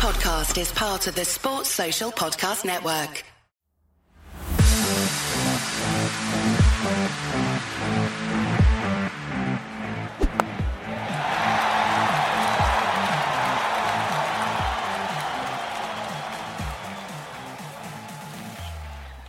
podcast 0.00 0.58
is 0.58 0.72
part 0.72 1.06
of 1.08 1.14
the 1.14 1.26
Sports 1.26 1.68
Social 1.68 2.10
Podcast 2.10 2.64
Network. 2.64 3.22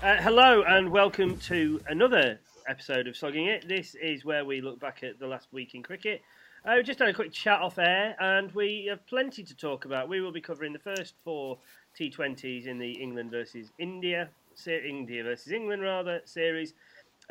Uh, 0.01 0.21
hello 0.21 0.63
and 0.63 0.89
welcome 0.89 1.35
to 1.39 1.81
another 1.89 2.39
episode 2.65 3.07
of 3.07 3.17
Slogging 3.17 3.47
It. 3.47 3.67
This 3.67 3.93
is 3.95 4.23
where 4.23 4.45
we 4.45 4.61
look 4.61 4.79
back 4.79 5.03
at 5.03 5.19
the 5.19 5.27
last 5.27 5.51
week 5.51 5.75
in 5.75 5.83
cricket. 5.83 6.21
Uh, 6.63 6.79
just 6.83 6.99
had 6.99 7.07
a 7.07 7.13
quick 7.13 7.31
chat 7.31 7.59
off 7.59 7.79
air 7.79 8.15
and 8.19 8.51
we 8.51 8.85
have 8.87 9.03
plenty 9.07 9.43
to 9.43 9.55
talk 9.55 9.85
about. 9.85 10.07
We 10.07 10.21
will 10.21 10.31
be 10.31 10.41
covering 10.41 10.73
the 10.73 10.79
first 10.79 11.15
four 11.23 11.57
T20s 11.99 12.67
in 12.67 12.77
the 12.77 12.91
England 12.91 13.31
versus 13.31 13.71
India, 13.79 14.29
India 14.67 15.23
versus 15.23 15.51
England 15.51 15.81
rather 15.81 16.21
series. 16.25 16.75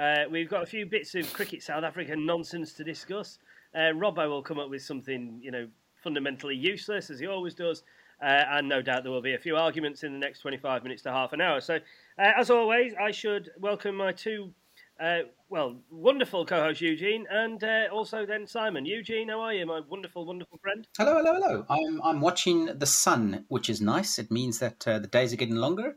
Uh, 0.01 0.25
we've 0.29 0.49
got 0.49 0.65
a 0.65 0.67
few 0.67 0.85
bits 0.85 1.15
of 1.15 1.33
cricket 1.33 1.63
South 1.63 1.85
Africa 1.85 2.17
nonsense 2.17 2.73
to 2.73 2.83
discuss. 2.83 3.39
Uh, 3.73 3.93
Robbo 3.95 4.29
will 4.29 4.43
come 4.43 4.59
up 4.59 4.69
with 4.69 4.83
something, 4.83 5.39
you 5.41 5.53
know, 5.53 5.69
fundamentally 6.03 6.57
useless 6.57 7.09
as 7.09 7.21
he 7.21 7.29
always 7.29 7.55
does. 7.55 7.85
Uh, 8.21 8.45
and 8.51 8.69
no 8.69 8.83
doubt 8.83 9.05
there 9.05 9.13
will 9.13 9.23
be 9.23 9.35
a 9.35 9.39
few 9.39 9.57
arguments 9.57 10.03
in 10.03 10.13
the 10.13 10.19
next 10.19 10.41
25 10.41 10.83
minutes 10.83 11.03
to 11.03 11.11
half 11.13 11.33
an 11.33 11.41
hour. 11.41 11.61
So, 11.61 11.77
uh, 11.77 12.33
as 12.37 12.51
always, 12.51 12.95
I 13.01 13.13
should 13.13 13.51
welcome 13.61 13.95
my 13.95 14.11
two, 14.11 14.53
uh, 15.01 15.21
well, 15.49 15.77
wonderful 15.91 16.45
co-host 16.45 16.81
Eugene, 16.81 17.27
and 17.31 17.63
uh, 17.65 17.89
also 17.93 18.27
then 18.27 18.47
Simon. 18.47 18.85
Eugene, 18.85 19.29
how 19.29 19.41
are 19.41 19.53
you, 19.53 19.67
my 19.67 19.81
wonderful, 19.89 20.27
wonderful 20.27 20.59
friend? 20.59 20.87
Hello, 20.97 21.17
hello, 21.17 21.35
hello. 21.35 21.67
I'm, 21.69 22.01
I'm 22.03 22.21
watching 22.21 22.67
the 22.67 22.87
sun, 22.87 23.45
which 23.49 23.71
is 23.71 23.81
nice. 23.81 24.19
It 24.19 24.31
means 24.31 24.59
that 24.59 24.87
uh, 24.87 24.99
the 24.99 25.09
days 25.09 25.33
are 25.33 25.37
getting 25.37 25.57
longer. 25.57 25.97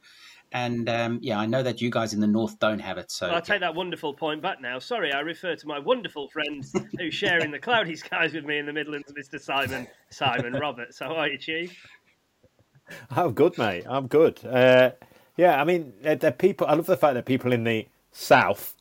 And 0.54 0.88
um, 0.88 1.20
yeah, 1.22 1.40
I 1.40 1.48
know 1.48 1.64
that 1.64 1.82
you 1.82 1.90
guys 1.90 2.14
in 2.14 2.20
the 2.20 2.28
north 2.28 2.60
don't 2.60 2.80
have 2.80 3.00
it. 3.00 3.12
So 3.12 3.26
well, 3.26 3.36
I'll 3.36 3.42
take 3.42 3.62
that 3.62 3.74
wonderful 3.74 4.14
point 4.14 4.42
back 4.42 4.62
now. 4.62 4.78
Sorry, 4.78 5.12
I 5.12 5.22
refer 5.22 5.56
to 5.56 5.68
my 5.68 5.80
wonderful 5.80 6.30
friend 6.30 6.64
who's 7.00 7.14
sharing 7.14 7.50
the 7.50 7.58
cloudy 7.58 7.96
skies 7.96 8.34
with 8.34 8.46
me 8.46 8.60
in 8.60 8.68
the 8.68 8.74
Midlands, 8.74 9.12
Mr. 9.12 9.42
Simon 9.42 9.88
Simon 10.12 10.54
Roberts. 10.54 11.00
How 11.00 11.16
are 11.16 11.28
you, 11.28 11.40
Chief? 11.40 11.76
I'm 13.10 13.34
good, 13.34 13.58
mate. 13.58 13.86
I'm 13.88 14.06
good. 14.06 14.46
Uh, 14.46 14.92
yeah, 15.38 15.60
I 15.60 15.64
mean, 15.64 15.94
they're, 16.02 16.16
they're, 16.16 16.32
people. 16.32 16.68
I 16.68 16.76
love 16.76 16.86
the 16.86 16.98
fact 16.98 17.16
that 17.16 17.26
people 17.26 17.52
in 17.52 17.64
the 17.64 17.88
south. 18.12 18.76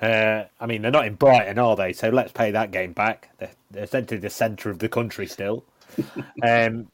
Uh, 0.00 0.44
I 0.60 0.66
mean, 0.66 0.82
they're 0.82 0.90
not 0.90 1.06
in 1.06 1.14
Brighton, 1.14 1.58
are 1.58 1.74
they? 1.74 1.92
So 1.92 2.10
let's 2.10 2.32
pay 2.32 2.50
that 2.50 2.70
game 2.70 2.92
back. 2.92 3.30
They're, 3.38 3.50
they're 3.70 3.84
essentially 3.84 4.20
the 4.20 4.30
centre 4.30 4.70
of 4.70 4.78
the 4.78 4.88
country 4.88 5.26
still. 5.26 5.64
um, 6.42 6.88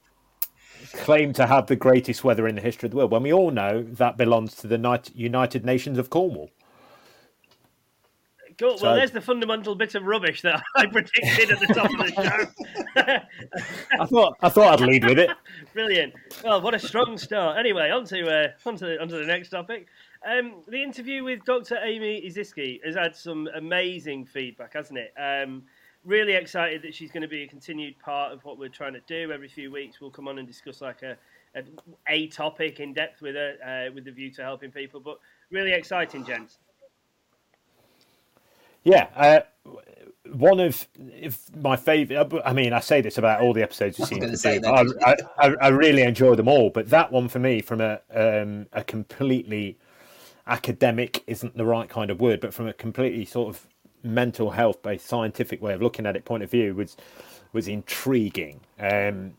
claim 0.93 1.33
to 1.33 1.47
have 1.47 1.67
the 1.67 1.77
greatest 1.77 2.23
weather 2.23 2.47
in 2.47 2.55
the 2.55 2.61
history 2.61 2.87
of 2.87 2.91
the 2.91 2.97
world 2.97 3.11
when 3.11 3.23
we 3.23 3.33
all 3.33 3.51
know 3.51 3.83
that 3.83 4.17
belongs 4.17 4.55
to 4.57 4.67
the 4.67 5.01
United 5.15 5.65
Nations 5.65 5.99
of 5.99 6.11
Cornwall. 6.11 6.51
Cool. 8.59 8.79
So, 8.79 8.87
well, 8.87 8.97
there's 8.97 9.11
the 9.11 9.21
fundamental 9.21 9.75
bit 9.75 9.95
of 9.95 10.05
rubbish 10.05 10.43
that 10.43 10.63
I 10.77 10.87
predicted 10.87 11.51
at 11.51 11.61
the 11.61 11.67
top 11.75 11.91
of 11.91 11.99
the 11.99 12.13
show. 12.97 13.21
I 13.99 14.07
thought 14.07 14.37
I 14.41 14.49
thought 14.49 14.81
I'd 14.81 14.87
lead 14.87 15.05
with 15.05 15.19
it. 15.19 15.31
Brilliant. 15.73 16.15
Well, 16.45 16.61
what 16.61 16.75
a 16.75 16.79
strong 16.79 17.19
start. 17.19 17.59
Anyway, 17.59 17.91
on 17.91 18.05
to 18.05 18.29
uh, 18.29 18.49
on 18.65 18.77
to, 18.77 19.01
on 19.01 19.09
to 19.09 19.17
the 19.17 19.27
next 19.27 19.49
topic. 19.49 19.89
Um, 20.25 20.63
the 20.69 20.83
interview 20.83 21.25
with 21.25 21.45
Dr. 21.45 21.79
Amy 21.83 22.23
Eziski 22.27 22.81
has 22.85 22.95
had 22.95 23.17
some 23.17 23.49
amazing 23.55 24.25
feedback, 24.25 24.75
hasn't 24.75 24.99
it? 24.99 25.13
Um, 25.19 25.65
really 26.05 26.35
excited 26.35 26.83
that 26.83 26.95
she's 26.95 27.11
going 27.11 27.23
to 27.23 27.29
be 27.29 27.43
a 27.43 27.49
continued 27.49 27.99
part 27.99 28.33
of 28.33 28.45
what 28.45 28.59
we're 28.59 28.69
trying 28.69 28.93
to 28.93 29.01
do. 29.07 29.33
Every 29.33 29.49
few 29.49 29.73
weeks, 29.73 30.01
we'll 30.01 30.11
come 30.11 30.29
on 30.29 30.39
and 30.39 30.47
discuss 30.47 30.81
like 30.81 31.03
a 31.03 31.17
a, 31.55 31.63
a 32.09 32.27
topic 32.29 32.81
in 32.81 32.93
depth 32.93 33.21
with 33.21 33.35
her, 33.35 33.57
uh, 33.65 33.93
with 33.95 34.05
the 34.05 34.11
view 34.11 34.31
to 34.33 34.43
helping 34.43 34.71
people. 34.71 35.01
But 35.01 35.19
really 35.51 35.73
exciting, 35.73 36.25
gents. 36.25 36.59
Yeah, 38.85 39.09
uh, 39.15 39.41
one 40.33 40.59
of 40.59 40.89
my 41.57 41.77
favorite. 41.77 42.43
I 42.45 42.53
mean, 42.53 42.73
I 42.73 42.81
say 42.81 43.01
this 43.01 43.19
about 43.19 43.41
all 43.41 43.53
the 43.53 43.63
episodes 43.63 43.99
you 43.99 44.07
seem 44.07 44.21
to 44.21 44.37
do. 44.37 44.67
I, 44.67 45.15
I, 45.39 45.55
I, 45.61 45.69
really 45.69 46.03
enjoy 46.03 46.35
them 46.35 46.49
all, 46.49 46.71
but 46.71 46.91
that 46.91 47.13
one 47.13 47.29
for 47.29 47.39
me, 47.39 47.61
from 47.63 47.81
a 47.81 48.01
um, 48.13 48.67
a 48.73 48.83
completely 48.83 49.79
academic 50.47 51.23
isn't 51.27 51.57
the 51.57 51.65
right 51.65 51.89
kind 51.89 52.11
of 52.11 52.21
word, 52.21 52.41
but 52.41 52.55
from 52.55 52.67
a 52.67 52.73
completely 52.73 53.25
sort 53.25 53.55
of 53.55 53.67
mental 54.03 54.51
health 54.51 54.83
based 54.83 55.07
scientific 55.07 55.63
way 55.63 55.75
of 55.75 55.83
looking 55.83 56.07
at 56.07 56.17
it 56.17 56.25
point 56.25 56.43
of 56.43 56.51
view 56.51 56.75
was 56.75 56.97
was 57.53 57.69
intriguing. 57.69 58.61
Um, 58.79 59.35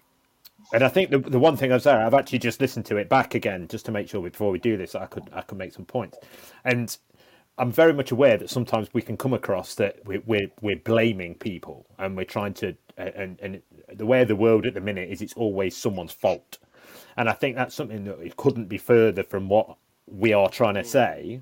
and 0.74 0.84
I 0.84 0.88
think 0.88 1.10
the 1.10 1.20
the 1.20 1.40
one 1.40 1.58
thing 1.58 1.72
I've 1.72 1.82
said, 1.82 1.98
I've 1.98 2.14
actually 2.14 2.40
just 2.40 2.62
listened 2.62 2.86
to 2.88 2.98
it 2.98 3.10
back 3.10 3.36
again 3.36 3.68
just 3.68 3.86
to 3.86 3.92
make 3.92 4.08
sure 4.10 4.22
before 4.22 4.52
we 4.52 4.60
do 4.60 4.78
this 4.78 4.96
I 4.96 5.06
could 5.08 5.30
I 5.34 5.42
could 5.42 5.58
make 5.58 5.74
some 5.74 5.86
points. 5.86 6.18
And 6.64 6.96
I'm 7.58 7.72
very 7.72 7.94
much 7.94 8.12
aware 8.12 8.38
that 8.38 8.50
sometimes 8.50 8.90
we 8.94 9.02
can 9.02 9.18
come 9.18 9.34
across 9.34 9.76
that 9.76 10.00
we're 10.06 10.24
we're, 10.26 10.52
we're 10.62 10.78
blaming 10.78 11.36
people 11.36 11.86
and 12.00 12.18
we're 12.18 12.26
trying 12.26 12.54
to 12.56 12.76
and 12.98 13.40
and 13.42 13.62
the 13.92 14.06
way 14.06 14.22
of 14.22 14.28
the 14.28 14.36
world 14.36 14.66
at 14.66 14.74
the 14.74 14.82
minute 14.82 15.10
is 15.10 15.22
it's 15.22 15.34
always 15.34 15.76
someone's 15.76 16.14
fault, 16.14 16.58
and 17.18 17.30
I 17.30 17.34
think 17.34 17.56
that's 17.56 17.76
something 17.76 18.06
that 18.06 18.20
it 18.20 18.38
couldn't 18.38 18.70
be 18.70 18.78
further 18.78 19.24
from 19.24 19.50
what 19.50 19.78
we 20.08 20.34
are 20.34 20.50
trying 20.50 20.76
to 20.76 20.82
hmm. 20.82 20.88
say. 20.88 21.42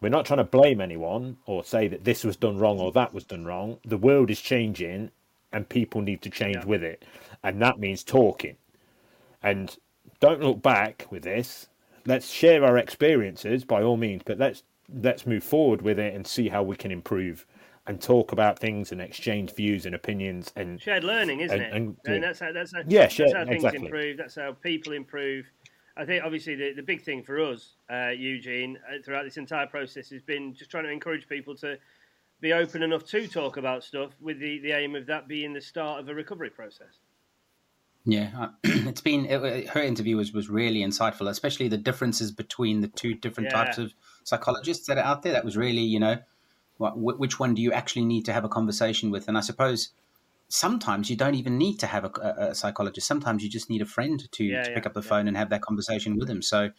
We're 0.00 0.08
not 0.08 0.24
trying 0.24 0.38
to 0.38 0.44
blame 0.44 0.80
anyone 0.80 1.36
or 1.44 1.62
say 1.62 1.86
that 1.88 2.04
this 2.04 2.24
was 2.24 2.36
done 2.36 2.56
wrong 2.58 2.80
or 2.80 2.90
that 2.92 3.12
was 3.12 3.24
done 3.24 3.44
wrong. 3.44 3.78
The 3.84 3.98
world 3.98 4.30
is 4.30 4.40
changing, 4.40 5.10
and 5.52 5.68
people 5.68 6.00
need 6.00 6.22
to 6.22 6.30
change 6.30 6.56
yeah. 6.56 6.64
with 6.64 6.82
it, 6.82 7.04
and 7.42 7.60
that 7.60 7.78
means 7.78 8.02
talking. 8.02 8.56
And 9.42 9.76
don't 10.20 10.40
look 10.40 10.62
back 10.62 11.06
with 11.10 11.22
this. 11.22 11.68
Let's 12.06 12.30
share 12.30 12.64
our 12.64 12.78
experiences 12.78 13.64
by 13.64 13.82
all 13.82 13.98
means, 13.98 14.22
but 14.24 14.38
let's 14.38 14.62
let's 15.02 15.26
move 15.26 15.44
forward 15.44 15.82
with 15.82 15.98
it 15.98 16.14
and 16.14 16.26
see 16.26 16.48
how 16.48 16.62
we 16.62 16.76
can 16.76 16.90
improve 16.90 17.46
and 17.86 18.00
talk 18.00 18.32
about 18.32 18.58
things 18.58 18.92
and 18.92 19.00
exchange 19.00 19.54
views 19.54 19.86
and 19.86 19.94
opinions 19.94 20.52
and 20.56 20.80
shared 20.80 21.04
learning, 21.04 21.40
isn't 21.40 21.60
and, 21.60 21.66
it? 21.66 21.76
And, 21.76 21.96
and 22.04 22.22
that's 22.22 22.38
how 22.38 22.52
that's 22.52 22.72
how, 22.72 22.82
yeah, 22.86 23.08
shared, 23.08 23.30
that's 23.30 23.38
how 23.38 23.44
things 23.44 23.64
exactly. 23.64 23.86
improve. 23.86 24.16
That's 24.16 24.34
how 24.34 24.52
people 24.52 24.92
improve. 24.92 25.46
I 25.96 26.04
think 26.04 26.24
obviously 26.24 26.54
the, 26.54 26.72
the 26.74 26.82
big 26.82 27.02
thing 27.02 27.22
for 27.22 27.40
us, 27.40 27.74
uh, 27.90 28.08
Eugene, 28.08 28.78
uh, 28.88 29.02
throughout 29.02 29.24
this 29.24 29.36
entire 29.36 29.66
process 29.66 30.10
has 30.10 30.22
been 30.22 30.54
just 30.54 30.70
trying 30.70 30.84
to 30.84 30.90
encourage 30.90 31.28
people 31.28 31.54
to 31.56 31.78
be 32.40 32.52
open 32.52 32.82
enough 32.82 33.04
to 33.06 33.26
talk 33.26 33.56
about 33.56 33.84
stuff 33.84 34.12
with 34.20 34.38
the, 34.38 34.58
the 34.60 34.72
aim 34.72 34.94
of 34.94 35.06
that 35.06 35.28
being 35.28 35.52
the 35.52 35.60
start 35.60 36.00
of 36.00 36.08
a 36.08 36.14
recovery 36.14 36.50
process. 36.50 37.00
Yeah, 38.04 38.30
uh, 38.38 38.48
it's 38.64 39.02
been 39.02 39.26
it, 39.26 39.68
her 39.68 39.82
interview 39.82 40.16
was, 40.16 40.32
was 40.32 40.48
really 40.48 40.80
insightful, 40.80 41.28
especially 41.28 41.68
the 41.68 41.76
differences 41.76 42.32
between 42.32 42.80
the 42.80 42.88
two 42.88 43.14
different 43.14 43.50
yeah. 43.50 43.64
types 43.64 43.78
of 43.78 43.92
psychologists 44.24 44.86
that 44.86 44.96
are 44.96 45.04
out 45.04 45.22
there. 45.22 45.32
That 45.32 45.44
was 45.44 45.56
really, 45.56 45.82
you 45.82 46.00
know, 46.00 46.18
what, 46.78 47.18
which 47.18 47.38
one 47.38 47.54
do 47.54 47.60
you 47.60 47.72
actually 47.72 48.06
need 48.06 48.24
to 48.24 48.32
have 48.32 48.44
a 48.44 48.48
conversation 48.48 49.10
with? 49.10 49.28
And 49.28 49.36
I 49.36 49.42
suppose 49.42 49.90
sometimes 50.50 51.08
you 51.08 51.16
don't 51.16 51.36
even 51.36 51.56
need 51.56 51.78
to 51.78 51.86
have 51.86 52.04
a, 52.04 52.10
a, 52.50 52.54
psychologist. 52.54 53.06
Sometimes 53.06 53.42
you 53.42 53.48
just 53.48 53.70
need 53.70 53.80
a 53.80 53.86
friend 53.86 54.30
to, 54.32 54.44
yeah, 54.44 54.64
to 54.64 54.72
pick 54.72 54.84
up 54.84 54.92
the 54.92 55.02
phone 55.02 55.28
and 55.28 55.36
have 55.36 55.48
that 55.50 55.62
conversation 55.62 56.18
with 56.18 56.28
them. 56.28 56.42
So, 56.42 56.70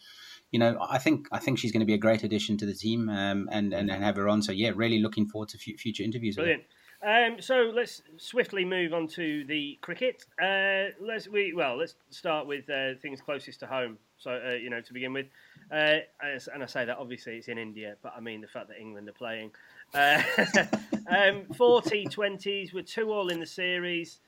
you 0.52 0.58
know, 0.58 0.76
I 0.88 0.98
think 0.98 1.26
I 1.32 1.38
think 1.38 1.58
she's 1.58 1.72
going 1.72 1.80
to 1.80 1.86
be 1.86 1.94
a 1.94 1.98
great 1.98 2.22
addition 2.22 2.58
to 2.58 2.66
the 2.66 2.74
team, 2.74 3.08
um, 3.08 3.48
and, 3.50 3.72
and, 3.72 3.90
and 3.90 4.04
have 4.04 4.16
her 4.16 4.28
on. 4.28 4.42
So 4.42 4.52
yeah, 4.52 4.72
really 4.74 5.00
looking 5.00 5.26
forward 5.26 5.48
to 5.50 5.58
f- 5.58 5.80
future 5.80 6.02
interviews. 6.02 6.36
Brilliant. 6.36 6.64
Um, 7.04 7.40
so 7.40 7.72
let's 7.74 8.02
swiftly 8.18 8.64
move 8.64 8.92
on 8.92 9.08
to 9.08 9.44
the 9.46 9.76
cricket. 9.80 10.24
Uh, 10.40 10.94
let's 11.00 11.26
we 11.26 11.52
well 11.52 11.76
let's 11.76 11.96
start 12.10 12.46
with 12.46 12.70
uh, 12.70 12.94
things 13.00 13.20
closest 13.20 13.60
to 13.60 13.66
home. 13.66 13.98
So 14.18 14.30
uh, 14.30 14.52
you 14.52 14.70
know 14.70 14.80
to 14.80 14.92
begin 14.92 15.12
with, 15.12 15.26
uh, 15.72 15.98
and 16.22 16.62
I 16.62 16.66
say 16.66 16.84
that 16.84 16.98
obviously 16.98 17.38
it's 17.38 17.48
in 17.48 17.58
India, 17.58 17.96
but 18.02 18.12
I 18.16 18.20
mean 18.20 18.40
the 18.40 18.46
fact 18.46 18.68
that 18.68 18.78
England 18.78 19.08
are 19.08 19.12
playing. 19.12 19.50
Uh, 19.94 20.22
um, 21.06 21.44
four 21.54 21.82
T20s 21.82 22.72
with 22.72 22.86
two 22.86 23.12
all 23.12 23.28
in 23.28 23.40
the 23.40 23.46
series. 23.46 24.20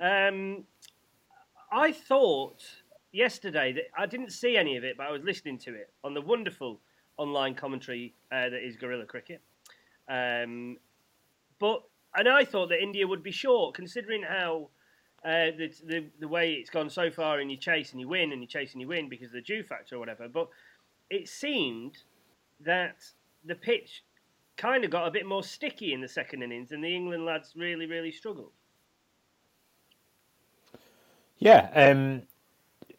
Um, 0.00 0.64
I 1.70 1.92
thought 1.92 2.64
yesterday 3.12 3.72
that 3.72 3.84
I 3.96 4.06
didn't 4.06 4.32
see 4.32 4.56
any 4.56 4.76
of 4.76 4.84
it, 4.84 4.96
but 4.96 5.06
I 5.06 5.12
was 5.12 5.22
listening 5.22 5.58
to 5.58 5.74
it 5.74 5.90
on 6.02 6.14
the 6.14 6.20
wonderful 6.20 6.80
online 7.18 7.54
commentary 7.54 8.14
uh, 8.32 8.48
that 8.48 8.66
is 8.66 8.76
Guerilla 8.76 9.04
Cricket. 9.04 9.40
Um, 10.08 10.78
but 11.60 11.82
and 12.14 12.28
I 12.28 12.44
thought 12.44 12.68
that 12.70 12.82
India 12.82 13.06
would 13.06 13.22
be 13.22 13.30
short, 13.30 13.74
considering 13.74 14.22
how 14.22 14.68
uh, 15.24 15.54
the, 15.56 15.72
the, 15.86 16.04
the 16.20 16.28
way 16.28 16.54
it's 16.54 16.68
gone 16.68 16.90
so 16.90 17.10
far, 17.10 17.38
and 17.38 17.50
you 17.50 17.56
chase 17.56 17.92
and 17.92 18.00
you 18.00 18.08
win, 18.08 18.32
and 18.32 18.42
you 18.42 18.48
chase 18.48 18.72
and 18.72 18.80
you 18.80 18.88
win 18.88 19.08
because 19.08 19.28
of 19.28 19.34
the 19.34 19.40
dew 19.40 19.62
factor 19.62 19.96
or 19.96 19.98
whatever. 19.98 20.28
But 20.28 20.48
it 21.08 21.28
seemed 21.28 21.98
that 22.60 22.96
the 23.44 23.54
pitch 23.54 24.02
kind 24.56 24.84
of 24.84 24.90
got 24.90 25.06
a 25.06 25.10
bit 25.10 25.26
more 25.26 25.42
sticky 25.42 25.92
in 25.92 26.00
the 26.00 26.08
second 26.08 26.42
innings, 26.42 26.72
and 26.72 26.82
the 26.82 26.94
England 26.94 27.24
lads 27.24 27.54
really, 27.56 27.86
really 27.86 28.12
struggled. 28.12 28.52
Yeah, 31.38 31.70
um, 31.74 32.22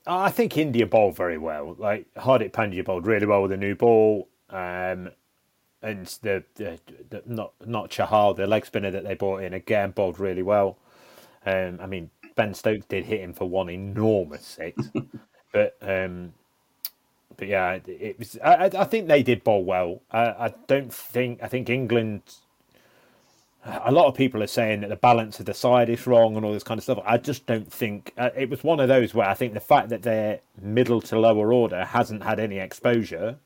I 0.05 0.29
think 0.29 0.57
India 0.57 0.85
bowled 0.85 1.15
very 1.15 1.37
well. 1.37 1.75
Like 1.77 2.13
Hardik 2.15 2.51
Pandya 2.51 2.83
bowled 2.83 3.07
really 3.07 3.25
well 3.25 3.41
with 3.41 3.53
a 3.53 3.57
new 3.57 3.75
ball. 3.75 4.27
Um, 4.49 5.11
and 5.81 6.07
the, 6.21 6.43
the, 6.55 6.79
the, 7.09 7.23
not 7.25 7.53
not 7.65 7.91
Chahal, 7.91 8.35
the 8.35 8.47
leg 8.47 8.65
spinner 8.65 8.89
that 8.91 9.03
they 9.03 9.13
brought 9.13 9.43
in 9.43 9.53
again 9.53 9.91
bowled 9.91 10.19
really 10.19 10.41
well. 10.41 10.77
Um, 11.45 11.79
I 11.81 11.87
mean, 11.87 12.09
Ben 12.35 12.53
Stokes 12.53 12.85
did 12.85 13.05
hit 13.05 13.19
him 13.19 13.33
for 13.33 13.49
one 13.49 13.69
enormous 13.69 14.45
six, 14.45 14.89
but 15.51 15.75
um, 15.81 16.33
but 17.37 17.47
yeah, 17.47 17.79
it 17.85 18.19
was. 18.19 18.37
I, 18.43 18.69
I 18.73 18.83
think 18.85 19.07
they 19.07 19.23
did 19.23 19.43
bowl 19.43 19.63
well. 19.63 20.01
I, 20.11 20.21
I 20.21 20.53
don't 20.67 20.93
think. 20.93 21.41
I 21.43 21.47
think 21.47 21.69
England. 21.69 22.21
A 23.65 23.93
lot 23.93 24.07
of 24.07 24.15
people 24.15 24.43
are 24.43 24.47
saying 24.47 24.81
that 24.81 24.89
the 24.89 24.97
balance 24.97 25.39
of 25.39 25.45
the 25.45 25.53
side 25.53 25.87
is 25.87 26.05
wrong 26.05 26.35
and 26.35 26.45
all 26.45 26.51
this 26.51 26.63
kind 26.63 26.77
of 26.77 26.83
stuff. 26.83 26.99
I 27.05 27.17
just 27.17 27.45
don't 27.45 27.71
think 27.71 28.11
uh, 28.17 28.29
it 28.35 28.49
was 28.49 28.61
one 28.61 28.81
of 28.81 28.89
those 28.89 29.13
where 29.13 29.27
I 29.27 29.35
think 29.35 29.53
the 29.53 29.61
fact 29.61 29.87
that 29.87 30.01
their 30.01 30.41
middle 30.61 30.99
to 30.99 31.17
lower 31.17 31.53
order 31.53 31.85
hasn't 31.85 32.23
had 32.23 32.41
any 32.41 32.59
exposure 32.59 33.37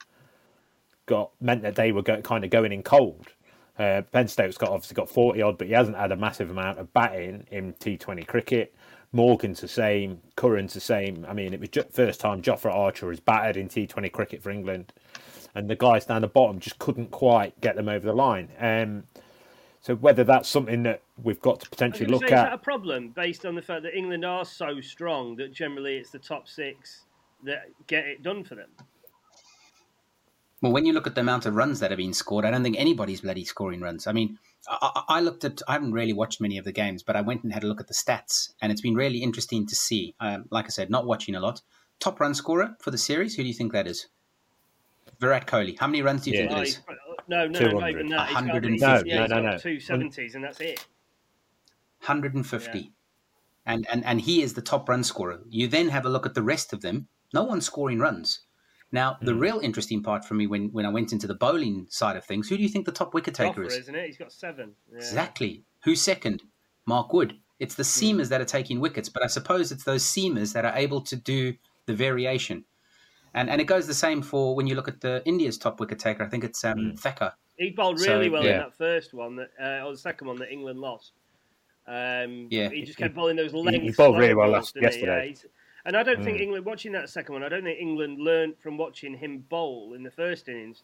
got 1.06 1.30
meant 1.39 1.62
that 1.62 1.75
they 1.75 1.92
were 1.92 2.01
go, 2.01 2.19
kind 2.22 2.44
of 2.44 2.50
going 2.50 2.72
in 2.72 2.81
cold. 2.81 3.28
Uh, 3.78 4.01
ben 4.12 4.28
Stokes 4.28 4.57
got 4.57 4.69
obviously 4.69 4.95
got 4.95 5.07
forty 5.07 5.44
odd, 5.44 5.60
but 5.60 5.68
he 5.68 5.74
hasn't 5.74 5.95
had 5.95 6.12
a 6.12 6.16
massive 6.16 6.50
amount 6.50 6.80
of 6.80 6.92
batting 6.94 7.45
in 7.51 7.74
T 7.74 7.95
Twenty 7.95 8.24
cricket. 8.24 8.74
Morgan's 9.12 9.62
the 9.62 9.68
same, 9.68 10.21
Curran's 10.36 10.74
the 10.74 10.80
same. 10.80 11.25
I 11.27 11.33
mean, 11.33 11.54
it 11.54 11.59
was 11.59 11.69
just 11.69 11.92
first 11.92 12.19
time 12.19 12.42
Jofra 12.42 12.74
Archer 12.74 13.09
has 13.09 13.19
batted 13.19 13.57
in 13.57 13.69
T20 13.69 14.12
cricket 14.12 14.44
for 14.44 14.50
England, 14.50 14.94
and 15.56 15.69
the 15.69 15.75
guys 15.75 16.06
down 16.06 16.21
the 16.21 16.27
bottom 16.27 16.59
just 16.59 16.80
couldn't 16.80 17.12
quite 17.12 17.59
get 17.62 17.75
them 17.75 17.89
over 17.89 18.06
the 18.06 18.13
line. 18.13 18.50
Um, 18.59 19.04
so 19.81 19.95
whether 19.95 20.24
that's 20.24 20.50
something 20.50 20.83
that 20.83 21.01
we've 21.24 21.39
got 21.39 21.62
to 21.62 21.69
potentially 21.69 22.07
look 22.07 22.27
say, 22.27 22.33
at, 22.33 22.39
is 22.39 22.44
that 22.50 22.54
a 22.54 22.57
problem 22.57 23.09
based 23.09 23.45
on 23.45 23.56
the 23.56 23.62
fact 23.62 23.83
that 23.83 23.95
England 23.95 24.25
are 24.25 24.44
so 24.44 24.81
strong 24.81 25.36
that 25.38 25.53
generally 25.53 25.98
it's 25.98 26.10
the 26.10 26.19
top 26.19 26.48
six 26.48 27.06
that 27.44 27.69
get 27.88 28.06
it 28.06 28.21
done 28.21 28.44
for 28.44 28.56
them. 28.56 28.69
Well, 30.62 30.71
when 30.71 30.86
you 30.86 30.94
look 30.94 31.07
at 31.07 31.15
the 31.15 31.21
amount 31.21 31.45
of 31.45 31.56
runs 31.56 31.80
that 31.80 31.92
have 31.92 32.00
been 32.00 32.13
scored, 32.13 32.44
I 32.44 32.51
don't 32.51 32.63
think 32.63 32.77
anybody's 32.77 33.21
bloody 33.21 33.45
scoring 33.45 33.80
runs. 33.80 34.07
I 34.07 34.12
mean, 34.12 34.39
I, 34.69 35.04
I, 35.08 35.19
looked 35.22 35.46
at, 35.46 35.62
I 35.68 35.74
haven't 35.74 35.94
really 35.94 36.14
watched 36.14 36.42
many 36.42 36.58
of 36.58 36.66
the 36.66 36.72
games, 36.72 37.04
but 37.04 37.16
I 37.16 37.22
went 37.22 37.44
and 37.44 37.54
had 37.54 37.64
a 37.64 37.68
look 37.68 37.80
at 37.80 37.88
the 37.88 37.94
stats, 37.94 38.52
and 38.62 38.72
it's 38.72 38.81
been 38.81 38.96
really 38.96 39.19
interesting 39.19 39.66
to 39.68 39.75
see. 39.75 40.16
Um, 40.19 40.46
like 40.52 40.66
I 40.66 40.69
said, 40.69 40.90
not 40.90 41.06
watching 41.06 41.36
a 41.36 41.40
lot. 41.40 41.62
Top 42.00 42.19
run 42.19 42.34
scorer 42.34 42.75
for 42.81 42.92
the 42.92 42.98
series, 42.98 43.36
who 43.36 43.44
do 43.44 43.48
you 43.48 43.54
think 43.54 43.72
that 43.74 43.88
is? 43.88 44.08
Virat 45.19 45.48
Kohli. 45.48 45.80
How 45.80 45.88
many 45.88 46.02
runs 46.02 46.24
do 46.24 46.31
you 46.31 46.38
yeah. 46.38 46.48
think 46.48 46.60
it 46.60 46.68
is? 46.68 46.80
No, 47.28 47.48
no, 47.48 47.60
not 47.60 47.90
even 47.90 48.10
that. 48.10 48.25
150. 48.34 48.78
No, 48.78 49.04
yeah, 49.06 49.25
no, 49.25 49.42
no, 49.42 49.52
no. 49.52 49.58
Two 49.58 49.80
seventies, 49.80 50.36
and 50.36 50.44
that's 50.44 50.62
it. 50.62 50.86
150. 52.00 52.80
Yeah. 52.80 52.86
And, 53.66 53.86
and, 53.92 54.06
and 54.06 54.22
he 54.22 54.42
is 54.42 54.54
the 54.54 54.62
top 54.62 54.88
run 54.88 55.04
scorer. 55.04 55.42
You 55.50 55.68
then 55.68 55.90
have 55.90 56.06
a 56.06 56.10
look 56.10 56.25
at 56.25 56.36
the 56.36 56.44
rest 56.44 56.72
of 56.72 56.81
them. 56.81 57.08
No 57.34 57.44
one's 57.44 57.66
scoring 57.66 58.00
runs. 58.00 58.42
Now, 58.92 59.18
the 59.22 59.34
mm. 59.34 59.42
real 59.42 59.60
interesting 59.60 60.01
part 60.01 60.24
for 60.24 60.34
me 60.34 60.48
when, 60.48 60.69
when 60.72 60.86
I 60.86 60.89
went 60.89 61.12
into 61.12 61.28
the 61.28 61.36
bowling 61.36 61.88
side 61.89 62.16
of 62.16 62.24
things, 62.24 62.48
who 62.48 62.56
do 62.56 62.63
you 62.63 62.69
think 62.69 62.86
the 62.86 62.92
top 62.92 63.13
wicket 63.13 63.34
taker 63.34 63.63
is? 63.63 63.75
Isn't 63.75 63.95
it? 63.95 64.06
He's 64.06 64.18
got 64.18 64.31
seven. 64.31 64.74
Yeah. 64.89 64.98
Exactly. 64.98 65.63
Who's 65.84 66.01
second? 66.01 66.44
Mark 66.86 67.12
Wood. 67.12 67.38
It's 67.60 67.75
the 67.75 67.84
hmm. 67.84 68.19
seamers 68.19 68.28
mm. 68.28 68.30
that 68.30 68.42
are 68.42 68.45
taking 68.45 68.80
wickets, 68.80 69.10
but 69.10 69.24
I 69.24 69.28
suppose 69.28 69.72
it's 69.72 69.84
those 69.84 70.04
seamers 70.04 70.54
that 70.54 70.63
are 70.63 70.75
able 70.75 71.01
to 71.01 71.16
do 71.16 71.54
the 71.86 71.94
variation. 71.94 72.63
And 73.34 73.50
and 73.50 73.60
it 73.60 73.66
goes 73.66 73.88
the 73.88 73.94
same 73.94 74.22
for 74.22 74.56
when 74.56 74.68
you 74.68 74.75
look 74.75 74.88
at 74.88 75.01
the 75.01 75.22
India's 75.25 75.57
top 75.57 75.80
wicket 75.80 76.00
taker. 76.00 76.24
I 76.24 76.28
think 76.28 76.44
it's 76.44 76.63
um, 76.63 76.78
mm. 76.78 77.00
Thakur. 77.00 77.34
He 77.57 77.72
bowled 77.72 78.00
really 78.00 78.28
so, 78.28 78.31
well 78.31 78.44
yeah. 78.44 78.51
in 78.51 78.57
that 78.60 78.78
first 78.78 79.13
one, 79.13 79.36
that 79.36 79.50
uh, 79.62 79.86
or 79.86 79.92
the 79.92 79.98
second 79.98 80.28
one 80.28 80.38
that 80.38 80.51
England 80.51 80.80
lost. 80.80 81.12
Um, 81.88 82.48
yeah, 82.50 82.69
he 82.69 82.84
just 82.84 82.98
kept 82.98 83.16
bowling 83.16 83.36
those 83.36 83.54
lengths. 83.54 83.81
He 83.81 83.92
bowled 83.92 84.18
really 84.18 84.34
well 84.34 84.50
last, 84.50 84.75
yesterday. 84.80 85.36
Yeah, 85.36 85.50
and 85.88 85.95
I 85.95 86.04
don't 86.04 86.19
mm. 86.19 86.24
think 86.25 86.42
England, 86.42 86.66
watching 86.66 86.92
that 86.92 87.10
second 87.10 87.34
one, 87.34 87.44
I 87.44 87.50
don't 87.50 87.63
think 87.63 87.80
England 87.80 88.19
learned 88.19 88.56
from 88.60 88.78
watching 88.78 89.16
him 89.16 89.45
bowl 89.50 89.94
in 89.94 90.04
the 90.04 90.12
first 90.12 90.50
innings. 90.50 90.84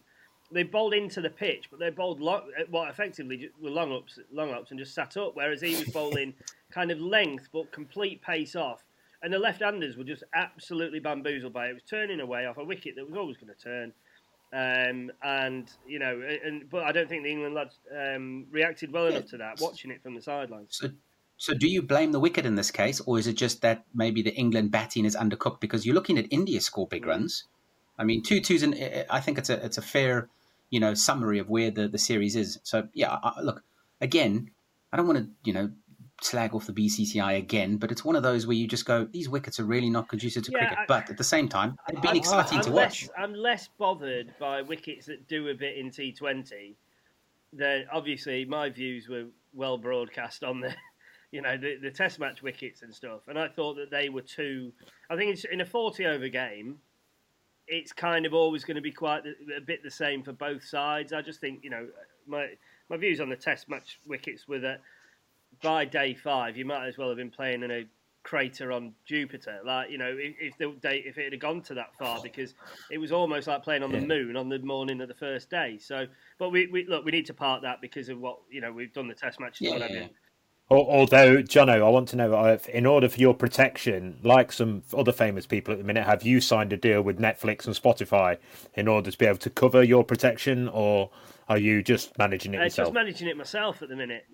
They 0.50 0.63
bowled 0.63 0.94
into 0.94 1.19
the 1.19 1.29
pitch, 1.29 1.65
but 1.69 1.79
they 1.79 1.89
bowled 1.89 2.21
long, 2.21 2.50
well, 2.71 2.85
effectively 2.85 3.50
were 3.61 3.69
long 3.69 3.91
ups, 3.91 4.17
long 4.31 4.51
ups, 4.51 4.71
and 4.71 4.79
just 4.79 4.95
sat 4.95 5.17
up. 5.17 5.35
Whereas 5.35 5.59
he 5.59 5.75
was 5.75 5.89
bowling 5.89 6.33
kind 6.71 6.89
of 6.89 7.01
length, 7.01 7.50
but 7.51 7.69
complete 7.73 8.21
pace 8.21 8.55
off. 8.55 8.85
And 9.21 9.33
the 9.33 9.39
left-handers 9.39 9.97
were 9.97 10.05
just 10.05 10.23
absolutely 10.33 11.00
bamboozled 11.00 11.51
by 11.51 11.67
it. 11.67 11.71
It 11.71 11.73
was 11.73 11.83
turning 11.83 12.21
away 12.21 12.45
off 12.45 12.57
a 12.57 12.63
wicket 12.63 12.95
that 12.95 13.05
was 13.05 13.17
always 13.17 13.35
going 13.35 13.53
to 13.53 13.61
turn. 13.61 13.94
Um, 14.53 15.11
and 15.21 15.69
you 15.85 16.00
know, 16.00 16.21
and 16.45 16.69
but 16.69 16.83
I 16.83 16.94
don't 16.94 17.09
think 17.09 17.23
the 17.23 17.31
England 17.31 17.55
lads 17.55 17.79
um, 17.91 18.45
reacted 18.51 18.94
well 18.94 19.07
enough 19.07 19.25
to 19.27 19.38
that. 19.38 19.59
Watching 19.59 19.91
it 19.91 20.01
from 20.01 20.15
the 20.15 20.21
sidelines. 20.21 20.77
So 20.77 20.89
so, 21.43 21.53
do 21.53 21.67
you 21.67 21.81
blame 21.81 22.13
the 22.13 22.21
wicket 22.21 22.45
in 22.45 22.55
this 22.55 22.71
case, 22.71 23.01
or 23.01 23.19
is 23.19 23.27
it 23.27 23.33
just 23.33 23.61
that 23.63 23.83
maybe 23.93 24.21
the 24.21 24.33
England 24.33 24.71
batting 24.71 25.03
is 25.03 25.13
undercooked? 25.13 25.59
Because 25.59 25.85
you're 25.85 25.93
looking 25.93 26.17
at 26.17 26.25
India 26.31 26.61
score 26.61 26.87
big 26.87 27.05
runs. 27.05 27.43
I 27.99 28.05
mean, 28.05 28.23
two 28.23 28.39
twos, 28.39 28.63
and 28.63 28.73
I 29.09 29.19
think 29.19 29.37
it's 29.37 29.49
a 29.49 29.61
it's 29.65 29.77
a 29.77 29.81
fair, 29.81 30.29
you 30.69 30.79
know, 30.79 30.93
summary 30.93 31.39
of 31.39 31.49
where 31.49 31.69
the, 31.69 31.89
the 31.89 31.97
series 31.97 32.37
is. 32.37 32.61
So, 32.63 32.87
yeah, 32.93 33.17
I, 33.21 33.41
look 33.41 33.61
again. 33.99 34.51
I 34.93 34.95
don't 34.95 35.05
want 35.05 35.19
to, 35.19 35.27
you 35.43 35.51
know, 35.51 35.69
slag 36.21 36.55
off 36.55 36.65
the 36.65 36.71
BCCI 36.71 37.37
again, 37.37 37.75
but 37.75 37.91
it's 37.91 38.05
one 38.05 38.15
of 38.15 38.23
those 38.23 38.47
where 38.47 38.55
you 38.55 38.65
just 38.65 38.85
go, 38.85 39.03
these 39.11 39.27
wickets 39.27 39.59
are 39.59 39.65
really 39.65 39.89
not 39.89 40.07
conducive 40.07 40.43
to 40.43 40.51
yeah, 40.53 40.59
cricket. 40.59 40.77
I, 40.77 40.85
but 40.87 41.09
at 41.09 41.17
the 41.17 41.25
same 41.25 41.49
time, 41.49 41.75
they've 41.89 42.01
been 42.01 42.11
I, 42.11 42.19
exciting 42.19 42.59
I'm 42.59 42.63
to 42.63 42.69
less, 42.69 43.03
watch. 43.03 43.09
I'm 43.17 43.33
less 43.33 43.67
bothered 43.77 44.33
by 44.39 44.61
wickets 44.61 45.07
that 45.07 45.27
do 45.27 45.49
a 45.49 45.53
bit 45.53 45.75
in 45.75 45.89
T20. 45.89 46.75
Then 47.51 47.85
obviously 47.91 48.45
my 48.45 48.69
views 48.69 49.09
were 49.09 49.25
well 49.53 49.77
broadcast 49.77 50.45
on 50.45 50.61
the 50.61 50.73
you 51.33 51.41
know, 51.41 51.57
the, 51.57 51.77
the 51.81 51.89
test 51.89 52.19
match 52.19 52.44
wickets 52.44 52.83
and 52.83 52.94
stuff. 52.94 53.21
And 53.27 53.39
I 53.39 53.47
thought 53.47 53.74
that 53.77 53.89
they 53.89 54.07
were 54.07 54.21
too. 54.21 54.71
I 55.09 55.15
think 55.15 55.33
it's 55.33 55.45
in 55.45 55.62
a 55.62 55.65
40 55.65 56.06
over 56.06 56.27
game, 56.27 56.77
it's 57.68 57.91
kind 57.91 58.27
of 58.27 58.35
always 58.35 58.63
going 58.63 58.75
to 58.75 58.81
be 58.81 58.91
quite 58.91 59.24
a 59.25 59.62
bit 59.62 59.81
the 59.81 59.89
same 59.89 60.21
for 60.21 60.31
both 60.31 60.63
sides. 60.63 61.12
I 61.12 61.24
just 61.24 61.41
think, 61.41 61.63
you 61.63 61.71
know, 61.71 61.88
my 62.27 62.50
my 62.88 62.97
views 62.97 63.19
on 63.19 63.30
the 63.30 63.35
test 63.35 63.68
match 63.68 64.00
wickets 64.06 64.47
were 64.47 64.59
that 64.59 64.81
by 65.63 65.85
day 65.85 66.13
five, 66.13 66.56
you 66.56 66.65
might 66.65 66.85
as 66.88 67.00
well 67.00 67.07
have 67.07 67.18
been 67.18 67.31
playing 67.31 67.63
in 67.63 67.71
a 67.71 67.86
crater 68.21 68.71
on 68.71 68.94
Jupiter. 69.06 69.59
Like, 69.65 69.89
you 69.89 69.97
know, 69.97 70.15
if, 70.15 70.36
if 70.39 70.57
the 70.59 70.75
day 70.81 71.03
if 71.03 71.18
it 71.18 71.31
had 71.31 71.41
gone 71.41 71.63
to 71.63 71.74
that 71.74 71.97
far, 71.97 72.21
because 72.21 72.53
it 72.91 73.00
was 73.00 73.12
almost 73.12 73.47
like 73.47 73.63
playing 73.63 73.81
on 73.81 73.91
the 73.91 74.01
moon 74.01 74.38
on 74.38 74.50
the 74.50 74.59
morning 74.59 75.01
of 75.01 75.07
the 75.07 75.15
first 75.15 75.50
day. 75.50 75.79
So, 75.79 76.06
but 76.38 76.51
we, 76.51 76.68
we 76.68 76.86
look, 76.86 77.03
we 77.06 77.12
need 77.12 77.25
to 77.25 77.33
part 77.33 77.63
that 77.63 77.81
because 77.81 78.09
of 78.09 78.19
what 78.19 78.38
you 78.51 78.62
know 78.62 78.71
we've 78.71 78.94
done 78.94 79.07
the 79.07 79.15
test 79.15 79.39
matches. 79.39 79.62
Yeah, 79.62 79.88
yeah. 79.89 80.07
Although, 80.69 81.44
Jono, 81.44 81.86
I 81.86 81.89
want 81.89 82.07
to 82.10 82.15
know 82.15 82.33
uh, 82.33 82.57
in 82.69 82.86
order 82.86 83.10
for 83.10 83.19
your 83.19 83.33
protection, 83.33 84.18
like 84.24 84.51
some 84.51 84.81
other 84.95 85.12
famous 85.12 85.45
people 85.45 85.74
at 85.74 85.77
the 85.77 85.83
minute, 85.83 86.06
have 86.06 86.24
you 86.24 86.42
signed 86.42 86.74
a 86.74 86.77
deal 86.77 87.01
with 87.01 87.19
Netflix 87.19 87.68
and 87.68 87.75
Spotify 87.75 88.38
in 88.74 88.88
order 88.88 89.12
to 89.12 89.18
be 89.18 89.25
able 89.25 89.38
to 89.39 89.50
cover 89.50 89.83
your 89.83 90.04
protection, 90.04 90.69
or 90.69 91.12
are 91.50 91.57
you 91.57 91.83
just 91.83 92.18
managing 92.18 92.54
it 92.54 92.62
uh, 92.62 92.63
yourself? 92.63 92.88
Just 92.88 92.94
managing 92.94 93.27
it 93.27 93.38
myself 93.38 93.81
at 93.81 93.89
the 93.89 93.95
minute. 93.95 94.25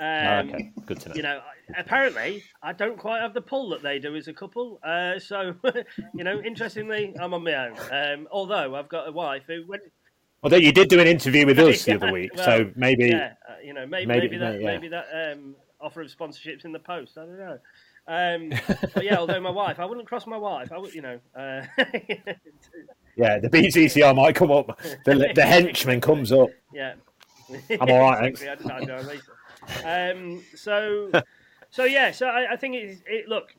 Oh, 0.00 0.04
um, 0.04 0.48
okay, 0.50 0.72
good 0.86 1.00
to 1.00 1.08
know. 1.08 1.14
You 1.16 1.22
know, 1.22 1.40
apparently, 1.76 2.44
I 2.62 2.72
don't 2.72 2.98
quite 2.98 3.20
have 3.20 3.34
the 3.34 3.40
pull 3.40 3.70
that 3.70 3.82
they 3.82 3.98
do 3.98 4.14
as 4.14 4.28
a 4.28 4.34
couple. 4.34 4.78
Uh, 4.84 5.18
so, 5.18 5.54
you 6.14 6.22
know, 6.22 6.40
interestingly, 6.40 7.14
I'm 7.20 7.34
on 7.34 7.42
my 7.42 7.54
own. 7.54 7.76
Um, 7.90 8.28
although 8.30 8.76
I've 8.76 8.88
got 8.88 9.08
a 9.08 9.12
wife 9.12 9.44
who 9.46 9.64
went. 9.66 9.82
Although 10.42 10.58
you 10.58 10.70
did 10.70 10.88
do 10.88 11.00
an 11.00 11.08
interview 11.08 11.46
with 11.46 11.58
us 11.58 11.84
the 11.84 11.94
other 11.94 12.12
week, 12.12 12.30
well, 12.36 12.44
so 12.44 12.70
maybe, 12.76 13.08
yeah, 13.08 13.32
uh, 13.48 13.54
you 13.64 13.72
know, 13.72 13.86
maybe, 13.86 14.06
maybe, 14.06 14.28
maybe 14.28 14.38
that, 14.38 14.60
yeah. 14.60 14.66
maybe 14.66 14.88
that 14.88 15.32
um, 15.32 15.56
offer 15.80 16.02
of 16.02 16.08
sponsorships 16.14 16.64
in 16.64 16.72
the 16.72 16.78
post. 16.78 17.18
I 17.18 17.26
don't 17.26 17.38
know. 17.38 17.58
Um, 18.08 18.52
but 18.94 19.04
yeah, 19.04 19.16
although 19.18 19.40
my 19.40 19.50
wife, 19.50 19.78
I 19.78 19.84
wouldn't 19.84 20.06
cross 20.06 20.26
my 20.26 20.38
wife. 20.38 20.72
I 20.72 20.78
would, 20.78 20.94
you 20.94 21.02
know. 21.02 21.20
Uh, 21.36 21.62
yeah, 23.16 23.38
the 23.38 23.50
BCCI 23.50 24.16
might 24.16 24.34
come 24.34 24.50
up. 24.50 24.80
The, 25.04 25.30
the 25.34 25.44
henchman 25.44 26.00
comes 26.00 26.32
up. 26.32 26.48
Yeah. 26.72 26.94
I'm 27.80 27.90
all 27.90 28.00
right, 28.00 28.34
thanks. 28.36 28.42
Um, 29.84 30.42
so, 30.54 31.10
so 31.68 31.84
yeah, 31.84 32.10
so 32.10 32.26
I, 32.26 32.52
I 32.52 32.56
think 32.56 32.74
it. 32.74 33.28
Look, 33.28 33.54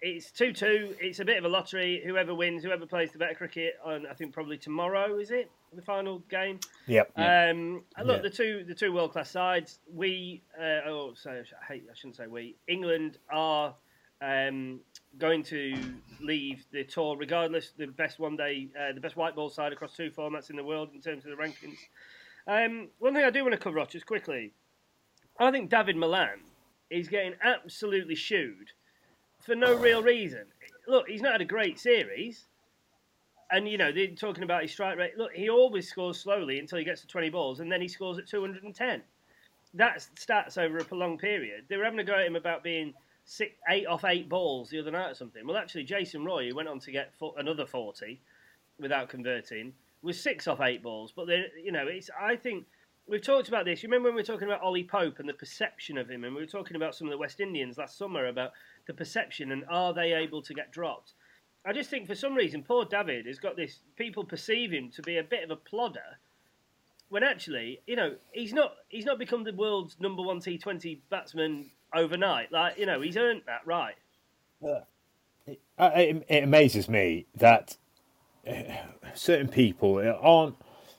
it's 0.00 0.30
two 0.30 0.52
two. 0.52 0.94
It's 1.00 1.20
a 1.20 1.24
bit 1.24 1.38
of 1.38 1.44
a 1.44 1.48
lottery. 1.48 2.02
Whoever 2.04 2.34
wins, 2.34 2.62
whoever 2.62 2.86
plays 2.86 3.12
the 3.12 3.18
better 3.18 3.34
cricket 3.34 3.74
on, 3.84 4.06
I 4.06 4.14
think 4.14 4.32
probably 4.32 4.58
tomorrow 4.58 5.18
is 5.18 5.30
it 5.30 5.50
the 5.72 5.82
final 5.82 6.20
game. 6.30 6.60
Yep. 6.86 7.12
Um, 7.16 7.84
look, 8.04 8.22
the 8.22 8.30
two 8.30 8.64
the 8.64 8.74
two 8.74 8.92
world 8.92 9.12
class 9.12 9.30
sides. 9.30 9.78
We 9.92 10.42
uh, 10.58 10.88
oh, 10.88 11.12
sorry, 11.14 11.40
I 11.40 11.72
hate 11.72 11.84
I 11.90 11.94
shouldn't 11.94 12.16
say 12.16 12.26
we. 12.26 12.56
England 12.68 13.18
are 13.30 13.74
um, 14.20 14.80
going 15.18 15.42
to 15.44 15.76
leave 16.20 16.64
the 16.72 16.84
tour 16.84 17.16
regardless. 17.16 17.72
The 17.76 17.86
best 17.86 18.18
one 18.18 18.36
day, 18.36 18.68
uh, 18.78 18.92
the 18.92 19.00
best 19.00 19.16
white 19.16 19.34
ball 19.34 19.50
side 19.50 19.72
across 19.72 19.94
two 19.94 20.10
formats 20.10 20.50
in 20.50 20.56
the 20.56 20.64
world 20.64 20.90
in 20.94 21.00
terms 21.00 21.24
of 21.24 21.36
the 21.36 21.42
rankings. 21.42 21.78
Um, 22.46 22.88
one 22.98 23.14
thing 23.14 23.24
I 23.24 23.30
do 23.30 23.42
want 23.42 23.52
to 23.52 23.58
cover 23.58 23.80
off 23.80 23.88
just 23.88 24.06
quickly. 24.06 24.52
I 25.38 25.50
think 25.50 25.68
David 25.68 25.96
Malan 25.96 26.40
is 26.90 27.08
getting 27.08 27.34
absolutely 27.42 28.14
shooed 28.14 28.72
for 29.46 29.54
no 29.54 29.74
real 29.74 30.02
reason. 30.02 30.44
Look, 30.86 31.08
he's 31.08 31.22
not 31.22 31.32
had 31.32 31.40
a 31.40 31.46
great 31.46 31.78
series 31.78 32.46
and 33.50 33.68
you 33.68 33.78
know 33.78 33.92
they're 33.92 34.08
talking 34.08 34.42
about 34.42 34.62
his 34.62 34.72
strike 34.72 34.98
rate. 34.98 35.16
Look, 35.16 35.32
he 35.32 35.48
always 35.48 35.88
scores 35.88 36.20
slowly 36.20 36.58
until 36.58 36.78
he 36.78 36.84
gets 36.84 37.00
to 37.02 37.06
twenty 37.06 37.30
balls, 37.30 37.60
and 37.60 37.70
then 37.70 37.80
he 37.80 37.88
scores 37.88 38.18
at 38.18 38.26
two 38.26 38.40
hundred 38.40 38.64
and 38.64 38.74
ten. 38.74 39.02
That's 39.74 40.10
stats 40.16 40.58
over 40.58 40.78
a 40.78 40.84
prolonged 40.84 41.20
period. 41.20 41.64
They 41.68 41.76
were 41.76 41.84
having 41.84 42.00
a 42.00 42.04
go 42.04 42.14
at 42.14 42.26
him 42.26 42.36
about 42.36 42.64
being 42.64 42.94
six, 43.24 43.52
eight 43.68 43.86
off 43.86 44.04
eight 44.04 44.28
balls 44.28 44.70
the 44.70 44.80
other 44.80 44.90
night 44.90 45.10
or 45.10 45.14
something. 45.14 45.46
Well, 45.46 45.56
actually, 45.56 45.84
Jason 45.84 46.24
Roy, 46.24 46.48
who 46.48 46.56
went 46.56 46.68
on 46.68 46.80
to 46.80 46.90
get 46.90 47.12
another 47.36 47.66
forty 47.66 48.20
without 48.80 49.08
converting, 49.08 49.74
was 50.02 50.20
six 50.20 50.48
off 50.48 50.60
eight 50.60 50.82
balls. 50.82 51.12
But 51.14 51.26
then, 51.26 51.44
you 51.62 51.72
know, 51.72 51.86
it's 51.86 52.10
I 52.20 52.36
think 52.36 52.66
we've 53.06 53.22
talked 53.22 53.48
about 53.48 53.64
this. 53.64 53.82
You 53.82 53.88
remember 53.88 54.08
when 54.08 54.16
we 54.16 54.22
were 54.22 54.26
talking 54.26 54.48
about 54.48 54.62
Ollie 54.62 54.84
Pope 54.84 55.18
and 55.18 55.28
the 55.28 55.34
perception 55.34 55.98
of 55.98 56.10
him, 56.10 56.24
and 56.24 56.34
we 56.34 56.42
were 56.42 56.46
talking 56.46 56.76
about 56.76 56.94
some 56.94 57.06
of 57.06 57.12
the 57.12 57.18
West 57.18 57.40
Indians 57.40 57.78
last 57.78 57.98
summer 57.98 58.26
about 58.26 58.52
the 58.86 58.94
perception 58.94 59.52
and 59.52 59.64
are 59.68 59.92
they 59.92 60.12
able 60.12 60.42
to 60.42 60.54
get 60.54 60.72
dropped? 60.72 61.12
I 61.64 61.72
just 61.72 61.90
think 61.90 62.06
for 62.06 62.14
some 62.14 62.34
reason, 62.34 62.62
poor 62.62 62.84
David 62.84 63.26
has 63.26 63.38
got 63.38 63.56
this. 63.56 63.80
People 63.96 64.24
perceive 64.24 64.70
him 64.70 64.90
to 64.92 65.02
be 65.02 65.18
a 65.18 65.24
bit 65.24 65.42
of 65.42 65.50
a 65.50 65.56
plodder, 65.56 66.18
when 67.08 67.24
actually, 67.24 67.80
you 67.88 67.96
know, 67.96 68.14
he's 68.30 68.52
not. 68.52 68.74
He's 68.88 69.04
not 69.04 69.18
become 69.18 69.42
the 69.42 69.52
world's 69.52 69.96
number 69.98 70.22
one 70.22 70.38
T 70.38 70.58
Twenty 70.58 71.02
batsman 71.10 71.70
overnight. 71.92 72.52
Like, 72.52 72.78
you 72.78 72.86
know, 72.86 73.00
he's 73.00 73.16
earned 73.16 73.42
that 73.46 73.66
right. 73.66 73.96
Uh, 74.64 74.80
it, 75.46 76.24
it, 76.28 76.44
amazes 76.44 76.88
me 76.88 77.26
that 77.34 77.76
uh, 78.48 78.62
certain 79.14 79.48
people 79.48 79.98
aren't 80.20 80.54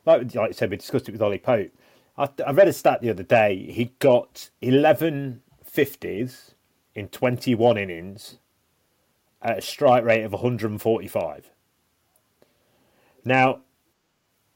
like 0.05 0.35
like 0.35 0.49
I 0.49 0.51
said. 0.51 0.69
We 0.69 0.77
discussed 0.77 1.07
it 1.07 1.13
with 1.13 1.21
Ollie 1.21 1.39
Pope. 1.39 1.71
I, 2.17 2.29
I 2.45 2.51
read 2.51 2.67
a 2.67 2.73
stat 2.73 3.01
the 3.01 3.09
other 3.09 3.23
day. 3.23 3.71
He 3.71 3.93
got 3.99 4.49
11 4.61 5.41
50s 5.65 6.55
in 6.97 7.07
21 7.09 7.77
innings 7.77 8.39
at 9.43 9.59
a 9.59 9.61
strike 9.61 10.03
rate 10.03 10.23
of 10.23 10.31
145. 10.31 11.51
Now, 13.23 13.59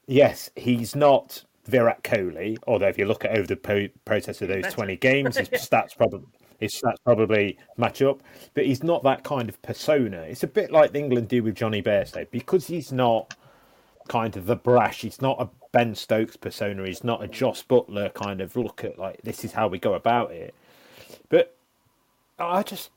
yes, 0.07 0.49
he's 0.55 0.95
not 0.95 1.43
Virat 1.65 2.03
Kohli, 2.03 2.57
although 2.65 2.87
if 2.87 2.97
you 2.97 3.05
look 3.05 3.23
at 3.23 3.37
over 3.37 3.45
the 3.45 3.55
po- 3.55 3.89
process 4.05 4.41
of 4.41 4.47
those 4.47 4.73
20 4.73 4.97
games, 4.97 5.37
his 5.37 5.49
stats 5.49 5.95
probably 5.95 6.27
his 6.59 6.73
stats 6.73 6.97
probably 7.03 7.57
match 7.77 8.01
up, 8.01 8.21
but 8.53 8.65
he's 8.65 8.83
not 8.83 9.03
that 9.03 9.23
kind 9.23 9.47
of 9.49 9.59
persona. 9.61 10.21
It's 10.21 10.43
a 10.43 10.47
bit 10.47 10.71
like 10.71 10.95
England 10.95 11.27
do 11.27 11.43
with 11.43 11.55
Jonny 11.55 11.81
Bairstow 11.81 12.29
because 12.29 12.67
he's 12.67 12.91
not 12.91 13.35
kind 14.07 14.35
of 14.35 14.45
the 14.45 14.55
brash. 14.55 15.01
He's 15.01 15.21
not 15.21 15.41
a 15.41 15.49
Ben 15.71 15.95
Stokes 15.95 16.37
persona. 16.37 16.85
He's 16.85 17.03
not 17.03 17.23
a 17.23 17.27
Jos 17.27 17.63
Buttler 17.63 18.13
kind 18.13 18.41
of 18.41 18.55
look 18.55 18.83
at 18.83 18.99
like 18.99 19.21
this 19.23 19.43
is 19.43 19.51
how 19.51 19.67
we 19.67 19.79
go 19.79 19.93
about 19.95 20.31
it. 20.31 20.53
But 21.29 21.55
I 22.47 22.63
just, 22.63 22.89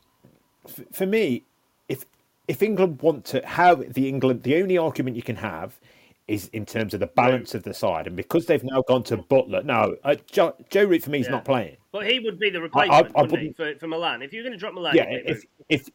for 0.92 1.06
me, 1.06 1.44
if 1.88 2.04
if 2.48 2.62
England 2.62 3.00
want 3.02 3.24
to, 3.26 3.44
have 3.46 3.94
the 3.94 4.08
England, 4.08 4.42
the 4.42 4.56
only 4.56 4.78
argument 4.78 5.16
you 5.16 5.22
can 5.22 5.36
have 5.36 5.78
is 6.26 6.48
in 6.48 6.64
terms 6.64 6.94
of 6.94 7.00
the 7.00 7.06
balance 7.06 7.54
of 7.54 7.64
the 7.64 7.74
side, 7.74 8.06
and 8.06 8.16
because 8.16 8.46
they've 8.46 8.64
now 8.64 8.82
gone 8.82 9.02
to 9.04 9.18
Buttler. 9.18 9.64
No, 9.64 9.96
uh, 10.04 10.16
Joe, 10.30 10.54
Joe 10.70 10.84
Root 10.84 11.02
for 11.02 11.10
me 11.10 11.20
is 11.20 11.26
yeah. 11.26 11.32
not 11.32 11.44
playing. 11.44 11.76
But 11.92 12.10
he 12.10 12.18
would 12.20 12.38
be 12.38 12.50
the 12.50 12.62
replacement, 12.62 13.12
I, 13.14 13.20
I, 13.20 13.24
I 13.24 13.40
he, 13.40 13.52
for, 13.52 13.74
for 13.76 13.88
Malan? 13.88 14.22
If 14.22 14.32
you're 14.32 14.42
going 14.42 14.52
to 14.52 14.58
drop 14.58 14.74
Malan, 14.74 14.96
yeah. 14.96 15.04
If, 15.08 15.44
if 15.68 15.90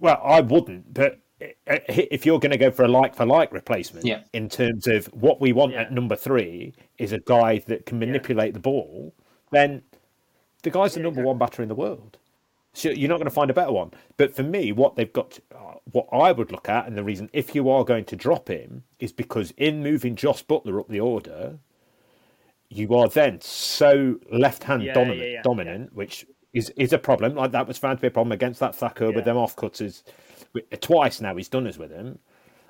well, 0.00 0.20
I 0.24 0.40
wouldn't, 0.40 0.92
but 0.92 1.20
uh, 1.40 1.46
if 1.88 2.26
you're 2.26 2.40
going 2.40 2.50
to 2.50 2.58
go 2.58 2.70
for 2.70 2.84
a 2.84 2.88
like 2.88 3.14
for 3.14 3.26
like 3.26 3.52
replacement, 3.52 4.04
yeah. 4.04 4.22
in 4.32 4.48
terms 4.48 4.86
of 4.86 5.06
what 5.06 5.40
we 5.40 5.52
want 5.52 5.72
yeah. 5.72 5.82
at 5.82 5.92
number 5.92 6.16
three 6.16 6.74
is 6.98 7.12
a 7.12 7.20
guy 7.20 7.58
that 7.66 7.86
can 7.86 7.98
manipulate 7.98 8.48
yeah. 8.48 8.54
the 8.54 8.60
ball, 8.60 9.14
then 9.52 9.82
the 10.66 10.70
guy's 10.72 10.94
the 10.94 11.00
number 11.00 11.22
one 11.22 11.38
batter 11.38 11.62
in 11.62 11.68
the 11.68 11.76
world. 11.76 12.18
So 12.72 12.90
you're 12.90 13.08
not 13.08 13.18
going 13.18 13.26
to 13.28 13.34
find 13.34 13.50
a 13.50 13.54
better 13.54 13.70
one. 13.70 13.92
But 14.16 14.34
for 14.34 14.42
me, 14.42 14.72
what 14.72 14.96
they've 14.96 15.12
got, 15.12 15.30
to, 15.30 15.42
uh, 15.54 15.74
what 15.92 16.08
I 16.12 16.32
would 16.32 16.50
look 16.50 16.68
at, 16.68 16.88
and 16.88 16.96
the 16.96 17.04
reason 17.04 17.30
if 17.32 17.54
you 17.54 17.70
are 17.70 17.84
going 17.84 18.04
to 18.06 18.16
drop 18.16 18.48
him 18.48 18.82
is 18.98 19.12
because 19.12 19.52
in 19.56 19.80
moving 19.80 20.16
Jos 20.16 20.42
Buttler 20.42 20.80
up 20.80 20.88
the 20.88 20.98
order, 20.98 21.60
you 22.68 22.92
are 22.96 23.08
then 23.08 23.40
so 23.40 24.18
left-hand 24.32 24.82
yeah, 24.82 24.92
dominant, 24.92 25.20
yeah, 25.20 25.34
yeah, 25.34 25.42
dominant, 25.42 25.94
which 25.94 26.26
is 26.52 26.70
is 26.70 26.92
a 26.92 26.98
problem. 26.98 27.36
Like 27.36 27.52
that 27.52 27.68
was 27.68 27.78
found 27.78 27.98
to 27.98 28.02
be 28.02 28.08
a 28.08 28.10
problem 28.10 28.32
against 28.32 28.58
that 28.58 28.74
Thakur 28.74 29.12
with 29.12 29.24
them 29.24 29.36
off 29.36 29.54
cutters. 29.54 30.02
Twice 30.80 31.20
now 31.20 31.36
he's 31.36 31.48
done 31.48 31.68
us 31.68 31.78
with 31.78 31.92
him. 31.92 32.18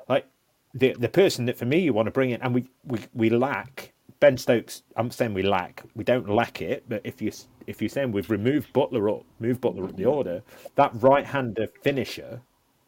Like 0.07 0.27
the 0.75 0.95
the 0.99 1.09
person 1.09 1.47
that 1.47 1.57
for 1.57 1.65
me 1.65 1.79
you 1.79 1.95
want 1.95 2.07
to 2.07 2.13
bring 2.13 2.31
in, 2.31 2.43
and 2.43 2.55
we 2.55 2.69
we, 2.85 2.99
we 3.15 3.31
lack 3.31 3.95
Ben 4.21 4.37
Stokes. 4.37 4.83
I'm 4.97 5.11
saying 5.11 5.35
we 5.35 5.43
lack. 5.43 5.83
We 5.95 6.05
don't 6.05 6.29
lack 6.29 6.63
it, 6.63 6.85
but 6.89 7.03
if 7.05 7.21
you 7.21 7.33
if 7.67 7.83
you're 7.83 7.89
saying 7.89 8.13
we've 8.13 8.31
removed 8.31 8.73
Buttler 8.73 9.19
up, 9.19 9.25
move 9.41 9.61
Buttler 9.61 9.89
up 9.89 9.97
the 9.97 10.05
order, 10.05 10.43
that 10.77 10.93
right-hander 10.95 11.67
finisher, 11.83 12.41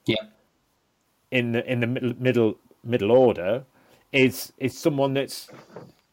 yeah, 0.07 0.17
in 1.31 1.53
the 1.53 1.71
in 1.71 1.81
the 1.81 1.87
middle 1.87 2.15
middle 2.19 2.59
middle 2.85 3.13
order, 3.13 3.65
is 4.13 4.53
is 4.59 4.77
someone 4.77 5.15
that's 5.15 5.49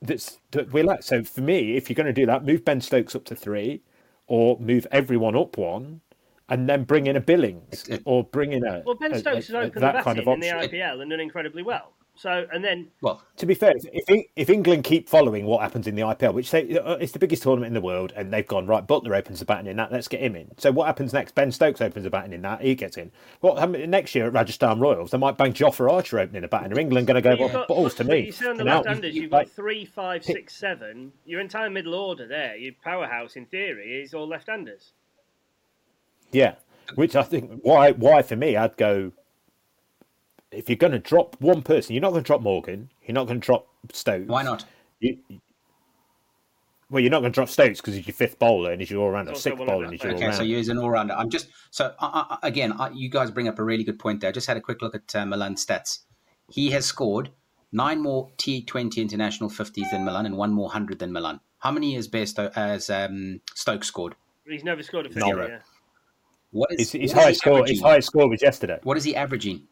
that's 0.01 0.39
that 0.51 0.71
we 0.73 0.83
lack. 0.83 1.03
So 1.03 1.23
for 1.23 1.41
me, 1.41 1.75
if 1.75 1.89
you're 1.89 1.95
going 1.95 2.07
to 2.07 2.13
do 2.13 2.25
that, 2.25 2.45
move 2.45 2.65
Ben 2.65 2.81
Stokes 2.81 3.15
up 3.15 3.25
to 3.25 3.35
three, 3.35 3.81
or 4.27 4.59
move 4.59 4.85
everyone 4.91 5.35
up 5.35 5.57
one, 5.57 6.01
and 6.49 6.69
then 6.69 6.83
bring 6.83 7.07
in 7.07 7.15
a 7.15 7.21
Billings 7.21 7.85
or 8.05 8.23
bring 8.23 8.53
in 8.53 8.65
a 8.65 8.83
well. 8.85 8.95
Ben 8.95 9.17
Stokes 9.17 9.49
a, 9.49 9.53
a, 9.53 9.57
has 9.57 9.67
opened 9.67 9.83
that 9.83 10.03
kind 10.03 10.19
of 10.19 10.27
in 10.27 10.39
the 10.39 10.47
IPL 10.47 11.01
and 11.01 11.09
done 11.09 11.19
incredibly 11.19 11.63
well. 11.63 11.94
So, 12.17 12.47
and 12.53 12.63
then, 12.63 12.87
well, 13.01 13.21
to 13.37 13.45
be 13.45 13.53
fair, 13.53 13.73
if 13.75 14.25
if 14.35 14.49
England 14.49 14.85
keep 14.85 15.09
following 15.09 15.45
what 15.45 15.61
happens 15.61 15.85
in 15.85 15.95
the 15.95 16.01
IPL, 16.01 16.33
which 16.33 16.49
they, 16.49 16.79
uh, 16.79 16.93
it's 16.93 17.11
the 17.11 17.19
biggest 17.19 17.43
tournament 17.43 17.67
in 17.67 17.73
the 17.73 17.81
world, 17.81 18.13
and 18.15 18.31
they've 18.31 18.47
gone 18.47 18.67
right, 18.67 18.87
Buttler 18.87 19.17
opens 19.17 19.39
the 19.39 19.45
batting 19.45 19.67
in 19.67 19.75
that, 19.77 19.91
let's 19.91 20.07
get 20.07 20.21
him 20.21 20.35
in. 20.35 20.49
So, 20.57 20.71
what 20.71 20.87
happens 20.87 21.11
next? 21.11 21.35
Ben 21.35 21.51
Stokes 21.51 21.81
opens 21.81 22.03
the 22.03 22.09
batting 22.09 22.31
in 22.31 22.41
that, 22.43 22.61
he 22.61 22.73
gets 22.73 22.95
in. 22.95 23.11
What 23.41 23.69
next 23.69 24.15
year 24.15 24.27
at 24.27 24.33
Rajasthan 24.33 24.79
Royals? 24.79 25.11
They 25.11 25.17
might 25.17 25.37
bang 25.37 25.51
Jofra 25.53 25.91
Archer 25.91 26.19
opening 26.19 26.43
the 26.43 26.47
batting. 26.47 26.71
Are 26.71 26.79
England 26.79 27.07
going 27.07 27.21
to 27.21 27.35
go 27.35 27.35
well, 27.37 27.65
balls 27.67 27.93
to 27.95 28.05
me? 28.05 28.27
You 28.27 28.31
see 28.31 28.47
on 28.47 28.57
the 28.57 28.63
left-handers, 28.63 29.13
you've 29.13 29.31
got 29.31 29.49
three, 29.49 29.83
five, 29.85 30.23
six, 30.23 30.55
seven. 30.55 31.11
Your 31.25 31.41
entire 31.41 31.69
middle 31.69 31.95
order 31.95 32.27
there, 32.27 32.55
your 32.55 32.73
powerhouse 32.81 33.35
in 33.35 33.45
theory 33.45 34.01
is 34.01 34.13
all 34.13 34.27
left-handers. 34.27 34.93
Yeah, 36.31 36.55
which 36.95 37.15
I 37.15 37.23
think 37.23 37.61
why 37.61 37.91
why 37.91 38.21
for 38.21 38.35
me 38.35 38.55
I'd 38.55 38.77
go 38.77 39.11
if 40.55 40.69
you're 40.69 40.75
going 40.75 40.93
to 40.93 40.99
drop 40.99 41.35
one 41.39 41.61
person, 41.61 41.93
you're 41.93 42.01
not 42.01 42.11
going 42.11 42.23
to 42.23 42.27
drop 42.27 42.41
Morgan. 42.41 42.89
You're 43.05 43.13
not 43.13 43.27
going 43.27 43.39
to 43.39 43.45
drop 43.45 43.67
Stokes. 43.91 44.27
Why 44.27 44.43
not? 44.43 44.65
You, 44.99 45.17
well, 46.89 47.01
you're 47.01 47.11
not 47.11 47.21
going 47.21 47.31
to 47.31 47.35
drop 47.35 47.49
Stokes 47.49 47.81
because 47.81 47.95
he's 47.95 48.07
your 48.07 48.13
fifth 48.13 48.39
bowler 48.39 48.71
and 48.71 48.81
he's 48.81 48.91
your 48.91 49.01
all 49.01 49.11
rounder. 49.11 49.33
Sixth 49.35 49.57
bowler 49.57 49.83
and 49.83 49.91
he's 49.91 50.03
your 50.03 50.13
okay, 50.13 50.23
all 50.23 50.29
rounder. 50.29 50.35
Okay, 50.35 50.37
so 50.37 50.43
you're 50.43 50.71
an 50.71 50.77
all 50.77 50.89
rounder. 50.89 51.13
I'm 51.13 51.29
just 51.29 51.49
so 51.71 51.93
uh, 51.99 52.37
again, 52.43 52.73
uh, 52.79 52.89
you 52.93 53.09
guys 53.09 53.31
bring 53.31 53.47
up 53.47 53.59
a 53.59 53.63
really 53.63 53.83
good 53.83 53.99
point 53.99 54.21
there. 54.21 54.29
I 54.29 54.31
just 54.31 54.47
had 54.47 54.57
a 54.57 54.61
quick 54.61 54.81
look 54.81 54.95
at 54.95 55.15
uh, 55.15 55.25
Malan's 55.25 55.65
stats. 55.65 55.99
He 56.49 56.71
has 56.71 56.85
scored 56.85 57.31
nine 57.71 58.01
more 58.01 58.29
T20 58.37 58.97
international 58.97 59.49
50s 59.49 59.89
than 59.91 60.05
Malan 60.05 60.25
and 60.25 60.37
one 60.37 60.51
more 60.51 60.69
hundred 60.69 60.99
than 60.99 61.11
Malan. 61.11 61.39
How 61.59 61.71
many 61.71 61.95
has 61.95 62.07
Bear 62.07 62.27
Sto- 62.27 62.51
has 62.53 62.89
um, 62.89 63.41
Stokes 63.55 63.87
scored? 63.87 64.15
He's 64.47 64.63
never 64.63 64.83
scored 64.83 65.07
a 65.07 65.09
50. 65.09 65.27
Yeah. 65.27 65.59
What 66.51 66.71
is 66.71 66.91
his, 66.91 67.01
his 67.01 67.11
highest 67.11 67.41
score? 67.41 67.65
His 67.65 67.81
highest 67.81 68.07
score 68.07 68.29
was 68.29 68.41
yesterday. 68.41 68.79
What 68.83 68.95
is 68.95 69.03
he 69.03 69.15
averaging? 69.15 69.67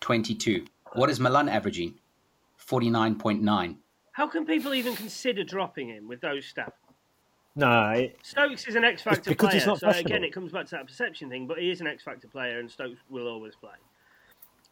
22. 0.00 0.66
What 0.94 1.10
is 1.10 1.20
Malan 1.20 1.48
averaging? 1.48 1.94
49.9. 2.66 3.76
How 4.12 4.26
can 4.26 4.44
people 4.44 4.74
even 4.74 4.96
consider 4.96 5.44
dropping 5.44 5.88
him 5.88 6.08
with 6.08 6.20
those 6.20 6.52
stats? 6.52 6.72
No, 7.56 7.90
it, 7.90 8.18
Stokes 8.22 8.66
is 8.68 8.76
an 8.76 8.84
X 8.84 9.02
Factor 9.02 9.34
player. 9.34 9.60
so 9.60 9.76
again, 9.88 10.22
it 10.22 10.32
comes 10.32 10.52
back 10.52 10.66
to 10.66 10.70
that 10.72 10.86
perception 10.86 11.28
thing. 11.28 11.46
But 11.46 11.58
he 11.58 11.70
is 11.70 11.80
an 11.80 11.86
X 11.86 12.02
Factor 12.04 12.28
player, 12.28 12.60
and 12.60 12.70
Stokes 12.70 13.00
will 13.08 13.26
always 13.26 13.54
play. 13.56 13.72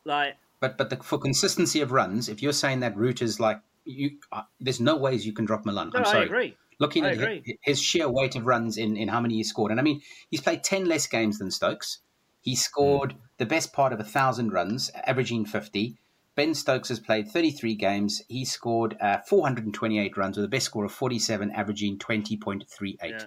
Like, 0.04 0.36
but 0.60 0.78
but 0.78 0.90
the, 0.90 0.96
for 0.96 1.18
consistency 1.18 1.80
of 1.80 1.92
runs, 1.92 2.28
if 2.28 2.40
you're 2.40 2.52
saying 2.52 2.80
that 2.80 2.96
Root 2.96 3.20
is 3.20 3.40
like 3.40 3.60
you, 3.84 4.18
uh, 4.30 4.42
there's 4.60 4.80
no 4.80 4.96
ways 4.96 5.26
you 5.26 5.32
can 5.32 5.44
drop 5.44 5.66
Malan. 5.66 5.90
No, 5.92 6.00
I'm 6.00 6.04
sorry. 6.04 6.20
I 6.20 6.24
agree. 6.24 6.56
Looking 6.78 7.04
I 7.04 7.08
at 7.08 7.14
agree. 7.14 7.42
His, 7.44 7.56
his 7.62 7.82
sheer 7.82 8.08
weight 8.08 8.36
of 8.36 8.46
runs 8.46 8.78
in, 8.78 8.96
in 8.96 9.08
how 9.08 9.20
many 9.20 9.34
he 9.34 9.44
scored, 9.44 9.72
and 9.72 9.80
I 9.80 9.82
mean, 9.82 10.00
he's 10.30 10.40
played 10.40 10.62
ten 10.62 10.84
less 10.84 11.06
games 11.06 11.38
than 11.38 11.50
Stokes. 11.50 11.98
He 12.40 12.54
scored 12.54 13.14
mm. 13.14 13.27
The 13.38 13.46
best 13.46 13.72
part 13.72 13.92
of 13.92 14.00
a 14.00 14.04
thousand 14.04 14.52
runs, 14.52 14.90
averaging 15.06 15.46
fifty. 15.46 15.96
Ben 16.34 16.54
Stokes 16.54 16.88
has 16.88 17.00
played 17.00 17.28
33 17.28 17.74
games. 17.74 18.22
He 18.28 18.44
scored 18.44 18.96
uh, 19.00 19.18
428 19.26 20.16
runs 20.16 20.36
with 20.36 20.44
a 20.44 20.48
best 20.48 20.66
score 20.66 20.84
of 20.84 20.92
47, 20.92 21.50
averaging 21.50 21.98
20.38. 21.98 22.96
Yeah. 23.02 23.18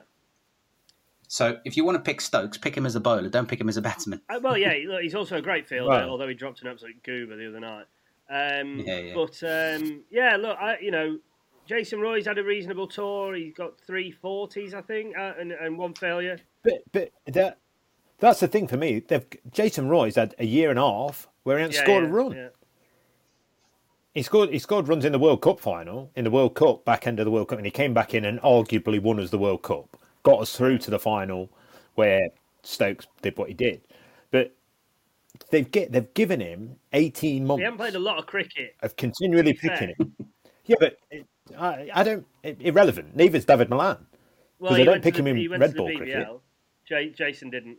So 1.27 1.59
if 1.65 1.75
you 1.75 1.83
want 1.83 1.97
to 1.97 2.01
pick 2.01 2.21
Stokes, 2.21 2.57
pick 2.57 2.75
him 2.75 2.85
as 2.85 2.95
a 2.95 3.01
bowler. 3.01 3.29
Don't 3.29 3.47
pick 3.47 3.59
him 3.59 3.69
as 3.69 3.75
a 3.77 3.81
batsman. 3.81 4.21
Uh, 4.29 4.39
well, 4.41 4.57
yeah, 4.57 4.75
look, 4.85 5.01
he's 5.01 5.15
also 5.15 5.37
a 5.37 5.41
great 5.41 5.65
fielder, 5.65 5.91
although 5.91 6.27
he 6.27 6.33
dropped 6.33 6.61
an 6.61 6.67
absolute 6.67 7.03
goober 7.03 7.37
the 7.37 7.47
other 7.47 7.59
night. 7.61 7.85
Um, 8.29 8.79
yeah, 8.79 8.99
yeah. 8.99 9.13
But 9.13 9.41
um, 9.43 10.03
yeah, 10.09 10.35
look, 10.37 10.57
I, 10.57 10.77
you 10.79 10.91
know, 10.91 11.19
Jason 11.65 12.01
Roy's 12.01 12.25
had 12.25 12.37
a 12.37 12.43
reasonable 12.43 12.85
tour. 12.85 13.33
He's 13.33 13.53
got 13.53 13.79
three 13.79 14.11
forties, 14.11 14.73
I 14.73 14.81
think, 14.81 15.17
uh, 15.17 15.31
and, 15.39 15.53
and 15.53 15.77
one 15.77 15.93
failure. 15.93 16.37
But 16.63 16.83
but 16.91 17.11
that 17.27 17.59
that's 18.21 18.39
the 18.39 18.47
thing 18.47 18.67
for 18.67 18.77
me. 18.77 18.99
They've, 18.99 19.25
Jason 19.51 19.89
Roy's 19.89 20.15
had 20.15 20.35
a 20.39 20.45
year 20.45 20.69
and 20.69 20.79
a 20.79 20.83
half 20.83 21.27
where 21.43 21.57
he 21.57 21.63
hasn't 21.63 21.75
yeah, 21.75 21.83
scored 21.83 22.03
a 22.05 22.07
run. 22.07 22.49
He 24.13 24.21
scored. 24.21 24.49
He 24.49 24.59
scored 24.59 24.87
runs 24.87 25.05
in 25.05 25.11
the 25.11 25.19
World 25.19 25.41
Cup 25.41 25.59
final, 25.59 26.11
in 26.15 26.23
the 26.23 26.31
World 26.31 26.53
Cup 26.53 26.85
back 26.85 27.07
end 27.07 27.19
of 27.19 27.25
the 27.25 27.31
World 27.31 27.47
Cup, 27.47 27.57
and 27.57 27.65
he 27.65 27.71
came 27.71 27.93
back 27.93 28.13
in 28.13 28.25
and 28.25 28.39
arguably 28.41 29.01
won 29.01 29.19
us 29.19 29.29
the 29.29 29.37
World 29.37 29.63
Cup, 29.63 29.97
got 30.23 30.39
us 30.39 30.55
through 30.55 30.77
to 30.79 30.91
the 30.91 30.99
final, 30.99 31.49
where 31.95 32.29
Stokes 32.63 33.07
did 33.21 33.37
what 33.37 33.47
he 33.47 33.53
did. 33.53 33.81
But 34.29 34.53
they've 35.49 35.69
get 35.69 35.91
they've 35.91 36.13
given 36.13 36.41
him 36.41 36.75
eighteen 36.93 37.47
months. 37.47 37.61
He 37.61 37.63
hasn't 37.63 37.79
played 37.79 37.95
a 37.95 37.99
lot 37.99 38.17
of 38.17 38.27
cricket 38.27 38.75
of 38.81 38.95
continually 38.97 39.53
picking 39.53 39.95
him. 39.97 40.15
yeah, 40.65 40.75
but 40.79 40.97
it, 41.09 41.25
I, 41.57 41.89
I 41.93 42.03
don't 42.03 42.25
it, 42.43 42.57
irrelevant. 42.59 43.15
Neither's 43.15 43.45
David 43.45 43.69
Malan 43.69 44.05
because 44.59 44.59
well, 44.59 44.73
they 44.73 44.83
don't 44.83 45.01
pick 45.01 45.15
him 45.15 45.27
in 45.27 45.49
red 45.51 45.73
ball 45.75 45.91
cricket. 45.95 46.27
J- 46.87 47.09
Jason 47.09 47.49
didn't. 47.49 47.77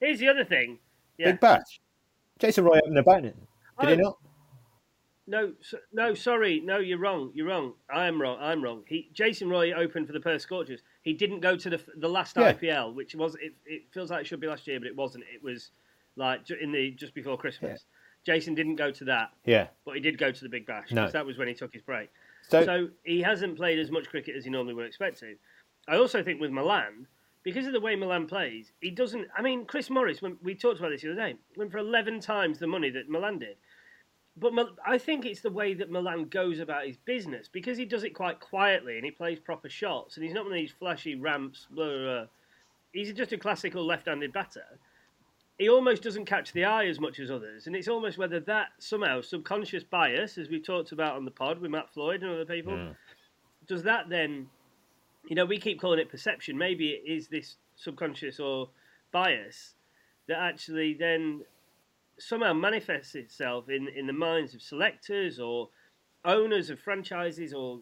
Here's 0.00 0.18
the 0.18 0.28
other 0.28 0.44
thing. 0.44 0.78
Yeah. 1.18 1.32
Big 1.32 1.40
Bash. 1.40 1.80
Jason 2.38 2.64
Roy 2.64 2.78
opened 2.78 2.96
the 2.96 3.02
batting. 3.02 3.34
Did 3.34 3.36
oh, 3.78 3.86
he 3.88 3.96
not? 3.96 4.18
No, 5.26 5.52
no, 5.92 6.14
sorry, 6.14 6.60
no, 6.60 6.78
you're 6.78 6.98
wrong. 6.98 7.30
You're 7.34 7.46
wrong. 7.46 7.74
I 7.92 8.06
am 8.06 8.20
wrong. 8.20 8.38
I'm 8.40 8.64
wrong. 8.64 8.82
He, 8.88 9.10
Jason 9.12 9.48
Roy 9.48 9.72
opened 9.72 10.08
for 10.08 10.12
the 10.12 10.20
Perth 10.20 10.42
Scorchers. 10.42 10.80
He 11.02 11.12
didn't 11.12 11.40
go 11.40 11.56
to 11.56 11.70
the 11.70 11.80
the 11.96 12.08
last 12.08 12.36
yeah. 12.36 12.52
IPL, 12.52 12.94
which 12.94 13.14
was 13.14 13.36
it, 13.36 13.52
it 13.64 13.82
feels 13.92 14.10
like 14.10 14.22
it 14.22 14.26
should 14.26 14.40
be 14.40 14.48
last 14.48 14.66
year, 14.66 14.80
but 14.80 14.88
it 14.88 14.96
wasn't. 14.96 15.24
It 15.32 15.42
was 15.42 15.70
like 16.16 16.40
in 16.50 16.72
the 16.72 16.90
just 16.90 17.14
before 17.14 17.38
Christmas. 17.38 17.84
Yeah. 18.26 18.34
Jason 18.34 18.54
didn't 18.54 18.76
go 18.76 18.90
to 18.90 19.04
that. 19.04 19.30
Yeah. 19.44 19.68
But 19.84 19.94
he 19.94 20.00
did 20.00 20.18
go 20.18 20.32
to 20.32 20.40
the 20.40 20.48
Big 20.48 20.66
Bash. 20.66 20.90
No. 20.90 21.08
that 21.08 21.24
was 21.24 21.38
when 21.38 21.48
he 21.48 21.54
took 21.54 21.72
his 21.72 21.82
break. 21.82 22.10
So, 22.48 22.64
so 22.64 22.88
he 23.04 23.22
hasn't 23.22 23.56
played 23.56 23.78
as 23.78 23.90
much 23.90 24.08
cricket 24.08 24.34
as 24.36 24.44
he 24.44 24.50
normally 24.50 24.74
would 24.74 24.86
expect 24.86 25.20
to. 25.20 25.36
I 25.88 25.96
also 25.96 26.22
think 26.22 26.40
with 26.40 26.50
Malan, 26.50 27.06
because 27.42 27.66
of 27.66 27.72
the 27.72 27.80
way 27.80 27.96
Malan 27.96 28.26
plays, 28.26 28.72
he 28.80 28.90
doesn't. 28.90 29.28
I 29.36 29.42
mean, 29.42 29.64
Chris 29.64 29.90
Morris, 29.90 30.22
when 30.22 30.36
we 30.42 30.54
talked 30.54 30.78
about 30.78 30.90
this 30.90 31.02
the 31.02 31.12
other 31.12 31.20
day, 31.20 31.36
went 31.56 31.72
for 31.72 31.78
11 31.78 32.20
times 32.20 32.58
the 32.58 32.66
money 32.66 32.90
that 32.90 33.08
Malan 33.08 33.38
did. 33.38 33.56
But 34.36 34.52
I 34.86 34.96
think 34.96 35.26
it's 35.26 35.40
the 35.40 35.50
way 35.50 35.74
that 35.74 35.90
Malan 35.90 36.26
goes 36.26 36.60
about 36.60 36.86
his 36.86 36.96
business 36.96 37.48
because 37.48 37.76
he 37.76 37.84
does 37.84 38.04
it 38.04 38.14
quite 38.14 38.40
quietly 38.40 38.96
and 38.96 39.04
he 39.04 39.10
plays 39.10 39.38
proper 39.38 39.68
shots 39.68 40.16
and 40.16 40.24
he's 40.24 40.32
not 40.32 40.44
one 40.44 40.52
of 40.52 40.58
these 40.58 40.72
flashy 40.72 41.14
ramps. 41.14 41.66
Blah, 41.70 41.86
blah, 41.86 41.98
blah. 41.98 42.24
He's 42.92 43.12
just 43.12 43.32
a 43.32 43.38
classical 43.38 43.84
left-handed 43.84 44.32
batter. 44.32 44.64
He 45.58 45.68
almost 45.68 46.02
doesn't 46.02 46.24
catch 46.24 46.52
the 46.52 46.64
eye 46.64 46.86
as 46.86 46.98
much 46.98 47.20
as 47.20 47.30
others, 47.30 47.66
and 47.66 47.76
it's 47.76 47.86
almost 47.86 48.16
whether 48.16 48.40
that 48.40 48.68
somehow 48.78 49.20
subconscious 49.20 49.84
bias, 49.84 50.38
as 50.38 50.48
we 50.48 50.58
talked 50.58 50.92
about 50.92 51.16
on 51.16 51.26
the 51.26 51.30
pod 51.30 51.60
with 51.60 51.70
Matt 51.70 51.92
Floyd 51.92 52.22
and 52.22 52.32
other 52.32 52.46
people, 52.46 52.72
mm. 52.72 52.96
does 53.66 53.82
that 53.82 54.08
then, 54.08 54.48
you 55.28 55.36
know, 55.36 55.44
we 55.44 55.58
keep 55.58 55.80
calling 55.80 55.98
it 55.98 56.08
perception. 56.08 56.56
Maybe 56.56 56.90
it 56.90 57.10
is 57.10 57.28
this 57.28 57.56
subconscious 57.76 58.40
or 58.40 58.70
bias 59.12 59.74
that 60.28 60.38
actually 60.38 60.94
then 60.94 61.42
somehow 62.18 62.52
manifests 62.52 63.14
itself 63.14 63.68
in, 63.68 63.88
in 63.88 64.06
the 64.06 64.12
minds 64.12 64.54
of 64.54 64.62
selectors 64.62 65.40
or 65.40 65.68
owners 66.24 66.70
of 66.70 66.78
franchises 66.78 67.52
or 67.52 67.80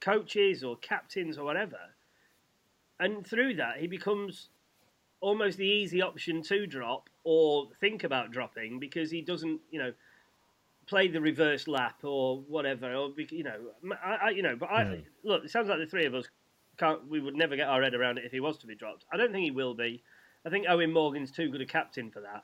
coaches 0.00 0.62
or 0.62 0.76
captains 0.76 1.38
or 1.38 1.44
whatever. 1.44 1.78
And 2.98 3.26
through 3.26 3.56
that, 3.56 3.78
he 3.78 3.86
becomes 3.86 4.48
almost 5.20 5.58
the 5.58 5.66
easy 5.66 6.00
option 6.00 6.42
to 6.42 6.66
drop 6.66 7.10
or 7.24 7.68
think 7.80 8.04
about 8.04 8.30
dropping 8.30 8.78
because 8.78 9.10
he 9.10 9.20
doesn't, 9.20 9.60
you 9.70 9.78
know, 9.78 9.92
play 10.86 11.08
the 11.08 11.20
reverse 11.20 11.66
lap 11.66 12.04
or 12.04 12.40
whatever. 12.48 12.94
Or 12.94 13.10
you 13.30 13.42
know, 13.42 13.58
I, 14.02 14.14
I 14.26 14.30
you 14.30 14.42
know, 14.42 14.56
but 14.56 14.70
I 14.70 14.84
mm. 14.84 15.04
look. 15.24 15.44
It 15.44 15.50
sounds 15.50 15.68
like 15.68 15.78
the 15.78 15.86
three 15.86 16.06
of 16.06 16.14
us 16.14 16.26
can't. 16.78 17.08
We 17.08 17.20
would 17.20 17.36
never 17.36 17.56
get 17.56 17.68
our 17.68 17.82
head 17.82 17.94
around 17.94 18.18
it 18.18 18.24
if 18.24 18.32
he 18.32 18.40
was 18.40 18.58
to 18.58 18.66
be 18.66 18.74
dropped. 18.74 19.04
I 19.12 19.16
don't 19.16 19.32
think 19.32 19.44
he 19.44 19.50
will 19.50 19.74
be. 19.74 20.02
I 20.44 20.50
think 20.50 20.66
Eoin 20.66 20.92
Morgan's 20.92 21.30
too 21.30 21.50
good 21.50 21.60
a 21.60 21.66
captain 21.66 22.10
for 22.10 22.20
that 22.20 22.42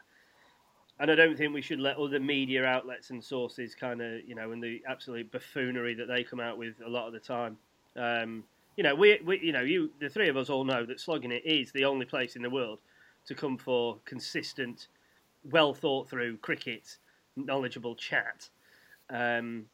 and 1.02 1.10
I 1.10 1.16
don't 1.16 1.36
think 1.36 1.52
we 1.52 1.62
should 1.62 1.80
let 1.80 1.96
other 1.96 2.20
media 2.20 2.64
outlets 2.64 3.10
and 3.10 3.22
sources 3.22 3.74
kind 3.74 4.00
of, 4.00 4.20
you 4.24 4.36
know, 4.36 4.52
and 4.52 4.62
the 4.62 4.80
absolute 4.88 5.32
buffoonery 5.32 5.94
that 5.94 6.06
they 6.06 6.22
come 6.22 6.38
out 6.38 6.58
with 6.58 6.74
a 6.86 6.88
lot 6.88 7.08
of 7.08 7.12
the 7.12 7.18
time. 7.18 7.56
Um, 7.96 8.44
you 8.76 8.84
know, 8.84 8.94
we, 8.94 9.18
we, 9.24 9.40
you 9.40 9.52
know, 9.52 9.62
you, 9.62 9.90
the 10.00 10.08
three 10.08 10.28
of 10.28 10.36
us 10.36 10.48
all 10.48 10.64
know 10.64 10.86
that 10.86 11.00
slogging 11.00 11.32
it 11.32 11.42
is 11.44 11.72
the 11.72 11.84
only 11.84 12.06
place 12.06 12.36
in 12.36 12.42
the 12.42 12.50
world 12.50 12.78
to 13.26 13.34
come 13.34 13.58
for 13.58 13.98
consistent, 14.04 14.86
well 15.50 15.74
thought 15.74 16.08
through 16.08 16.36
cricket, 16.36 16.98
knowledgeable 17.34 17.96
chat. 17.96 18.48
Um, 19.10 19.66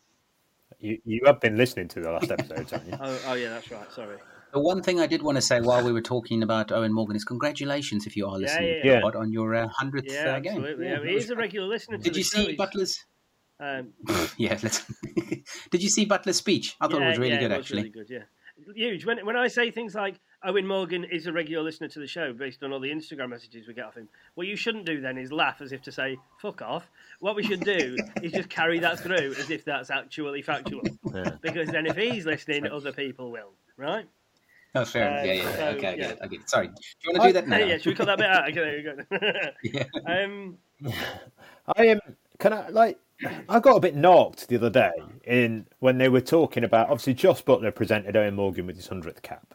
you, 0.81 0.99
you 1.05 1.21
have 1.27 1.41
been 1.41 1.59
listening 1.59 1.89
to 1.89 2.01
the 2.01 2.11
last 2.11 2.31
episode, 2.31 2.71
haven't 2.71 2.89
you? 2.89 2.99
oh, 3.01 3.21
oh, 3.27 3.35
yeah, 3.35 3.51
that's 3.51 3.71
right. 3.71 3.93
Sorry. 3.93 4.17
The 4.53 4.61
one 4.61 4.83
thing 4.83 5.01
I 5.01 5.07
did 5.07 5.23
want 5.23 5.37
to 5.37 5.43
say 5.43 5.61
while 5.61 5.85
we 5.85 5.93
were 5.93 6.01
talking 6.01 6.43
about 6.43 6.69
Eoin 6.69 6.91
Morgan 6.91 7.17
is 7.17 7.25
congratulations 7.25 8.07
if 8.07 8.17
you 8.17 8.27
are 8.27 8.39
listening 8.39 8.69
yeah, 8.69 8.93
yeah, 8.93 9.01
yeah. 9.05 9.19
on 9.21 9.33
your 9.33 9.55
uh, 9.55 9.69
hundredth 9.69 10.11
uh, 10.11 10.21
uh, 10.21 10.41
game. 10.41 10.59
Absolutely, 10.59 10.87
yeah, 10.87 11.05
he's 11.05 11.31
a 11.31 11.37
regular 11.37 11.67
listener. 11.67 11.99
Did 11.99 12.17
you 12.17 12.23
see 12.23 12.57
Buttler's? 12.57 13.05
Um, 13.61 13.93
yeah, 14.39 14.59
let's. 14.63 14.85
did 15.71 15.83
you 15.83 15.91
see 15.91 16.07
Buttler's 16.07 16.37
speech? 16.37 16.77
I 16.81 16.89
thought 16.89 17.03
it 17.03 17.09
was 17.09 17.19
really 17.19 17.37
good, 17.37 17.51
it 17.51 17.57
was 17.57 17.67
actually. 17.67 17.83
Really 17.83 17.91
good, 17.91 18.11
yeah. 18.11 18.23
Huge. 18.75 19.05
When 19.05 19.25
when 19.25 19.37
I 19.37 19.49
say 19.49 19.71
things 19.71 19.95
like 19.95 20.19
Eoin 20.45 20.67
Morgan 20.67 21.05
is 21.05 21.27
a 21.27 21.33
regular 21.33 21.65
listener 21.65 21.89
to 21.89 21.99
the 21.99 22.07
show 22.07 22.33
based 22.33 22.63
on 22.63 22.73
all 22.73 22.81
the 22.81 22.91
Instagram 22.91 23.31
messages 23.31 23.67
we 23.67 23.75
get 23.75 23.87
off 23.87 23.97
him. 23.97 24.09
What 24.35 24.47
you 24.47 24.57
shouldn't 24.57 24.87
do 24.87 25.01
then 25.01 25.19
is 25.19 25.33
laugh 25.33 25.61
as 25.61 25.73
if 25.73 25.83
to 25.83 25.93
say, 25.93 26.17
fuck 26.41 26.63
off. 26.63 26.89
What 27.21 27.35
we 27.35 27.43
should 27.43 27.61
do 27.61 27.97
is 28.23 28.33
just 28.33 28.49
carry 28.49 28.79
that 28.81 29.01
through 29.01 29.35
as 29.39 29.51
if 29.51 29.65
that's 29.65 29.91
actually 29.91 30.43
factual. 30.43 30.83
Yeah. 31.13 31.33
Because 31.41 31.69
then 31.71 31.87
if 31.87 31.97
he's 31.97 32.25
listening, 32.25 32.67
other 32.67 32.93
people 32.93 33.33
will, 33.33 33.53
right? 33.77 34.07
Oh, 34.75 34.85
fair. 34.85 35.21
Uh, 35.21 35.25
yeah, 35.25 35.33
yeah. 35.33 35.57
So, 35.57 35.67
okay, 35.69 35.97
yeah. 35.99 36.15
I 36.23 36.27
get 36.27 36.41
it. 36.41 36.51
Sorry. 36.51 36.69
Do 36.69 36.75
you 37.05 37.13
want 37.13 37.23
to 37.23 37.29
do 37.29 37.33
that 37.35 37.49
now? 37.49 37.59
Yeah, 37.59 37.79
should 37.79 37.87
we 37.87 37.95
cut 37.95 38.07
that 38.07 38.19
bit 38.19 38.27
out? 38.29 38.49
Okay, 38.51 38.55
there 38.55 38.79
you 38.79 38.85
go. 38.85 39.43
yeah. 39.65 39.85
Um, 40.25 40.59
I 41.77 41.87
am. 41.87 42.01
Um, 42.07 42.17
can 42.39 42.53
I 42.53 42.69
like? 42.69 42.99
I 43.49 43.59
got 43.59 43.77
a 43.77 43.81
bit 43.81 43.97
knocked 43.97 44.47
the 44.47 44.57
other 44.57 44.71
day 44.71 44.93
in 45.25 45.67
when 45.81 45.99
they 45.99 46.09
were 46.09 46.21
talking 46.21 46.63
about. 46.65 46.89
Obviously, 46.89 47.15
Jos 47.15 47.43
Buttler 47.43 47.75
presented 47.75 48.15
Eoin 48.15 48.35
Morgan 48.35 48.67
with 48.67 48.77
his 48.77 48.87
hundredth 48.87 49.23
cap, 49.23 49.55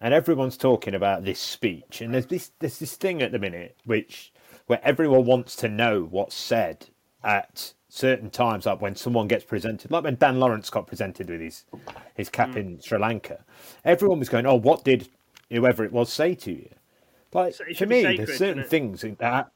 and 0.00 0.12
everyone's 0.12 0.56
talking 0.56 0.94
about 0.94 1.24
this 1.24 1.38
speech. 1.38 2.00
And 2.00 2.12
there's 2.12 2.26
this 2.26 2.50
there's 2.58 2.78
this 2.78 2.96
thing 2.96 3.22
at 3.22 3.30
the 3.30 3.38
minute 3.38 3.76
which 3.84 4.32
where 4.66 4.80
everyone 4.82 5.26
wants 5.26 5.54
to 5.56 5.68
know 5.68 6.02
what's 6.10 6.34
said 6.34 6.86
at 7.22 7.72
certain 7.88 8.30
times, 8.30 8.66
like 8.66 8.80
when 8.80 8.94
someone 8.94 9.28
gets 9.28 9.44
presented, 9.44 9.90
like 9.90 10.04
when 10.04 10.16
Dan 10.16 10.38
Lawrence 10.38 10.70
got 10.70 10.86
presented 10.86 11.28
with 11.30 11.40
his 11.40 11.64
his 12.14 12.28
cap 12.28 12.50
mm. 12.50 12.56
in 12.56 12.80
Sri 12.80 12.98
Lanka, 12.98 13.44
everyone 13.84 14.18
was 14.18 14.28
going, 14.28 14.46
"Oh, 14.46 14.56
what 14.56 14.84
did 14.84 15.08
whoever 15.50 15.84
it 15.84 15.92
was 15.92 16.12
say 16.12 16.34
to 16.34 16.52
you?" 16.52 16.68
Like 17.32 17.54
so 17.54 17.64
for 17.76 17.86
me, 17.86 18.02
sacred, 18.02 18.28
there's 18.28 18.38
certain 18.38 18.64
things 18.64 19.04
that 19.18 19.50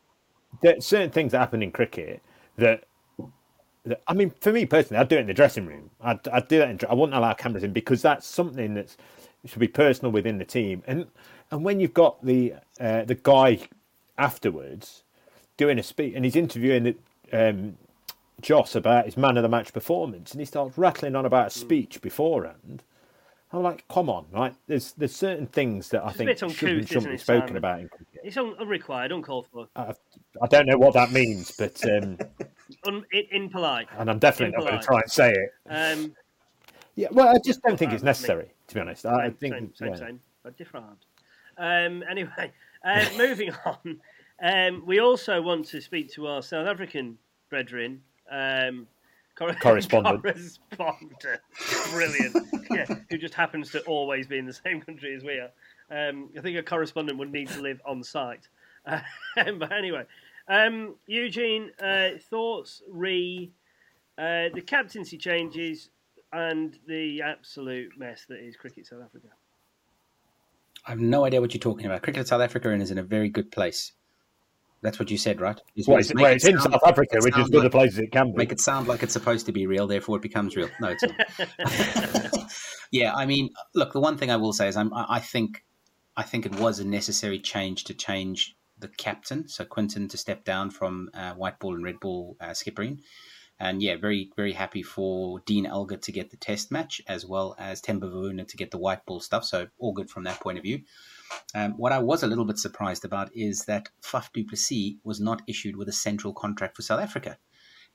there's 0.61 0.85
certain 0.85 1.11
things 1.11 1.33
that 1.33 1.39
happen 1.39 1.63
in 1.63 1.73
cricket 1.73 2.23
that, 2.57 2.85
that. 3.85 4.03
I 4.07 4.15
mean, 4.15 4.31
for 4.41 4.53
me 4.53 4.67
personally, 4.67 5.01
I'd 5.01 5.09
do 5.09 5.17
it 5.17 5.21
in 5.21 5.27
the 5.27 5.35
dressing 5.35 5.67
room. 5.67 5.91
I'd, 6.01 6.27
I'd 6.29 6.49
do 6.49 6.59
that. 6.59 6.71
In, 6.71 6.79
I 6.89 6.95
wouldn't 6.95 7.17
allow 7.17 7.33
cameras 7.35 7.65
in 7.65 7.73
because 7.73 8.03
that's 8.03 8.27
something 8.27 8.75
that's 8.75 8.97
should 9.45 9.59
be 9.59 9.69
personal 9.69 10.13
within 10.13 10.39
the 10.39 10.45
team. 10.45 10.83
And 10.87 11.07
and 11.51 11.65
when 11.65 11.81
you've 11.81 11.95
got 11.95 12.25
the 12.25 12.55
uh, 12.81 13.05
the 13.05 13.15
guy 13.15 13.61
afterwards 14.19 15.03
doing 15.57 15.79
a 15.79 15.83
speech 15.83 16.15
and 16.15 16.25
he's 16.25 16.37
interviewing 16.37 16.85
the 16.85 16.97
um, 17.33 17.77
Jos 18.43 18.75
about 18.75 19.07
his 19.07 19.17
man 19.17 19.37
of 19.37 19.43
the 19.43 19.49
match 19.49 19.73
performance, 19.73 20.33
and 20.33 20.41
he 20.41 20.45
starts 20.45 20.77
rattling 20.77 21.17
on 21.17 21.25
about 21.25 21.55
a 21.55 21.59
hmm. 21.59 21.61
speech 21.61 22.01
beforehand. 22.01 22.83
I'm 23.55 23.63
like, 23.63 23.87
come 23.89 24.09
on, 24.09 24.27
right? 24.33 24.55
There's 24.67 24.93
there's 24.93 25.15
certain 25.15 25.47
things 25.47 25.91
that 25.91 26.03
I 26.03 26.09
it's 26.09 26.17
think 26.17 26.39
shouldn't, 26.39 26.89
shouldn't 26.89 27.11
be 27.11 27.19
spoken 27.19 27.49
Simon? 27.49 27.57
about 27.59 27.81
in 27.81 27.89
cricket. 27.89 28.21
It's 28.25 28.37
un- 28.37 28.55
unrequired, 28.59 29.13
uncalled 29.13 29.47
for. 29.53 29.69
I, 29.77 29.95
I 30.41 30.47
don't 30.47 30.67
know 30.67 30.79
what 30.79 30.95
that 30.95 31.13
means, 31.13 31.51
but 31.51 31.85
um, 31.85 32.19
Un- 32.87 33.05
impolite. 33.31 33.89
And 33.99 34.11
I'm 34.11 34.19
definitely 34.19 34.55
impolite. 34.55 34.65
not 34.65 34.71
going 34.71 34.81
to 34.81 34.87
try 34.87 35.01
and 35.01 35.11
say 35.11 35.33
it. 35.33 35.51
Um, 35.69 36.15
yeah, 36.95 37.09
well, 37.11 37.29
I 37.29 37.39
just 37.45 37.63
don't 37.63 37.77
think 37.77 37.93
it's 37.93 38.03
necessary, 38.03 38.51
to 38.69 38.75
be 38.75 38.81
honest. 38.81 39.03
Same, 39.03 39.15
I 39.15 39.31
think 39.31 39.55
same, 39.55 39.73
same, 39.75 39.89
yeah. 39.89 39.97
same, 39.97 40.21
but 40.43 40.57
different. 40.57 40.87
Um, 41.59 42.03
anyway, 42.11 42.53
uh, 42.85 43.05
moving 43.19 43.53
on. 43.67 44.01
Um, 44.43 44.83
we 44.87 45.01
also 45.01 45.43
want 45.43 45.67
to 45.69 45.81
speak 45.81 46.11
to 46.15 46.27
our 46.27 46.43
South 46.43 46.67
African 46.67 47.19
brethren 47.51 48.01
um, 48.33 48.87
cor- 49.37 49.55
correspondent. 49.63 50.23
correspondent. 50.23 51.41
Brilliant. 51.93 52.37
yeah, 52.71 52.87
who 53.11 53.19
just 53.19 53.35
happens 53.35 53.71
to 53.73 53.81
always 53.83 54.27
be 54.27 54.39
in 54.39 54.47
the 54.47 54.53
same 54.53 54.81
country 54.81 55.15
as 55.15 55.23
we 55.23 55.35
are. 55.35 55.51
Um, 55.91 56.31
I 56.37 56.41
think 56.41 56.57
a 56.57 56.63
correspondent 56.63 57.19
would 57.19 57.31
need 57.31 57.49
to 57.49 57.61
live 57.61 57.81
on 57.87 58.03
site. 58.03 58.49
Uh, 58.87 59.01
but 59.37 59.73
anyway, 59.73 60.05
um, 60.49 60.95
Eugene, 61.07 61.71
uh, 61.83 62.11
thoughts 62.31 62.83
re 62.91 63.51
uh, 64.19 64.49
the 64.55 64.63
captaincy 64.65 65.17
changes 65.17 65.91
and 66.33 66.79
the 66.87 67.23
absolute 67.23 67.93
mess 67.99 68.25
that 68.29 68.39
is 68.39 68.57
cricket 68.57 68.87
South 68.87 69.03
Africa. 69.03 69.29
I 70.87 70.91
have 70.91 71.01
no 71.01 71.25
idea 71.25 71.41
what 71.41 71.55
you're 71.55 71.61
talking 71.61 71.87
about. 71.87 72.03
Cricket 72.03 72.27
South 72.27 72.41
Africa 72.41 72.73
is 72.73 72.91
in 72.91 72.99
a 72.99 73.03
very 73.03 73.29
good 73.29 73.51
place. 73.51 73.93
That's 74.83 74.99
what 74.99 75.11
you 75.11 75.17
said, 75.17 75.41
right? 75.41 75.61
well, 75.87 75.99
it's, 75.99 76.13
well, 76.13 76.33
it's 76.33 76.45
in 76.45 76.59
South 76.59 76.83
Africa, 76.85 77.19
which 77.21 77.39
is 77.39 77.49
good 77.49 77.59
like, 77.59 77.67
a 77.67 77.71
place 77.71 77.99
it 77.99 78.11
can 78.11 78.33
be. 78.33 78.39
Make 78.39 78.51
it 78.51 78.61
sound 78.61 78.89
like 78.89 79.05
it's 79.05 79.13
supposed 79.13 79.47
to 79.47 79.53
be 79.53 79.67
real, 79.67 79.87
therefore 79.87 80.17
it 80.17 80.23
becomes 80.23 80.57
real. 80.57 80.69
No, 80.81 80.89
it's 80.89 81.05
not. 81.05 82.51
yeah, 82.91 83.15
I 83.15 83.25
mean, 83.25 83.51
look, 83.75 83.93
the 83.93 84.01
one 84.01 84.19
thing 84.19 84.31
I 84.31 84.37
will 84.37 84.53
say 84.53 84.67
is 84.67 84.77
I'm, 84.77 84.93
I 84.93 85.21
think, 85.21 85.65
I 86.17 86.25
think 86.25 86.47
it 86.47 86.57
was 86.57 86.81
a 86.81 86.85
necessary 86.85 87.39
change 87.39 87.85
to 87.85 87.95
change 87.95 88.57
the 88.77 88.89
captain, 88.89 89.47
so 89.47 89.65
Quinton 89.65 90.09
to 90.09 90.17
step 90.17 90.45
down 90.45 90.71
from 90.71 91.11
uh, 91.15 91.35
white 91.35 91.61
ball 91.61 91.77
and 91.77 91.85
red 91.85 92.01
ball 92.01 92.37
uh, 92.41 92.47
skippering. 92.49 92.99
And 93.61 93.81
yeah, 93.81 93.97
very, 93.97 94.31
very 94.35 94.53
happy 94.53 94.83
for 94.83 95.41
Dean 95.47 95.67
Elgar 95.67 95.99
to 95.99 96.13
get 96.13 96.31
the 96.31 96.37
test 96.37 96.73
match 96.73 97.01
as 97.07 97.25
well 97.25 97.55
as 97.59 97.81
Temba 97.81 98.13
Bavuma 98.13 98.47
to 98.49 98.57
get 98.57 98.73
the 98.73 98.79
white 98.79 99.07
ball 99.07 99.21
stuff. 99.21 99.45
So 99.45 99.69
all 99.79 99.93
good 99.93 100.11
from 100.11 100.25
that 100.25 100.41
point 100.41 100.59
of 100.59 100.65
view. 100.65 100.83
Um, 101.55 101.73
what 101.77 101.93
I 101.93 102.01
was 102.01 102.23
a 102.23 102.27
little 102.27 102.45
bit 102.45 102.59
surprised 102.59 103.05
about 103.05 103.35
is 103.35 103.65
that 103.67 103.89
Faf 104.03 104.33
du 104.33 104.45
Plessis 104.45 104.97
was 105.05 105.21
not 105.21 105.43
issued 105.47 105.77
with 105.77 105.89
a 105.89 105.93
central 105.93 106.33
contract 106.33 106.77
for 106.77 106.83
South 106.83 107.01
Africa, 107.01 107.39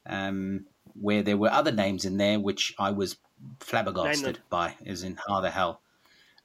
um, 0.06 0.66
where 0.94 1.22
there 1.22 1.38
were 1.38 1.52
other 1.52 1.72
names 1.72 2.06
in 2.06 2.18
there 2.18 2.40
which 2.40 2.74
I 2.80 2.92
was 2.92 3.18
flabbergasted 3.60 4.40
by, 4.50 4.76
as 4.86 5.04
in 5.04 5.18
how 5.28 5.42
the 5.42 5.52
hell. 5.52 5.82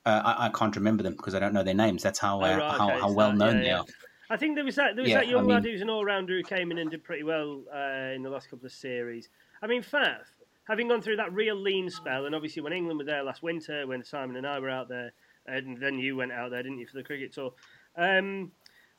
Uh, 0.05 0.20
I, 0.25 0.46
I, 0.46 0.48
can't 0.48 0.75
remember 0.75 1.05
them 1.05 1.14
because 1.14 1.37
I 1.37 1.38
don't 1.38 1.55
know 1.55 1.62
their 1.62 1.75
names. 1.75 2.03
That's 2.03 2.18
how 2.18 2.40
uh, 2.40 2.46
oh, 2.46 2.59
right, 2.59 2.79
how, 2.79 2.90
okay. 2.90 3.01
how, 3.01 3.12
well 3.12 3.33
known 3.33 3.59
yeah, 3.59 3.62
they 3.62 3.68
yeah. 3.68 3.79
are. 3.79 3.85
I 4.33 4.37
think 4.38 4.55
there 4.55 4.64
was 4.64 4.77
that 4.77 4.97
there 4.97 5.03
was 5.03 5.11
yeah, 5.11 5.18
that 5.18 5.29
young 5.29 5.40
I 5.40 5.42
mean, 5.42 5.51
lad 5.51 5.64
who's 5.64 5.83
an 5.83 5.90
all 5.90 6.05
rounder 6.07 6.35
who 6.35 6.42
came 6.42 6.71
in 6.71 6.79
and 6.79 6.90
did 6.90 7.05
pretty 7.05 7.23
well 7.23 7.62
uh, 7.71 8.14
in 8.14 8.23
the 8.23 8.31
last 8.31 8.49
couple 8.49 8.64
of 8.64 8.73
series. 8.73 9.29
I 9.61 9.66
mean, 9.66 9.83
Faf, 9.83 10.25
having 10.66 10.88
gone 10.88 11.03
through 11.03 11.16
that 11.16 11.35
real 11.35 11.55
lean 11.55 11.90
spell, 11.90 12.25
and 12.25 12.35
obviously 12.35 12.62
when 12.62 12.73
England 12.73 12.99
were 12.99 13.05
there 13.05 13.23
last 13.23 13.42
winter, 13.42 13.87
when 13.87 14.03
Simon 14.03 14.37
and 14.37 14.47
I 14.47 14.59
were 14.59 14.71
out 14.71 14.88
there, 14.88 15.12
and 15.47 15.77
then 15.77 15.99
you 15.99 16.16
went 16.16 16.33
out 16.33 16.51
there, 16.51 16.62
didn't 16.62 16.79
you, 16.79 16.87
for 16.87 16.97
the 16.97 17.03
cricket 17.03 17.35
tour? 17.35 17.53
Um, 17.95 18.53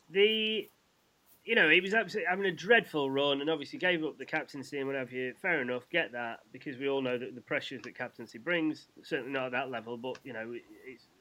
the 0.08 0.68
you 1.44 1.54
know, 1.54 1.68
he 1.68 1.80
was 1.80 1.94
absolutely 1.94 2.30
having 2.30 2.46
a 2.46 2.52
dreadful 2.52 3.10
run 3.10 3.40
and 3.40 3.50
obviously 3.50 3.78
gave 3.78 4.02
up 4.02 4.16
the 4.16 4.24
captaincy 4.24 4.78
and 4.78 4.86
whatever 4.86 5.10
you. 5.10 5.34
Fair 5.42 5.60
enough, 5.60 5.82
get 5.90 6.12
that, 6.12 6.40
because 6.52 6.78
we 6.78 6.88
all 6.88 7.02
know 7.02 7.18
that 7.18 7.34
the 7.34 7.40
pressures 7.40 7.82
that 7.82 7.94
captaincy 7.94 8.38
brings, 8.38 8.86
certainly 9.02 9.32
not 9.32 9.46
at 9.46 9.52
that 9.52 9.70
level, 9.70 9.98
but, 9.98 10.18
you 10.24 10.32
know, 10.32 10.54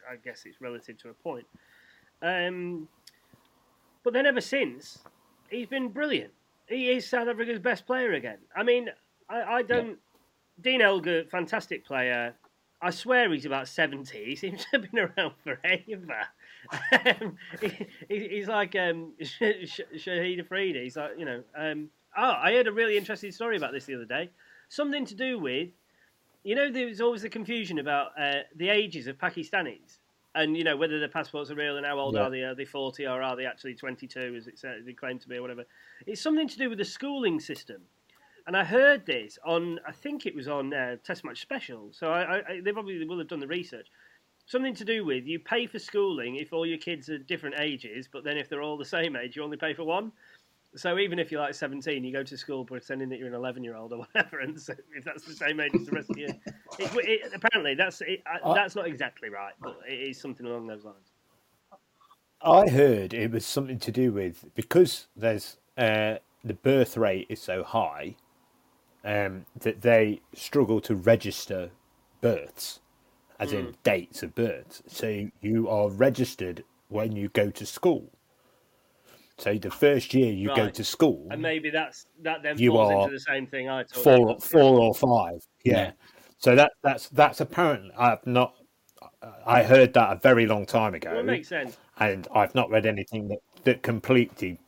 I 0.09 0.15
guess 0.23 0.43
it's 0.45 0.61
relative 0.61 0.97
to 0.99 1.09
a 1.09 1.13
point. 1.13 1.45
Um, 2.21 2.87
but 4.03 4.13
then 4.13 4.25
ever 4.25 4.41
since, 4.41 4.99
he's 5.49 5.67
been 5.67 5.89
brilliant. 5.89 6.33
He 6.67 6.89
is 6.89 7.07
South 7.07 7.27
Africa's 7.27 7.59
best 7.59 7.85
player 7.85 8.13
again. 8.13 8.37
I 8.55 8.63
mean, 8.63 8.89
I, 9.29 9.41
I 9.41 9.61
don't. 9.61 9.89
Yeah. 9.89 9.95
Dean 10.61 10.81
Elgar, 10.81 11.25
fantastic 11.25 11.85
player. 11.85 12.35
I 12.81 12.89
swear 12.91 13.31
he's 13.31 13.45
about 13.45 13.67
70. 13.67 14.25
He 14.25 14.35
seems 14.35 14.61
to 14.65 14.67
have 14.73 14.91
been 14.91 14.99
around 14.99 15.33
forever. 15.43 16.27
Um, 16.91 17.37
he, 17.61 18.27
he's 18.27 18.47
like 18.47 18.75
um, 18.75 19.13
Shahid 19.21 20.39
Afridi. 20.39 20.83
He's 20.83 20.97
like, 20.97 21.11
you 21.17 21.25
know. 21.25 21.43
Um, 21.55 21.89
oh, 22.17 22.33
I 22.37 22.53
heard 22.53 22.67
a 22.67 22.71
really 22.71 22.97
interesting 22.97 23.31
story 23.31 23.57
about 23.57 23.71
this 23.71 23.85
the 23.85 23.95
other 23.95 24.05
day. 24.05 24.29
Something 24.69 25.05
to 25.05 25.15
do 25.15 25.39
with, 25.39 25.69
you 26.43 26.55
know, 26.55 26.71
there's 26.71 27.01
always 27.01 27.21
the 27.21 27.29
confusion 27.29 27.79
about 27.79 28.11
uh, 28.19 28.41
the 28.55 28.69
ages 28.69 29.07
of 29.07 29.17
Pakistanis. 29.17 29.99
And, 30.35 30.57
you 30.57 30.63
know, 30.63 30.75
whether 30.75 30.99
their 30.99 31.09
passports 31.09 31.51
are 31.51 31.55
real 31.55 31.77
and 31.77 31.85
how 31.85 31.99
old 31.99 32.15
yeah. 32.15 32.21
are 32.21 32.29
they? 32.29 32.41
Are 32.41 32.55
they 32.55 32.65
40 32.65 33.05
or 33.05 33.21
are 33.21 33.35
they 33.35 33.45
actually 33.45 33.75
22, 33.75 34.35
as 34.35 34.47
it 34.47 34.57
said, 34.57 34.83
they 34.85 34.93
claim 34.93 35.19
to 35.19 35.29
be, 35.29 35.37
or 35.37 35.41
whatever? 35.41 35.65
It's 36.07 36.21
something 36.21 36.47
to 36.47 36.57
do 36.57 36.69
with 36.69 36.79
the 36.79 36.85
schooling 36.85 37.39
system 37.39 37.83
and 38.45 38.57
I 38.57 38.63
heard 38.63 39.05
this 39.05 39.37
on, 39.45 39.79
I 39.87 39.91
think 39.91 40.25
it 40.25 40.35
was 40.35 40.47
on 40.47 40.73
uh, 40.73 40.97
Test 41.03 41.23
Match 41.23 41.41
Special. 41.41 41.89
So 41.91 42.11
I, 42.11 42.39
I, 42.39 42.61
they 42.61 42.71
probably 42.71 43.05
will 43.05 43.19
have 43.19 43.29
done 43.29 43.39
the 43.39 43.47
research. 43.47 43.87
Something 44.45 44.75
to 44.75 44.85
do 44.85 45.05
with 45.05 45.25
you 45.25 45.39
pay 45.39 45.65
for 45.65 45.79
schooling 45.79 46.35
if 46.35 46.51
all 46.51 46.65
your 46.65 46.77
kids 46.77 47.09
are 47.09 47.17
different 47.17 47.55
ages, 47.59 48.09
but 48.11 48.25
then 48.25 48.37
if 48.37 48.49
they're 48.49 48.61
all 48.61 48.77
the 48.77 48.83
same 48.83 49.15
age, 49.15 49.37
you 49.37 49.43
only 49.43 49.55
pay 49.55 49.73
for 49.73 49.85
one. 49.85 50.11
So 50.75 50.97
even 50.97 51.19
if 51.19 51.31
you're 51.31 51.41
like 51.41 51.53
17, 51.53 52.03
you 52.03 52.11
go 52.11 52.23
to 52.23 52.37
school 52.37 52.65
pretending 52.65 53.09
that 53.09 53.19
you're 53.19 53.27
an 53.27 53.35
11 53.35 53.63
year 53.63 53.75
old 53.75 53.93
or 53.93 53.99
whatever, 53.99 54.39
and 54.39 54.59
so 54.59 54.73
if 54.95 55.03
that's 55.03 55.23
the 55.23 55.33
same 55.33 55.59
age 55.59 55.71
as 55.75 55.85
the 55.85 55.91
rest 55.91 56.09
of 56.09 56.17
you, 56.17 56.27
it, 56.79 56.91
it, 56.95 57.33
apparently 57.33 57.75
that's 57.75 58.01
it, 58.01 58.23
uh, 58.43 58.53
that's 58.53 58.75
not 58.75 58.87
exactly 58.87 59.29
right, 59.29 59.53
but 59.61 59.77
it 59.87 59.93
is 59.93 60.19
something 60.19 60.45
along 60.45 60.67
those 60.67 60.83
lines. 60.83 61.11
I 62.41 62.67
heard 62.69 63.13
it 63.13 63.31
was 63.31 63.45
something 63.45 63.79
to 63.79 63.91
do 63.91 64.11
with 64.11 64.45
because 64.53 65.07
there's 65.15 65.57
uh, 65.77 66.15
the 66.43 66.53
birth 66.53 66.97
rate 66.97 67.27
is 67.29 67.41
so 67.41 67.63
high 67.63 68.15
um, 69.05 69.45
that 69.59 69.81
they 69.81 70.21
struggle 70.33 70.81
to 70.81 70.95
register 70.95 71.71
births, 72.21 72.79
as 73.39 73.51
mm. 73.51 73.59
in 73.59 73.65
hmm. 73.65 73.71
dates 73.83 74.23
of 74.23 74.35
births. 74.35 74.81
So 74.87 75.29
you 75.41 75.69
are 75.69 75.89
registered 75.89 76.63
when 76.89 77.15
you 77.15 77.29
go 77.29 77.49
to 77.49 77.65
school. 77.65 78.09
So 79.37 79.57
the 79.57 79.71
first 79.71 80.13
year 80.13 80.31
you 80.31 80.49
right. 80.49 80.57
go 80.57 80.69
to 80.69 80.83
school, 80.83 81.27
and 81.31 81.41
maybe 81.41 81.69
that's 81.69 82.05
that 82.21 82.43
then 82.43 82.57
you 82.57 82.71
falls 82.71 82.91
are 82.91 83.01
into 83.03 83.13
the 83.13 83.19
same 83.19 83.47
thing 83.47 83.67
I 83.67 83.83
told 83.83 84.03
four, 84.03 84.17
you. 84.17 84.39
four 84.39 84.79
or 84.79 84.93
five. 84.93 85.39
Yeah. 85.63 85.73
yeah. 85.73 85.91
So 86.37 86.55
that 86.55 86.73
that's 86.83 87.09
that's 87.09 87.41
apparently 87.41 87.91
I've 87.97 88.25
not. 88.27 88.53
I 89.45 89.63
heard 89.63 89.93
that 89.93 90.11
a 90.11 90.15
very 90.19 90.45
long 90.45 90.65
time 90.65 90.93
ago. 90.93 91.11
Well, 91.11 91.21
it 91.21 91.25
makes 91.25 91.47
sense. 91.47 91.77
And 91.99 92.27
I've 92.35 92.53
not 92.55 92.69
read 92.69 92.85
anything 92.85 93.29
that, 93.29 93.39
that 93.63 93.81
completely 93.81 94.59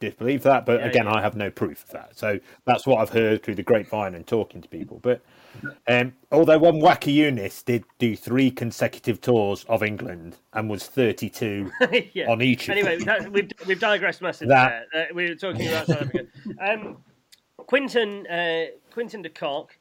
disbelieve 0.00 0.42
that, 0.42 0.66
but 0.66 0.80
yeah, 0.80 0.86
again, 0.86 1.04
yeah. 1.06 1.14
I 1.14 1.20
have 1.20 1.36
no 1.36 1.50
proof 1.50 1.84
of 1.84 1.90
that. 1.90 2.18
So 2.18 2.38
that's 2.64 2.86
what 2.86 3.00
I've 3.00 3.10
heard 3.10 3.42
through 3.42 3.56
the 3.56 3.62
grapevine 3.62 4.14
and 4.14 4.26
talking 4.26 4.62
to 4.62 4.68
people. 4.68 5.00
But 5.02 5.22
um, 5.88 6.12
although 6.32 6.58
one 6.58 6.80
Waqar 6.80 7.14
Younis 7.14 7.64
did 7.64 7.84
do 7.98 8.16
three 8.16 8.50
consecutive 8.50 9.20
tours 9.20 9.64
of 9.68 9.82
England 9.82 10.36
and 10.52 10.68
was 10.68 10.86
32 10.86 11.70
yeah. 12.12 12.30
on 12.30 12.42
each. 12.42 12.68
Anyway, 12.68 12.98
that, 13.04 13.30
we've, 13.30 13.50
we've 13.66 13.80
digressed 13.80 14.22
massively 14.22 14.54
that... 14.54 14.86
Uh, 14.94 15.04
we 15.14 15.28
were 15.28 15.34
talking 15.34 15.68
about 15.68 15.86
South 15.86 16.02
Africa. 16.02 16.26
Um, 16.60 16.98
Quinton, 17.58 18.26
uh, 18.26 18.66
Quinton 18.92 19.22
de 19.22 19.30
Kock, 19.30 19.76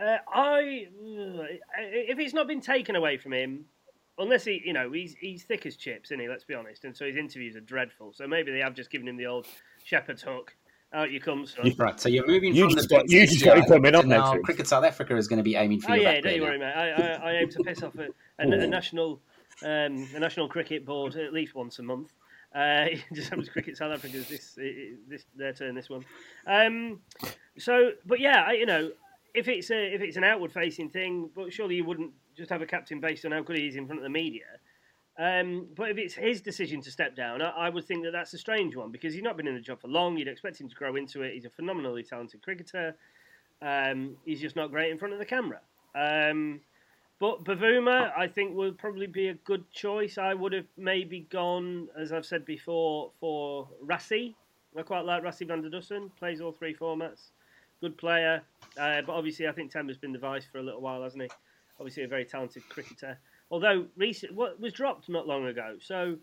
uh, 0.00 0.18
I, 0.32 0.88
if 1.78 2.18
it's 2.18 2.34
not 2.34 2.48
been 2.48 2.60
taken 2.60 2.96
away 2.96 3.18
from 3.18 3.32
him, 3.32 3.66
unless 4.20 4.44
he, 4.44 4.62
you 4.64 4.72
know, 4.72 4.92
he's 4.92 5.14
he's 5.20 5.42
thick 5.42 5.66
as 5.66 5.76
chips, 5.76 6.10
isn't 6.10 6.20
he? 6.20 6.28
Let's 6.28 6.44
be 6.44 6.54
honest. 6.54 6.84
And 6.84 6.96
so 6.96 7.06
his 7.06 7.16
interviews 7.16 7.56
are 7.56 7.60
dreadful. 7.60 8.12
So 8.12 8.26
maybe 8.26 8.52
they 8.52 8.60
have 8.60 8.74
just 8.74 8.90
given 8.90 9.08
him 9.08 9.16
the 9.16 9.26
old 9.26 9.46
shepherd's 9.84 10.22
hook. 10.22 10.54
Out 10.92 11.12
you 11.12 11.20
come, 11.20 11.46
son. 11.46 11.72
Right. 11.78 12.00
So 12.00 12.08
you're 12.08 12.26
moving 12.26 12.52
you 12.52 12.64
from 12.64 12.74
just 12.74 12.88
the 12.88 12.96
got, 12.96 13.08
you 13.08 13.24
just 13.24 13.44
got 13.44 13.54
to 13.54 13.64
come 13.64 13.84
in 13.84 13.94
on 13.94 14.08
now. 14.08 14.36
Cricket 14.38 14.66
South 14.66 14.84
Africa 14.84 15.16
is 15.16 15.28
going 15.28 15.36
to 15.36 15.44
be 15.44 15.54
aiming 15.54 15.80
for 15.80 15.92
oh, 15.92 15.94
you. 15.94 16.02
yeah, 16.02 16.20
don't 16.20 16.34
you 16.34 16.42
worry, 16.42 16.58
mate. 16.58 16.72
I, 16.72 16.90
I, 16.90 17.30
I, 17.30 17.32
aim 17.34 17.48
to 17.50 17.62
piss 17.62 17.84
off 17.84 17.94
a, 17.94 18.08
a, 18.40 18.50
a 18.50 18.66
national 18.66 19.20
um, 19.62 20.08
a 20.14 20.18
national 20.18 20.48
cricket 20.48 20.84
board 20.84 21.14
at 21.14 21.32
least 21.32 21.54
once 21.54 21.78
a 21.78 21.82
month. 21.82 22.12
Uh, 22.52 22.86
just 23.14 23.28
happens 23.28 23.48
cricket 23.48 23.76
South 23.76 23.92
Africa's 23.92 24.28
this 24.28 24.58
this 25.08 25.24
their 25.36 25.52
turn 25.52 25.74
this 25.74 25.88
one. 25.88 26.04
Um, 26.46 27.00
so, 27.56 27.92
but 28.04 28.18
yeah, 28.18 28.44
I, 28.48 28.52
you 28.52 28.66
know, 28.66 28.90
if 29.34 29.48
it's 29.48 29.70
a 29.70 29.94
if 29.94 30.00
it's 30.00 30.16
an 30.16 30.24
outward 30.24 30.52
facing 30.52 30.90
thing, 30.90 31.30
but 31.34 31.52
surely 31.52 31.76
you 31.76 31.84
wouldn't 31.84 32.12
just 32.40 32.50
have 32.50 32.62
a 32.62 32.66
captain 32.66 33.00
based 33.00 33.24
on 33.24 33.32
how 33.32 33.42
good 33.42 33.56
he 33.58 33.68
is 33.68 33.76
in 33.76 33.86
front 33.86 34.00
of 34.00 34.02
the 34.02 34.10
media. 34.10 34.44
Um, 35.18 35.66
but 35.76 35.90
if 35.90 35.98
it's 35.98 36.14
his 36.14 36.40
decision 36.40 36.80
to 36.80 36.90
step 36.90 37.14
down, 37.14 37.42
I, 37.42 37.50
I, 37.50 37.68
would 37.68 37.84
think 37.84 38.04
that 38.04 38.12
that's 38.12 38.32
a 38.32 38.38
strange 38.38 38.74
one 38.74 38.90
because 38.90 39.12
he's 39.12 39.22
not 39.22 39.36
been 39.36 39.46
in 39.46 39.54
the 39.54 39.60
job 39.60 39.80
for 39.80 39.88
long. 39.88 40.16
You'd 40.16 40.28
expect 40.28 40.58
him 40.58 40.68
to 40.68 40.74
grow 40.74 40.96
into 40.96 41.22
it. 41.22 41.34
He's 41.34 41.44
a 41.44 41.50
phenomenally 41.50 42.02
talented 42.02 42.40
cricketer. 42.40 42.96
Um, 43.60 44.16
he's 44.24 44.40
just 44.40 44.56
not 44.56 44.70
great 44.70 44.90
in 44.90 44.98
front 44.98 45.12
of 45.12 45.18
the 45.18 45.26
camera. 45.26 45.60
Um, 45.94 46.60
but 47.18 47.44
Bavuma, 47.44 48.16
I 48.16 48.28
think, 48.28 48.56
would 48.56 48.78
probably 48.78 49.06
be 49.06 49.28
a 49.28 49.34
good 49.34 49.70
choice. 49.70 50.16
I 50.16 50.32
would 50.32 50.54
have 50.54 50.64
maybe 50.78 51.26
gone, 51.30 51.88
as 51.98 52.12
I've 52.12 52.24
said 52.24 52.46
before, 52.46 53.10
for 53.20 53.68
Rassie. 53.84 54.34
I 54.78 54.82
quite 54.82 55.04
like 55.04 55.22
Rassie 55.22 55.46
van 55.46 55.60
der 55.60 55.68
Dussen. 55.68 56.10
Plays 56.18 56.40
all 56.40 56.52
three 56.52 56.74
formats. 56.74 57.32
Good 57.82 57.98
player. 57.98 58.40
Uh, 58.78 59.02
but 59.02 59.12
obviously, 59.12 59.48
I 59.48 59.52
think 59.52 59.70
Temba's 59.70 59.98
been 59.98 60.12
the 60.12 60.18
vice 60.18 60.46
for 60.50 60.58
a 60.58 60.62
little 60.62 60.80
while, 60.80 61.02
hasn't 61.02 61.24
he? 61.24 61.28
Obviously 61.80 62.04
a 62.04 62.08
very 62.08 62.24
talented 62.24 62.62
cricketer. 62.68 63.18
Although 63.50 63.86
recent, 63.96 64.34
what 64.34 64.60
was 64.60 64.72
dropped 64.72 65.08
not 65.08 65.26
long 65.26 65.46
ago. 65.46 65.76
So, 65.80 66.16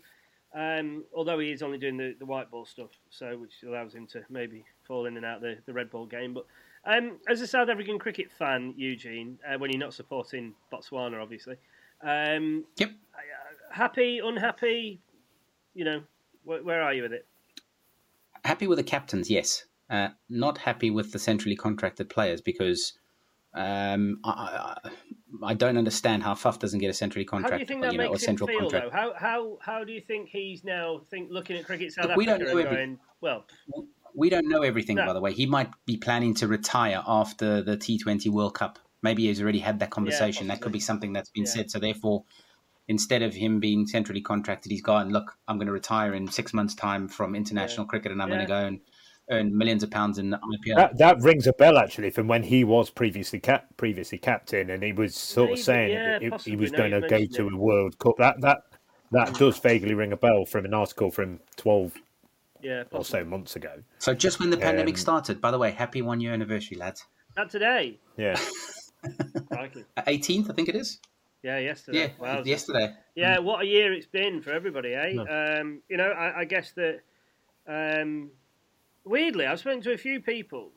um, 0.54 1.04
although 1.14 1.38
he 1.38 1.50
is 1.50 1.62
only 1.62 1.76
doing 1.76 1.98
the, 1.98 2.14
the 2.18 2.24
white 2.24 2.50
ball 2.50 2.64
stuff, 2.64 2.90
so 3.10 3.36
which 3.36 3.52
allows 3.66 3.94
him 3.94 4.06
to 4.08 4.22
maybe 4.30 4.64
fall 4.84 5.04
in 5.06 5.16
and 5.16 5.26
out 5.26 5.42
the, 5.42 5.58
the 5.66 5.72
red 5.72 5.90
ball 5.90 6.06
game. 6.06 6.32
But 6.32 6.46
um, 6.86 7.18
as 7.28 7.42
a 7.42 7.46
South 7.46 7.68
African 7.68 7.98
cricket 7.98 8.30
fan, 8.30 8.72
Eugene, 8.76 9.38
uh, 9.46 9.58
when 9.58 9.70
you're 9.70 9.80
not 9.80 9.92
supporting 9.92 10.54
Botswana, 10.72 11.20
obviously, 11.20 11.56
um, 12.02 12.64
yep. 12.76 12.92
Uh, 13.14 13.74
happy, 13.74 14.20
unhappy, 14.24 15.00
you 15.74 15.84
know, 15.84 16.02
wh- 16.44 16.64
where 16.64 16.80
are 16.80 16.94
you 16.94 17.02
with 17.02 17.12
it? 17.12 17.26
Happy 18.44 18.66
with 18.66 18.78
the 18.78 18.84
captains, 18.84 19.28
yes. 19.28 19.64
Uh, 19.90 20.08
not 20.30 20.56
happy 20.56 20.90
with 20.90 21.12
the 21.12 21.18
centrally 21.18 21.56
contracted 21.56 22.08
players 22.08 22.40
because 22.40 22.94
um, 23.54 24.20
I, 24.24 24.30
I, 24.30 24.90
I, 25.42 25.54
don't 25.54 25.76
understand 25.76 26.22
how 26.22 26.34
Faf 26.34 26.58
doesn't 26.58 26.78
get 26.78 26.88
a 26.88 26.94
centrally 26.94 27.24
contract. 27.24 27.52
How 27.52 27.58
do 27.58 27.62
you 27.62 27.66
think 27.66 27.82
that 27.82 27.92
you 27.92 27.98
know, 27.98 28.10
makes 28.10 28.24
him 28.24 28.36
feel, 28.36 28.46
contract. 28.46 28.86
though? 28.86 28.90
How, 28.90 29.14
how, 29.14 29.58
how 29.60 29.84
do 29.84 29.92
you 29.92 30.00
think 30.00 30.28
he's 30.28 30.64
now 30.64 31.02
think 31.10 31.28
looking 31.30 31.56
at 31.56 31.66
cricket 31.66 31.92
South 31.92 32.06
Look, 32.06 32.12
Africa 32.12 32.18
we 32.18 32.26
don't 32.26 32.40
know 32.40 32.70
going, 32.70 32.98
well... 33.20 33.44
We 34.14 34.30
don't 34.30 34.48
know 34.48 34.62
everything, 34.62 34.96
no. 34.96 35.06
by 35.06 35.12
the 35.12 35.20
way. 35.20 35.32
He 35.32 35.46
might 35.46 35.70
be 35.86 35.96
planning 35.96 36.34
to 36.36 36.48
retire 36.48 37.02
after 37.06 37.62
the 37.62 37.76
T20 37.76 38.28
World 38.30 38.54
Cup. 38.54 38.78
Maybe 39.02 39.26
he's 39.26 39.40
already 39.40 39.60
had 39.60 39.78
that 39.80 39.90
conversation. 39.90 40.46
Yeah, 40.46 40.54
that 40.54 40.62
could 40.62 40.72
be 40.72 40.80
something 40.80 41.12
that's 41.12 41.30
been 41.30 41.44
yeah. 41.44 41.50
said. 41.50 41.70
So 41.70 41.78
therefore, 41.78 42.24
instead 42.88 43.22
of 43.22 43.34
him 43.34 43.60
being 43.60 43.86
centrally 43.86 44.22
contracted, 44.22 44.72
he's 44.72 44.82
gone, 44.82 45.10
look, 45.10 45.36
I'm 45.46 45.58
going 45.58 45.66
to 45.66 45.72
retire 45.72 46.14
in 46.14 46.26
six 46.28 46.52
months' 46.52 46.74
time 46.74 47.06
from 47.06 47.34
international 47.34 47.84
yeah. 47.84 47.90
cricket 47.90 48.12
and 48.12 48.20
I'm 48.20 48.28
going 48.28 48.40
to 48.40 48.46
go 48.46 48.64
and 48.64 48.80
earn 49.30 49.56
millions 49.56 49.82
of 49.82 49.90
pounds 49.90 50.18
in 50.18 50.30
IPL. 50.30 50.76
That, 50.76 50.98
that 50.98 51.20
rings 51.20 51.46
a 51.46 51.52
bell 51.52 51.78
actually 51.78 52.10
from 52.10 52.28
when 52.28 52.42
he 52.42 52.64
was 52.64 52.90
previously 52.90 53.40
cap, 53.40 53.66
previously 53.76 54.18
captain, 54.18 54.70
and 54.70 54.82
he 54.82 54.92
was 54.92 55.14
sort 55.14 55.50
Maybe, 55.50 55.60
of 55.60 55.64
saying 55.64 55.92
yeah, 55.92 56.18
that 56.18 56.42
he, 56.42 56.50
he 56.50 56.56
was 56.56 56.70
going 56.70 56.90
to 56.90 57.00
go 57.00 57.24
to 57.24 57.48
a 57.48 57.56
World 57.56 57.98
Cup. 57.98 58.16
That 58.18 58.40
that 58.40 58.62
that 59.12 59.34
does 59.34 59.58
vaguely 59.58 59.94
ring 59.94 60.12
a 60.12 60.16
bell 60.16 60.44
from 60.44 60.64
an 60.64 60.74
article 60.74 61.10
from 61.10 61.40
twelve 61.56 61.94
yeah, 62.62 62.84
or 62.92 63.04
so 63.04 63.24
months 63.24 63.56
ago. 63.56 63.82
So 63.98 64.14
just 64.14 64.40
when 64.40 64.50
the 64.50 64.56
pandemic 64.56 64.94
um, 64.94 65.00
started, 65.00 65.40
by 65.40 65.50
the 65.50 65.58
way, 65.58 65.70
happy 65.70 66.02
one 66.02 66.20
year 66.20 66.32
anniversary, 66.32 66.76
lads. 66.76 67.04
Not 67.36 67.50
today. 67.50 67.98
Yeah. 68.16 68.38
Eighteenth, 70.06 70.50
I 70.50 70.54
think 70.54 70.68
it 70.68 70.74
is. 70.74 70.98
Yeah, 71.42 71.58
yesterday. 71.58 71.98
Yeah, 71.98 72.08
wow, 72.18 72.42
yesterday. 72.44 72.94
Yeah, 73.14 73.38
what 73.38 73.62
a 73.62 73.66
year 73.66 73.92
it's 73.92 74.06
been 74.06 74.42
for 74.42 74.50
everybody, 74.50 74.94
eh? 74.94 75.12
No. 75.12 75.22
Um, 75.22 75.82
you 75.88 75.96
know, 75.96 76.08
I, 76.08 76.40
I 76.40 76.44
guess 76.44 76.72
that 76.72 77.00
um, 77.68 78.30
weirdly, 79.08 79.46
I've 79.46 79.60
spoken 79.60 79.82
to 79.82 79.92
a 79.92 79.98
few 79.98 80.20
people 80.20 80.70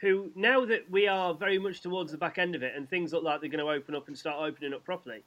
who, 0.00 0.32
now 0.34 0.64
that 0.66 0.90
we 0.90 1.06
are 1.06 1.34
very 1.34 1.58
much 1.58 1.80
towards 1.80 2.12
the 2.12 2.18
back 2.18 2.38
end 2.38 2.54
of 2.54 2.62
it 2.62 2.74
and 2.76 2.88
things 2.88 3.12
look 3.12 3.22
like 3.22 3.40
they're 3.40 3.50
going 3.50 3.64
to 3.64 3.70
open 3.70 3.94
up 3.94 4.08
and 4.08 4.18
start 4.18 4.36
opening 4.40 4.74
up 4.74 4.84
properly, 4.84 5.22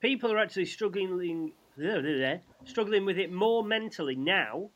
people 0.00 0.32
are 0.32 0.38
actually 0.38 0.66
struggling 0.66 1.52
struggling 2.64 3.06
with 3.06 3.18
it 3.18 3.32
more 3.32 3.64
mentally 3.64 4.14
now 4.16 4.68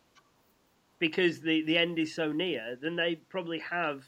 because 0.99 1.41
the, 1.41 1.63
the 1.67 1.77
end 1.77 1.99
is 1.99 2.15
so 2.15 2.33
near 2.33 2.79
than 2.81 2.97
they 2.97 3.17
probably 3.29 3.59
have 3.59 4.05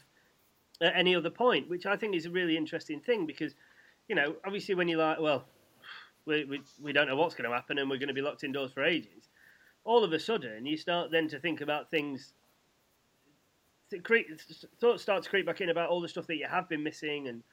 at 0.81 0.95
any 0.95 1.15
other 1.15 1.29
point, 1.29 1.69
which 1.69 1.85
I 1.85 1.95
think 1.95 2.15
is 2.15 2.25
a 2.25 2.31
really 2.31 2.57
interesting 2.57 2.99
thing 2.99 3.25
because, 3.25 3.53
you 4.07 4.15
know, 4.15 4.35
obviously 4.45 4.75
when 4.75 4.87
you're 4.87 4.99
like, 4.99 5.19
well, 5.19 5.45
we, 6.25 6.45
we, 6.45 6.61
we 6.81 6.93
don't 6.93 7.07
know 7.07 7.15
what's 7.15 7.35
going 7.35 7.49
to 7.49 7.55
happen 7.55 7.77
and 7.77 7.89
we're 7.89 7.97
going 7.97 8.07
to 8.07 8.13
be 8.13 8.21
locked 8.21 8.43
indoors 8.43 8.71
for 8.71 8.83
ages. 8.83 9.29
All 9.83 10.03
of 10.03 10.11
a 10.11 10.19
sudden, 10.19 10.65
you 10.65 10.77
start 10.77 11.11
then 11.11 11.27
to 11.29 11.39
think 11.39 11.61
about 11.61 11.89
things. 11.89 12.33
Thoughts 14.79 15.01
start 15.01 15.23
to 15.23 15.29
creep 15.29 15.45
back 15.45 15.61
in 15.61 15.69
about 15.69 15.89
all 15.89 16.01
the 16.01 16.07
stuff 16.07 16.27
that 16.27 16.37
you 16.37 16.47
have 16.47 16.67
been 16.69 16.83
missing, 16.83 17.27
and 17.27 17.43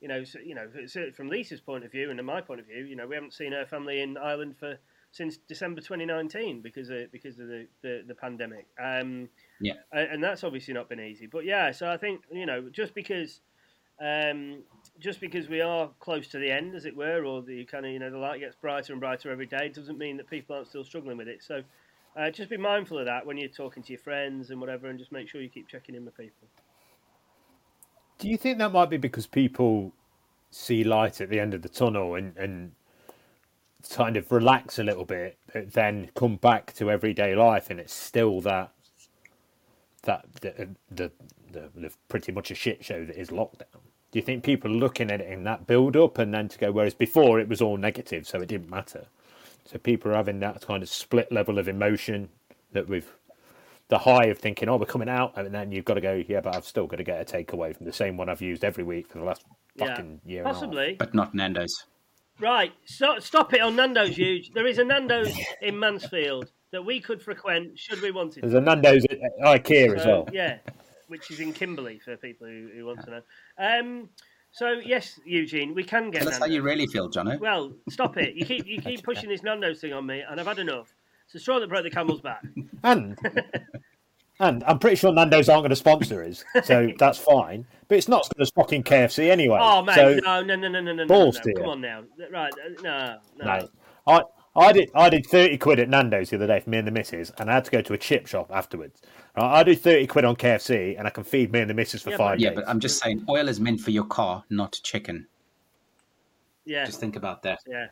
you 0.00 0.08
know, 0.08 0.24
so, 0.24 0.38
you 0.38 0.54
know, 0.54 0.68
from 1.14 1.28
Lisa's 1.28 1.60
point 1.60 1.84
of 1.84 1.92
view 1.92 2.10
and 2.10 2.24
my 2.24 2.40
point 2.40 2.60
of 2.60 2.66
view, 2.66 2.84
you 2.84 2.96
know, 2.96 3.06
we 3.06 3.14
haven't 3.14 3.34
seen 3.34 3.52
her 3.52 3.66
family 3.66 4.00
in 4.00 4.16
Ireland 4.16 4.56
for 4.58 4.78
since 5.12 5.36
December 5.48 5.80
2019 5.80 6.60
because 6.60 6.88
of 6.90 7.10
because 7.12 7.38
of 7.38 7.48
the 7.48 7.66
the, 7.82 8.02
the 8.06 8.14
pandemic. 8.14 8.66
Um, 8.82 9.28
yeah, 9.60 9.74
and 9.92 10.22
that's 10.22 10.44
obviously 10.44 10.74
not 10.74 10.88
been 10.88 11.00
easy. 11.00 11.26
But 11.26 11.44
yeah, 11.44 11.70
so 11.72 11.90
I 11.90 11.96
think 11.96 12.22
you 12.32 12.46
know, 12.46 12.68
just 12.70 12.94
because 12.94 13.40
um, 14.00 14.62
just 14.98 15.20
because 15.20 15.48
we 15.48 15.60
are 15.60 15.90
close 16.00 16.28
to 16.28 16.38
the 16.38 16.50
end, 16.50 16.74
as 16.74 16.86
it 16.86 16.96
were, 16.96 17.24
or 17.24 17.42
the 17.42 17.64
kind 17.66 17.84
of 17.84 17.92
you 17.92 17.98
know 17.98 18.10
the 18.10 18.18
light 18.18 18.40
gets 18.40 18.56
brighter 18.56 18.92
and 18.92 19.00
brighter 19.00 19.30
every 19.30 19.46
day, 19.46 19.68
doesn't 19.68 19.98
mean 19.98 20.16
that 20.16 20.30
people 20.30 20.56
aren't 20.56 20.68
still 20.68 20.84
struggling 20.84 21.18
with 21.18 21.28
it. 21.28 21.42
So 21.42 21.62
uh, 22.16 22.30
just 22.30 22.50
be 22.50 22.56
mindful 22.56 22.98
of 22.98 23.06
that 23.06 23.24
when 23.24 23.36
you're 23.36 23.48
talking 23.48 23.82
to 23.82 23.92
your 23.92 24.00
friends 24.00 24.50
and 24.50 24.60
whatever, 24.60 24.88
and 24.88 24.98
just 24.98 25.12
make 25.12 25.28
sure 25.28 25.40
you 25.40 25.48
keep 25.48 25.68
checking 25.68 25.94
in 25.94 26.04
with 26.04 26.16
people. 26.16 26.48
Do 28.18 28.28
you 28.28 28.36
think 28.36 28.58
that 28.58 28.72
might 28.72 28.90
be 28.90 28.96
because 28.96 29.26
people 29.26 29.92
see 30.50 30.84
light 30.84 31.20
at 31.20 31.30
the 31.30 31.40
end 31.40 31.54
of 31.54 31.62
the 31.62 31.68
tunnel 31.68 32.16
and, 32.16 32.36
and 32.36 32.72
kind 33.88 34.16
of 34.16 34.30
relax 34.30 34.78
a 34.78 34.84
little 34.84 35.04
bit, 35.04 35.38
but 35.52 35.72
then 35.72 36.10
come 36.14 36.36
back 36.36 36.74
to 36.74 36.90
everyday 36.90 37.34
life, 37.34 37.70
and 37.70 37.80
it's 37.80 37.94
still 37.94 38.40
that 38.42 38.72
that 40.02 40.26
the 40.40 40.68
the, 40.90 41.10
the, 41.52 41.70
the 41.74 41.90
pretty 42.08 42.32
much 42.32 42.50
a 42.50 42.54
shit 42.54 42.84
show 42.84 43.04
that 43.04 43.16
is 43.16 43.30
lockdown? 43.30 43.80
Do 44.12 44.18
you 44.18 44.22
think 44.22 44.42
people 44.42 44.70
are 44.70 44.74
looking 44.74 45.10
at 45.10 45.20
it 45.20 45.30
in 45.30 45.44
that 45.44 45.66
build 45.66 45.96
up 45.96 46.18
and 46.18 46.34
then 46.34 46.48
to 46.48 46.58
go, 46.58 46.72
whereas 46.72 46.94
before 46.94 47.38
it 47.38 47.48
was 47.48 47.62
all 47.62 47.76
negative, 47.76 48.26
so 48.26 48.40
it 48.40 48.48
didn't 48.48 48.68
matter? 48.68 49.06
So 49.70 49.78
people 49.78 50.10
are 50.10 50.16
having 50.16 50.40
that 50.40 50.62
kind 50.62 50.82
of 50.82 50.88
split 50.88 51.30
level 51.30 51.56
of 51.56 51.68
emotion 51.68 52.28
that 52.72 52.88
we've 52.88 53.06
the 53.86 53.98
high 53.98 54.26
of 54.26 54.38
thinking, 54.38 54.68
oh, 54.68 54.76
we're 54.76 54.86
coming 54.86 55.08
out, 55.08 55.36
and 55.36 55.52
then 55.54 55.70
you've 55.70 55.84
got 55.84 55.94
to 55.94 56.00
go, 56.00 56.22
yeah, 56.28 56.40
but 56.40 56.56
I've 56.56 56.64
still 56.64 56.86
got 56.86 56.96
to 56.96 57.04
get 57.04 57.20
a 57.20 57.24
takeaway 57.24 57.76
from 57.76 57.86
the 57.86 57.92
same 57.92 58.16
one 58.16 58.28
I've 58.28 58.40
used 58.40 58.64
every 58.64 58.84
week 58.84 59.08
for 59.08 59.18
the 59.18 59.24
last 59.24 59.44
fucking 59.78 60.20
yeah, 60.24 60.32
year. 60.32 60.42
Possibly, 60.44 60.96
but 60.98 61.14
not 61.14 61.34
Nando's. 61.34 61.84
Right, 62.40 62.72
so, 62.84 63.18
stop 63.18 63.52
it 63.52 63.60
on 63.60 63.76
Nando's. 63.76 64.16
Huge. 64.16 64.52
There 64.52 64.66
is 64.66 64.78
a 64.78 64.84
Nando's 64.84 65.36
in 65.60 65.78
Mansfield 65.78 66.50
that 66.70 66.84
we 66.84 67.00
could 67.00 67.22
frequent 67.22 67.78
should 67.78 68.00
we 68.00 68.10
wanted. 68.10 68.42
There's 68.42 68.54
a 68.54 68.60
Nando's 68.60 69.04
at 69.04 69.18
IKEA 69.44 69.88
so, 69.88 69.94
as 69.94 70.06
well. 70.06 70.28
Yeah, 70.32 70.58
which 71.08 71.30
is 71.30 71.40
in 71.40 71.52
Kimberley 71.52 72.00
for 72.04 72.16
people 72.16 72.46
who, 72.46 72.70
who 72.74 72.86
want 72.86 73.04
to 73.04 73.10
know. 73.10 73.22
Um, 73.58 74.08
so 74.52 74.72
yes, 74.84 75.20
Eugene, 75.24 75.74
we 75.74 75.84
can 75.84 76.10
get. 76.10 76.24
that's 76.24 76.38
how 76.38 76.46
you 76.46 76.62
really 76.62 76.86
feel, 76.86 77.08
Johnny. 77.08 77.36
Well, 77.36 77.72
stop 77.88 78.16
it. 78.16 78.34
You 78.34 78.44
keep 78.44 78.66
you 78.66 78.80
keep 78.82 79.02
pushing 79.02 79.28
this 79.28 79.42
Nando's 79.42 79.80
thing 79.80 79.92
on 79.92 80.06
me, 80.06 80.22
and 80.28 80.40
I've 80.40 80.46
had 80.46 80.58
enough. 80.58 80.94
It's 81.26 81.36
a 81.36 81.38
straw 81.38 81.60
that 81.60 81.68
broke 81.68 81.84
the 81.84 81.90
camel's 81.90 82.20
back. 82.20 82.42
And 82.82 83.16
and 84.40 84.64
I'm 84.64 84.78
pretty 84.78 84.96
sure 84.96 85.12
Nando's 85.12 85.50
aren't 85.50 85.62
going 85.62 85.70
to 85.70 85.76
sponsor 85.76 86.24
us, 86.24 86.42
so 86.64 86.90
that's 86.98 87.18
fine. 87.18 87.66
But 87.88 87.98
it's 87.98 88.08
not 88.08 88.26
going 88.34 88.46
to 88.46 88.52
fucking 88.54 88.84
KFC 88.84 89.30
anyway. 89.30 89.58
Oh 89.60 89.82
man, 89.82 89.94
so 89.94 90.18
no, 90.24 90.42
no, 90.42 90.56
no, 90.56 90.68
no, 90.68 90.80
no, 90.80 90.94
no, 90.94 91.06
balls 91.06 91.38
no, 91.44 91.52
no. 91.52 91.60
Come 91.60 91.70
on 91.70 91.80
now, 91.82 92.02
right? 92.30 92.52
Uh, 92.52 92.82
no, 92.82 93.16
no. 93.38 93.44
no. 93.44 93.68
I 94.06 94.22
I 94.56 94.72
did 94.72 94.90
I 94.94 95.10
did 95.10 95.26
thirty 95.26 95.58
quid 95.58 95.78
at 95.78 95.90
Nando's 95.90 96.30
the 96.30 96.36
other 96.36 96.46
day 96.46 96.60
for 96.60 96.70
me 96.70 96.78
and 96.78 96.86
the 96.86 96.92
missus, 96.92 97.30
and 97.38 97.50
I 97.50 97.54
had 97.54 97.66
to 97.66 97.70
go 97.70 97.82
to 97.82 97.92
a 97.92 97.98
chip 97.98 98.26
shop 98.26 98.50
afterwards. 98.52 99.02
I 99.36 99.62
do 99.62 99.74
thirty 99.74 100.06
quid 100.06 100.24
on 100.24 100.36
KFC, 100.36 100.98
and 100.98 101.06
I 101.06 101.10
can 101.10 101.24
feed 101.24 101.52
me 101.52 101.60
and 101.60 101.70
the 101.70 101.74
missus 101.74 102.02
for 102.02 102.10
yeah, 102.10 102.16
five 102.16 102.32
but, 102.32 102.38
days. 102.38 102.44
Yeah, 102.44 102.54
but 102.54 102.68
I'm 102.68 102.80
just 102.80 103.02
saying, 103.02 103.24
oil 103.28 103.48
is 103.48 103.60
meant 103.60 103.80
for 103.80 103.90
your 103.90 104.04
car, 104.04 104.44
not 104.50 104.80
chicken. 104.82 105.26
Yeah, 106.64 106.84
just 106.84 107.00
think 107.00 107.16
about 107.16 107.42
that. 107.42 107.60
Yeah. 107.66 107.86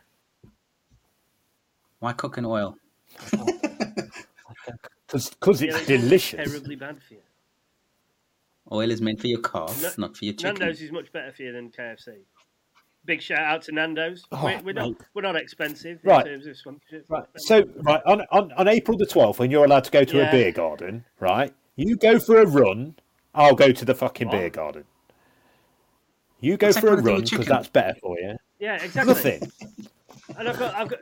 Why 2.01 2.12
cook 2.12 2.38
in 2.38 2.44
oil? 2.44 2.77
Because 5.11 5.62
it's 5.62 5.87
delicious. 5.87 6.51
Terribly 6.51 6.77
bad 6.77 7.03
for 7.03 7.14
you. 7.14 7.20
Oil 8.70 8.90
is 8.90 9.01
meant 9.01 9.18
for 9.18 9.27
your 9.27 9.40
car, 9.40 9.66
no, 9.81 9.90
not 9.96 10.16
for 10.18 10.27
your 10.27 10.35
chicken. 10.35 10.59
Nando's 10.59 10.83
is 10.83 10.92
much 10.92 11.11
better 11.11 11.33
for 11.33 11.42
you 11.44 11.53
than 11.53 11.70
KFC 11.70 12.18
big 13.05 13.23
shout 13.23 13.41
out 13.41 13.63
to 13.63 13.73
Nando's. 13.73 14.27
Oh, 14.33 14.45
we're, 14.45 14.61
we're 14.63 14.73
not 14.73 14.93
we're 15.15 15.23
not 15.23 15.37
expensive 15.37 16.01
right. 16.05 16.27
in 16.27 16.33
terms 16.33 16.47
of 16.47 16.57
sponsorship. 16.57 17.07
Right. 17.09 17.23
Um, 17.23 17.27
so 17.37 17.65
right 17.83 18.03
on, 18.07 18.23
on, 18.31 18.53
on 18.53 18.69
April 18.69 18.97
the 18.97 19.07
twelfth, 19.07 19.39
when 19.39 19.51
you're 19.51 19.65
allowed 19.65 19.85
to 19.85 19.91
go 19.91 20.05
to 20.05 20.17
yeah. 20.17 20.29
a 20.29 20.31
beer 20.31 20.53
garden, 20.53 21.05
right? 21.21 21.53
You 21.77 21.97
go 21.97 22.19
for 22.19 22.41
a 22.41 22.47
run. 22.47 22.97
I'll 23.35 23.55
go 23.55 23.73
to 23.73 23.85
the 23.85 23.95
fucking 23.95 24.29
what? 24.29 24.33
beer 24.33 24.51
garden. 24.51 24.85
You 26.41 26.57
go 26.57 26.69
What's 26.69 26.79
for 26.79 26.89
a 26.89 27.03
run 27.03 27.23
because 27.23 27.47
that's 27.47 27.69
better 27.69 27.95
for 28.01 28.19
you. 28.19 28.37
Yeah, 28.59 28.83
exactly. 28.83 29.15
Nothing. 29.15 29.53
and 30.39 30.49
I've 30.49 30.59
got, 30.59 30.75
I've 30.75 30.89
got... 30.89 30.99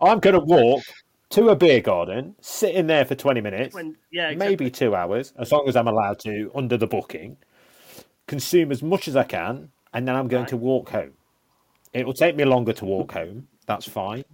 I'm 0.00 0.18
going 0.18 0.34
to 0.34 0.40
walk 0.40 0.82
to 1.30 1.48
a 1.48 1.56
beer 1.56 1.80
garden, 1.80 2.34
sit 2.40 2.74
in 2.74 2.86
there 2.86 3.04
for 3.04 3.14
20 3.14 3.40
minutes, 3.40 3.74
when, 3.74 3.96
yeah, 4.10 4.28
exactly. 4.28 4.48
maybe 4.48 4.70
two 4.70 4.94
hours, 4.94 5.32
as 5.38 5.52
long 5.52 5.68
as 5.68 5.76
I'm 5.76 5.88
allowed 5.88 6.18
to 6.20 6.50
under 6.54 6.76
the 6.76 6.86
booking, 6.86 7.36
consume 8.26 8.72
as 8.72 8.82
much 8.82 9.08
as 9.08 9.16
I 9.16 9.24
can, 9.24 9.70
and 9.96 10.06
then 10.06 10.14
I'm 10.14 10.28
going 10.28 10.42
right. 10.42 10.48
to 10.50 10.58
walk 10.58 10.90
home. 10.90 11.12
It 11.94 12.04
will 12.04 12.12
take 12.12 12.36
me 12.36 12.44
longer 12.44 12.74
to 12.74 12.84
walk 12.84 13.12
home. 13.12 13.48
That's 13.64 13.88
fine. 13.88 14.26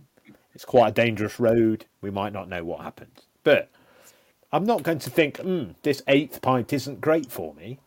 It's 0.56 0.64
quite 0.64 0.88
a 0.88 0.92
dangerous 0.92 1.38
road. 1.38 1.86
We 2.00 2.10
might 2.10 2.32
not 2.32 2.48
know 2.48 2.64
what 2.64 2.80
happens. 2.80 3.28
But 3.44 3.70
I'm 4.52 4.64
not 4.64 4.82
going 4.82 4.98
to 4.98 5.08
think, 5.08 5.36
mm, 5.36 5.76
this 5.84 6.02
eighth 6.08 6.42
pint 6.42 6.72
isn't 6.72 7.00
great 7.00 7.30
for 7.30 7.54
me. 7.54 7.78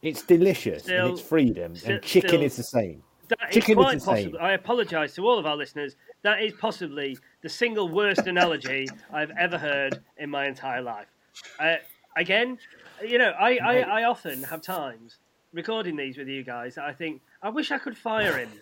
It's 0.00 0.22
delicious 0.22 0.84
still, 0.84 1.06
and 1.06 1.14
it's 1.14 1.20
freedom. 1.20 1.74
Still, 1.74 1.96
and 1.96 2.04
chicken 2.04 2.28
still, 2.28 2.42
is 2.42 2.56
the 2.56 2.62
same. 2.62 3.02
That 3.30 3.50
chicken 3.50 3.80
is 3.80 3.84
quite 3.84 3.96
is 3.96 4.04
possible. 4.04 4.38
I 4.40 4.52
apologise 4.52 5.16
to 5.16 5.26
all 5.26 5.40
of 5.40 5.44
our 5.44 5.56
listeners. 5.56 5.96
That 6.22 6.40
is 6.40 6.52
possibly 6.52 7.18
the 7.42 7.48
single 7.48 7.88
worst 7.88 8.28
analogy 8.28 8.86
I've 9.12 9.32
ever 9.36 9.58
heard 9.58 9.98
in 10.18 10.30
my 10.30 10.46
entire 10.46 10.82
life. 10.82 11.08
Uh, 11.58 11.74
again, 12.16 12.58
you 13.04 13.18
know, 13.18 13.30
I, 13.30 13.58
I, 13.58 13.78
I 13.80 14.04
often 14.04 14.44
have 14.44 14.62
times 14.62 15.18
recording 15.52 15.96
these 15.96 16.16
with 16.16 16.28
you 16.28 16.42
guys. 16.42 16.78
I 16.78 16.92
think 16.92 17.22
I 17.42 17.50
wish 17.50 17.70
I 17.70 17.78
could 17.78 17.96
fire 17.96 18.36
him. 18.38 18.50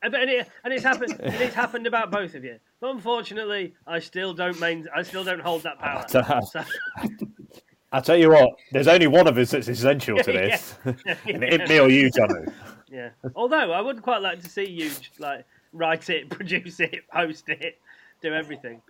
And, 0.00 0.14
it, 0.14 0.48
and 0.62 0.72
it's 0.72 0.84
happened. 0.84 1.16
and 1.18 1.34
it's 1.34 1.56
happened 1.56 1.88
about 1.88 2.12
both 2.12 2.36
of 2.36 2.44
you. 2.44 2.60
But 2.80 2.90
unfortunately, 2.90 3.74
I 3.84 3.98
still 3.98 4.32
don't 4.32 4.60
main, 4.60 4.86
I 4.94 5.02
still 5.02 5.24
don't 5.24 5.40
hold 5.40 5.64
that 5.64 5.80
power. 5.80 6.06
So. 6.46 6.62
I 7.92 8.00
tell 8.00 8.16
you 8.16 8.30
what, 8.30 8.50
there's 8.70 8.86
only 8.86 9.08
one 9.08 9.26
of 9.26 9.36
us 9.38 9.50
that's 9.50 9.66
essential 9.66 10.18
to 10.18 10.32
this, 10.32 10.76
yeah. 10.84 11.16
and 11.26 11.42
it 11.42 11.68
me 11.68 11.80
or 11.80 11.88
you, 11.88 12.10
Johnny. 12.12 12.46
Yeah. 12.88 13.10
Although 13.34 13.72
I 13.72 13.80
would 13.80 14.02
quite 14.02 14.22
like 14.22 14.40
to 14.42 14.48
see 14.48 14.68
you 14.68 14.90
like 15.18 15.44
write 15.72 16.10
it, 16.10 16.28
produce 16.30 16.78
it, 16.80 17.08
post 17.12 17.48
it, 17.48 17.80
do 18.22 18.34
everything. 18.34 18.82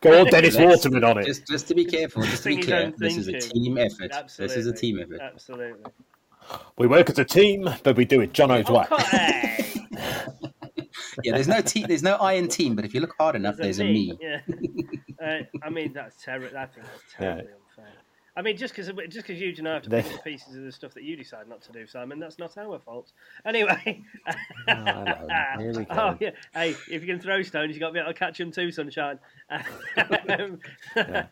Go 0.00 0.20
on, 0.20 0.26
Dennis 0.26 0.58
Waterman 0.58 1.04
on 1.04 1.18
it. 1.18 1.26
Just, 1.26 1.46
just 1.46 1.68
to 1.68 1.74
be 1.74 1.84
careful, 1.84 2.22
just 2.24 2.42
to 2.42 2.50
be 2.50 2.62
clear, 2.62 2.92
this 2.98 3.16
is 3.16 3.28
a 3.28 3.38
team 3.38 3.78
effort. 3.78 4.10
Absolutely. 4.12 4.56
This 4.56 4.66
is 4.66 4.70
a 4.70 4.76
team 4.76 5.00
effort. 5.00 5.20
Absolutely. 5.20 5.90
We 6.76 6.86
work 6.86 7.10
as 7.10 7.18
a 7.18 7.24
team, 7.24 7.68
but 7.82 7.96
we 7.96 8.04
do 8.04 8.20
it 8.20 8.32
John's 8.32 8.68
way. 8.68 8.86
yeah, 11.22 11.32
there's 11.32 11.48
no 11.48 11.60
team, 11.60 11.86
there's 11.88 12.02
no 12.02 12.16
I 12.16 12.34
in 12.34 12.48
team, 12.48 12.74
but 12.74 12.84
if 12.84 12.94
you 12.94 13.00
look 13.00 13.14
hard 13.18 13.36
enough, 13.36 13.56
there's, 13.56 13.78
there's 13.78 13.88
a 13.88 13.92
me. 13.92 14.12
me. 14.12 14.18
Yeah. 14.20 14.40
Uh, 15.24 15.42
I 15.62 15.70
mean, 15.70 15.92
that's 15.92 16.22
terrible. 16.22 16.56
I 16.58 16.66
think 16.66 16.86
that's 16.86 17.14
terribly 17.16 17.44
yeah. 17.44 17.84
unfair. 17.84 17.92
I 18.36 18.42
mean, 18.42 18.56
just 18.56 18.74
because 18.74 18.90
just 19.08 19.26
because 19.26 19.40
you 19.40 19.54
and 19.56 19.68
I 19.68 19.74
have 19.74 19.82
to 19.84 19.90
pick 19.90 20.10
the 20.10 20.18
pieces 20.18 20.56
of 20.56 20.64
the 20.64 20.72
stuff 20.72 20.92
that 20.94 21.04
you 21.04 21.16
decide 21.16 21.48
not 21.48 21.62
to 21.62 21.72
do, 21.72 21.86
Simon, 21.86 22.18
that's 22.18 22.38
not 22.38 22.58
our 22.58 22.80
fault. 22.80 23.12
Anyway. 23.46 24.02
oh, 24.68 25.04
oh, 25.90 26.16
yeah. 26.20 26.30
Hey, 26.52 26.70
if 26.90 27.02
you 27.02 27.06
can 27.06 27.20
throw 27.20 27.42
stones, 27.42 27.68
you 27.68 27.74
have 27.74 27.80
got 27.80 27.86
to 27.88 27.92
be 27.92 28.00
able 28.00 28.12
to 28.12 28.18
catch 28.18 28.38
them 28.38 28.50
too, 28.50 28.72
sunshine. 28.72 29.20
um, 29.50 30.58
yeah. 30.96 31.26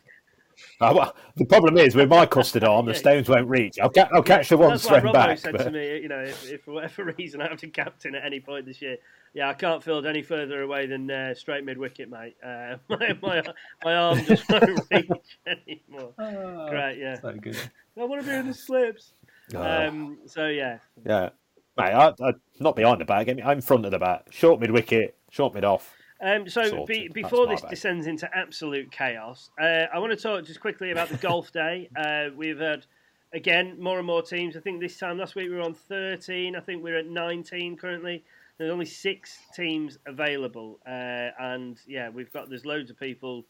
Oh, 0.81 0.95
well, 0.95 1.17
the 1.37 1.45
problem 1.45 1.77
is 1.77 1.95
with 1.95 2.09
my 2.09 2.27
custard 2.27 2.65
arm, 2.65 2.87
the 2.87 2.95
stones 2.95 3.29
won't 3.29 3.49
reach. 3.49 3.79
I'll, 3.81 3.91
ca- 3.91 4.09
I'll 4.12 4.23
catch 4.23 4.49
the 4.49 4.57
one 4.57 4.79
straight 4.79 5.05
back. 5.12 5.38
said 5.38 5.53
but... 5.53 5.65
to 5.65 5.71
me, 5.71 5.99
you 5.99 6.09
know, 6.09 6.21
if, 6.21 6.51
if, 6.51 6.62
for 6.65 6.73
whatever 6.73 7.05
reason 7.19 7.41
I 7.41 7.49
have 7.49 7.59
to 7.61 7.69
captain 7.69 8.15
at 8.15 8.25
any 8.25 8.41
point 8.41 8.67
this 8.67 8.83
year, 8.83 8.97
yeah, 9.35 9.49
I 9.49 9.55
can't 9.55 9.83
field 9.83 10.07
any 10.07 10.23
further 10.23 10.62
away 10.62 10.87
than 10.87 11.11
uh, 11.11 11.35
straight 11.35 11.65
mid 11.65 11.79
wicket, 11.79 12.11
mate. 12.11 12.37
Uh, 12.45 12.77
my, 12.88 13.17
my, 13.23 13.43
my 13.85 13.95
arm 13.95 14.25
just 14.25 14.49
won't 14.51 14.81
reach 14.91 15.38
anymore. 15.47 16.12
Oh, 16.19 16.69
Great, 16.69 16.99
yeah. 16.99 17.21
So 17.21 17.33
good. 17.33 17.57
I 17.99 18.05
want 18.05 18.23
to 18.23 18.29
be 18.29 18.35
in 18.35 18.47
the 18.47 18.55
slips. 18.55 19.12
Oh. 19.55 19.62
Um, 19.62 20.19
so 20.27 20.49
yeah, 20.49 20.79
yeah, 21.05 21.31
mate. 21.77 21.93
I, 21.93 22.09
am 22.09 22.41
not 22.61 22.77
behind 22.77 23.01
the 23.01 23.05
bat. 23.05 23.29
I'm 23.29 23.38
in 23.38 23.61
front 23.61 23.85
of 23.85 23.91
the 23.91 23.99
bat. 23.99 24.27
Short 24.31 24.61
mid 24.61 24.71
wicket, 24.71 25.17
short 25.31 25.55
mid 25.55 25.65
off. 25.65 25.95
Um, 26.23 26.49
so 26.49 26.85
be, 26.87 27.09
before 27.09 27.49
this 27.49 27.63
descends 27.63 28.07
into 28.07 28.29
absolute 28.33 28.93
chaos, 28.93 29.51
uh, 29.61 29.87
I 29.93 29.99
want 29.99 30.13
to 30.13 30.17
talk 30.17 30.45
just 30.45 30.61
quickly 30.61 30.93
about 30.93 31.09
the 31.09 31.17
golf 31.17 31.53
day. 31.53 31.89
Uh, 32.03 32.31
we've 32.37 32.59
had 32.59 32.85
again 33.33 33.77
more 33.79 33.99
and 33.99 34.07
more 34.07 34.23
teams. 34.23 34.57
I 34.57 34.61
think 34.61 34.81
this 34.81 34.99
time 34.99 35.19
last 35.19 35.35
week 35.35 35.49
we 35.49 35.55
were 35.55 35.63
on 35.63 35.75
13. 35.75 36.57
I 36.57 36.61
think 36.61 36.83
we're 36.83 36.99
at 36.99 37.07
19 37.07 37.77
currently. 37.77 38.25
There's 38.59 38.71
only 38.71 38.87
six 38.87 39.39
teams 39.55 39.99
available, 40.07 40.79
uh, 40.87 41.31
and 41.39 41.79
yeah, 41.87 42.09
we've 42.09 42.33
got 42.33 42.49
there's 42.49 42.67
loads 42.67 42.91
of 42.91 42.99
people 42.99 43.45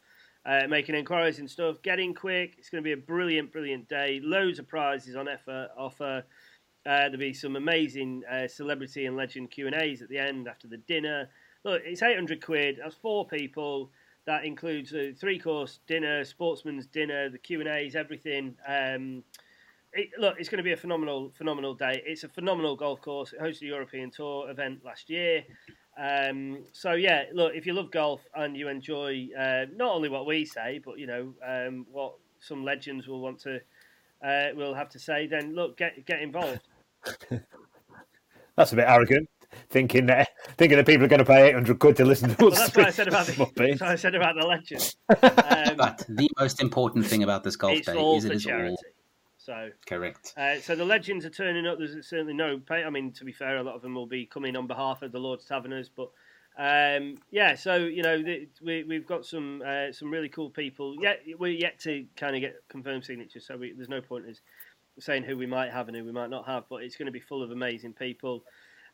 uh, 0.45 0.67
making 0.69 0.95
inquiries 0.95 1.39
and 1.39 1.51
stuff. 1.51 1.77
Getting 1.83 2.15
quick. 2.15 2.55
It's 2.59 2.69
going 2.69 2.83
to 2.83 2.87
be 2.87 2.93
a 2.93 2.97
brilliant, 2.97 3.53
brilliant 3.53 3.89
day. 3.89 4.21
Loads 4.23 4.59
of 4.59 4.69
prizes 4.69 5.17
on 5.17 5.29
offer. 5.29 5.69
offer. 5.77 6.25
Uh, 6.85 6.99
there'll 6.99 7.17
be 7.17 7.33
some 7.33 7.57
amazing 7.57 8.23
uh, 8.31 8.49
celebrity 8.49 9.07
and 9.07 9.17
legend 9.17 9.51
Q 9.51 9.67
and 9.67 9.77
A's 9.77 10.03
at 10.03 10.09
the 10.09 10.19
end 10.19 10.49
after 10.49 10.67
the 10.67 10.79
dinner. 10.79 11.29
Look, 11.65 11.83
it's 11.85 12.03
800 12.03 12.45
quid. 12.45 12.79
That's 12.83 12.95
four 12.95 13.27
people. 13.27 13.91
That 14.25 14.45
includes 14.45 14.95
a 14.95 15.13
three 15.13 15.39
course 15.39 15.81
dinner, 15.87 16.25
sportsman's 16.25 16.87
dinner, 16.87 17.29
the 17.29 17.39
Q 17.39 17.61
and 17.61 17.69
A's, 17.69 17.97
everything. 17.97 18.55
Um, 18.67 19.25
it, 19.93 20.11
look, 20.19 20.37
it's 20.39 20.49
going 20.49 20.59
to 20.59 20.65
be 20.65 20.73
a 20.73 20.77
phenomenal, 20.77 21.33
phenomenal 21.37 21.75
day. 21.75 22.03
It's 22.07 22.25
a 22.25 22.29
phenomenal 22.29 22.77
golf 22.77 23.01
course. 23.03 23.33
It 23.33 23.41
hosted 23.41 23.63
a 23.63 23.67
European 23.67 24.11
Tour 24.11 24.49
event 24.49 24.85
last 24.85 25.11
year. 25.11 25.45
Um, 25.99 26.63
so 26.73 26.93
yeah, 26.93 27.25
look, 27.35 27.55
if 27.55 27.67
you 27.67 27.75
love 27.75 27.91
golf 27.91 28.23
and 28.35 28.57
you 28.57 28.69
enjoy 28.69 29.29
uh, 29.39 29.67
not 29.75 29.93
only 29.93 30.09
what 30.09 30.25
we 30.25 30.45
say, 30.45 30.81
but 30.83 30.99
you 30.99 31.07
know 31.07 31.35
um, 31.45 31.87
what 31.91 32.15
some 32.41 32.65
legends 32.65 33.07
will 33.07 33.21
want 33.21 33.41
to 33.41 33.61
uh, 34.25 34.49
will 34.55 34.75
have 34.75 34.89
to 34.91 34.99
say, 34.99 35.27
then 35.27 35.55
look, 35.55 35.77
get 35.77 36.07
get 36.07 36.23
involved. 36.23 36.69
That's 38.57 38.73
a 38.73 38.77
bit 38.77 38.87
arrogant. 38.89 39.29
Thinking 39.71 40.07
that 40.07 40.29
thinking 40.57 40.77
that 40.77 40.87
people 40.87 41.05
are 41.05 41.09
going 41.09 41.19
to 41.19 41.25
pay 41.25 41.49
eight 41.49 41.55
hundred 41.55 41.79
quid 41.79 41.97
to 41.97 42.05
listen 42.05 42.35
to 42.35 42.45
well, 42.45 42.51
that's 42.51 42.77
what 42.77 42.87
I 42.87 42.91
said 42.91 43.09
about 43.09 43.27
the, 43.27 43.51
that's 43.57 43.81
what 43.81 43.91
I 43.91 43.97
said 43.97 44.15
about 44.15 44.35
the 44.39 44.47
legend. 44.47 44.95
Um, 45.23 45.77
but 45.77 46.05
the 46.09 46.29
most 46.39 46.61
important 46.61 47.07
thing 47.07 47.23
about 47.23 47.45
this 47.45 47.57
golf 47.57 47.83
day 47.83 47.93
is 47.93 48.25
it 48.25 48.33
is 48.33 48.45
charity. 48.45 48.71
all 48.71 48.77
so 49.43 49.71
correct. 49.87 50.35
Uh, 50.37 50.61
so 50.61 50.77
the 50.77 50.85
legends 50.85 51.25
are 51.25 51.31
turning 51.31 51.67
up. 51.67 51.77
There's 51.79 52.07
certainly 52.07 52.33
no 52.33 52.59
pay. 52.59 52.85
I 52.85 52.91
mean, 52.91 53.11
to 53.15 53.25
be 53.25 53.33
fair, 53.33 53.57
a 53.57 53.63
lot 53.63 53.75
of 53.75 53.83
them 53.83 53.95
will 53.95 54.07
be 54.07 54.25
coming 54.25 54.55
on 54.55 54.69
behalf 54.69 55.03
of 55.03 55.11
the 55.11 55.19
Lord's 55.19 55.45
Taverners, 55.45 55.91
but 55.95 56.11
um, 56.57 57.19
yeah. 57.33 57.57
So 57.57 57.75
you 57.77 58.03
know, 58.03 58.23
the, 58.23 58.49
we 58.63 58.85
we've 58.85 59.07
got 59.07 59.27
some 59.27 59.61
uh, 59.67 59.91
some 59.91 60.13
really 60.13 60.29
cool 60.29 60.51
people. 60.51 60.95
Yeah, 61.01 61.15
we're 61.39 61.51
yet 61.51 61.81
to 61.81 62.07
kind 62.17 62.37
of 62.37 62.41
get 62.41 62.55
confirmed 62.69 63.05
signatures, 63.05 63.45
so 63.45 63.57
we, 63.57 63.73
there's 63.73 63.89
no 63.89 64.01
point 64.01 64.27
in 64.27 64.37
saying 65.01 65.25
who 65.25 65.37
we 65.37 65.47
might 65.47 65.73
have 65.73 65.89
and 65.89 65.97
who 65.97 66.05
we 66.05 66.13
might 66.13 66.31
not 66.31 66.47
have. 66.47 66.65
But 66.69 66.85
it's 66.85 66.97
going 66.97 67.07
to 67.07 67.13
be 67.13 67.21
full 67.21 67.43
of 67.43 67.51
amazing 67.51 67.95
people. 67.95 68.45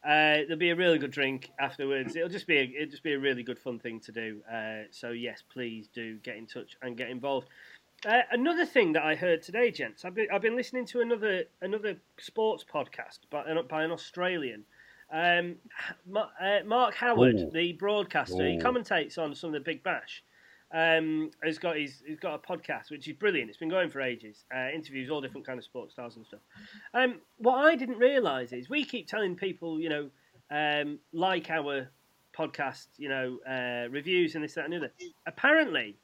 Uh, 0.05 0.47
there'll 0.47 0.57
be 0.57 0.71
a 0.71 0.77
really 0.77 0.99
good 0.99 1.11
drink 1.11 1.51
afterwards. 1.59 2.15
It'll 2.15 2.29
just 2.29 2.47
be 2.47 2.59
a, 2.59 2.63
it'll 2.63 2.91
just 2.91 3.03
be 3.03 3.15
a 3.15 3.19
really 3.19 3.43
good 3.43 3.59
fun 3.59 3.79
thing 3.79 4.01
to 4.01 4.13
do. 4.13 4.41
Uh, 4.51 4.85
so 4.91 5.11
yes, 5.11 5.43
please 5.53 5.89
do 5.93 6.17
get 6.19 6.37
in 6.37 6.47
touch 6.47 6.77
and 6.83 6.97
get 6.97 7.11
involved. 7.11 7.49
Uh, 8.07 8.21
another 8.31 8.65
thing 8.65 8.93
that 8.93 9.03
I 9.03 9.17
heard 9.17 9.43
today, 9.43 9.73
gents, 9.73 10.05
I've 10.05 10.15
been, 10.15 10.29
I've 10.33 10.43
been 10.43 10.55
listening 10.55 10.87
to 10.87 11.01
another 11.01 11.45
another 11.63 11.97
sports 12.21 12.65
podcast 12.73 13.19
by, 13.29 13.45
by 13.69 13.83
an 13.83 13.91
Australian. 13.91 14.65
Um, 15.13 15.57
uh, 16.15 16.59
Mark 16.65 16.95
Howard, 16.95 17.35
Ooh. 17.35 17.51
the 17.51 17.73
broadcaster, 17.73 18.43
Ooh. 18.43 18.51
he 18.51 18.59
commentates 18.59 19.19
on 19.19 19.35
some 19.35 19.49
of 19.49 19.55
the 19.55 19.61
Big 19.61 19.83
Bash. 19.83 20.23
Um, 20.71 21.31
has 21.43 21.59
got 21.59 21.77
his, 21.79 22.03
he's 22.07 22.21
got 22.21 22.35
a 22.35 22.39
podcast 22.39 22.91
which 22.91 23.09
is 23.09 23.15
brilliant. 23.17 23.49
It's 23.49 23.59
been 23.59 23.71
going 23.71 23.89
for 23.89 24.03
ages. 24.03 24.45
Uh, 24.55 24.69
interviews 24.75 25.09
all 25.09 25.23
different 25.23 25.47
kind 25.47 25.59
of 25.59 25.65
sports 25.65 25.95
stars 25.95 26.17
and 26.17 26.27
stuff. 26.27 26.41
Um, 26.93 27.21
what 27.39 27.57
I 27.57 27.75
didn't 27.75 27.99
realise 27.99 28.53
is 28.53 28.69
we 28.69 28.85
keep 28.85 29.09
telling 29.09 29.35
people, 29.35 29.81
you 29.81 29.89
know, 29.89 30.11
um, 30.51 30.99
like 31.13 31.49
our 31.51 31.89
podcast, 32.37 32.87
you 32.99 33.09
know, 33.09 33.39
uh, 33.49 33.89
reviews 33.91 34.35
and 34.35 34.45
this, 34.45 34.55
that, 34.55 34.65
and 34.65 34.73
the 34.75 34.77
other. 34.79 34.93
Apparently, 35.27 35.97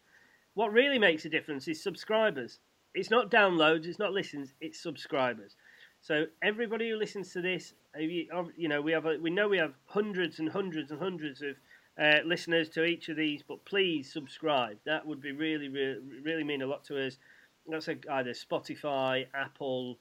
what 0.54 0.72
really 0.72 0.98
makes 0.98 1.24
a 1.24 1.28
difference 1.28 1.68
is 1.68 1.82
subscribers. 1.82 2.60
It's 2.94 3.10
not 3.10 3.30
downloads, 3.30 3.86
it's 3.86 3.98
not 3.98 4.12
listens, 4.12 4.54
it's 4.60 4.80
subscribers. 4.80 5.56
So 6.00 6.26
everybody 6.42 6.90
who 6.90 6.96
listens 6.96 7.32
to 7.32 7.40
this, 7.40 7.74
you 7.98 8.68
know, 8.68 8.80
we 8.80 8.92
have 8.92 9.06
a, 9.06 9.18
we 9.20 9.30
know 9.30 9.48
we 9.48 9.58
have 9.58 9.74
hundreds 9.86 10.38
and 10.38 10.48
hundreds 10.48 10.90
and 10.90 11.00
hundreds 11.00 11.42
of 11.42 11.56
uh, 12.00 12.18
listeners 12.24 12.68
to 12.70 12.84
each 12.84 13.08
of 13.08 13.16
these, 13.16 13.42
but 13.46 13.64
please 13.64 14.12
subscribe. 14.12 14.78
That 14.84 15.06
would 15.06 15.20
be 15.20 15.32
really, 15.32 15.68
really, 15.68 16.00
really 16.22 16.44
mean 16.44 16.62
a 16.62 16.66
lot 16.66 16.84
to 16.84 17.06
us. 17.06 17.18
That's 17.66 17.88
a, 17.88 17.96
either 18.10 18.32
Spotify, 18.32 19.26
Apple. 19.34 19.98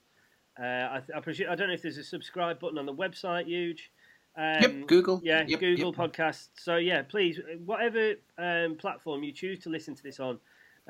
Uh, 0.58 0.62
I, 0.64 1.02
I, 1.16 1.20
presume, 1.20 1.50
I 1.50 1.54
don't 1.54 1.68
know 1.68 1.74
if 1.74 1.82
there's 1.82 1.98
a 1.98 2.04
subscribe 2.04 2.58
button 2.58 2.78
on 2.78 2.86
the 2.86 2.94
website. 2.94 3.46
Huge. 3.46 3.90
Um, 4.36 4.60
yep, 4.60 4.86
Google. 4.86 5.20
Yeah, 5.22 5.44
yep, 5.46 5.60
Google 5.60 5.94
yep. 5.96 6.12
Podcasts. 6.12 6.48
So 6.54 6.76
yeah, 6.76 7.02
please, 7.02 7.40
whatever 7.64 8.14
um, 8.38 8.76
platform 8.76 9.22
you 9.22 9.32
choose 9.32 9.60
to 9.60 9.70
listen 9.70 9.94
to 9.94 10.02
this 10.02 10.18
on, 10.18 10.38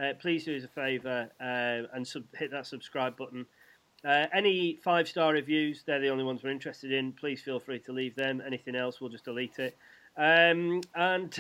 uh, 0.03 0.15
please 0.21 0.45
do 0.45 0.57
us 0.57 0.65
a 0.65 0.69
favour 0.69 1.31
uh, 1.41 1.95
and 1.95 2.07
sub- 2.07 2.25
hit 2.35 2.51
that 2.51 2.67
subscribe 2.67 3.17
button. 3.17 3.47
Uh, 4.05 4.27
any 4.35 4.79
five 4.83 5.09
star 5.09 5.33
reviews, 5.33 5.83
they're 5.87 6.01
the 6.01 6.09
only 6.09 6.25
ones 6.25 6.43
we're 6.43 6.51
interested 6.51 6.93
in. 6.93 7.13
Please 7.13 7.43
feel 7.43 7.61
free 7.61 7.79
to 7.81 7.93
leave 7.93 8.15
them. 8.17 8.43
Anything 8.45 8.75
else, 8.75 9.01
we'll 9.01 9.11
just 9.11 9.25
delete 9.25 9.59
it. 9.59 9.77
Um, 10.17 10.81
and 10.95 11.37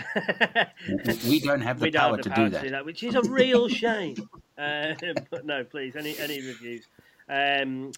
we 1.28 1.38
don't 1.40 1.60
have 1.60 1.78
the, 1.78 1.90
power, 1.92 2.16
have 2.16 2.16
the 2.16 2.22
to, 2.24 2.30
power 2.30 2.48
do 2.48 2.56
to, 2.56 2.62
do 2.62 2.70
that. 2.70 2.84
which 2.84 3.02
is 3.02 3.14
a 3.14 3.22
real 3.22 3.68
shame. 3.68 4.16
Uh, 4.58 4.94
but 5.30 5.46
no, 5.46 5.64
please, 5.64 5.94
any 5.96 6.18
any 6.18 6.44
reviews. 6.44 6.86
Um, 7.28 7.92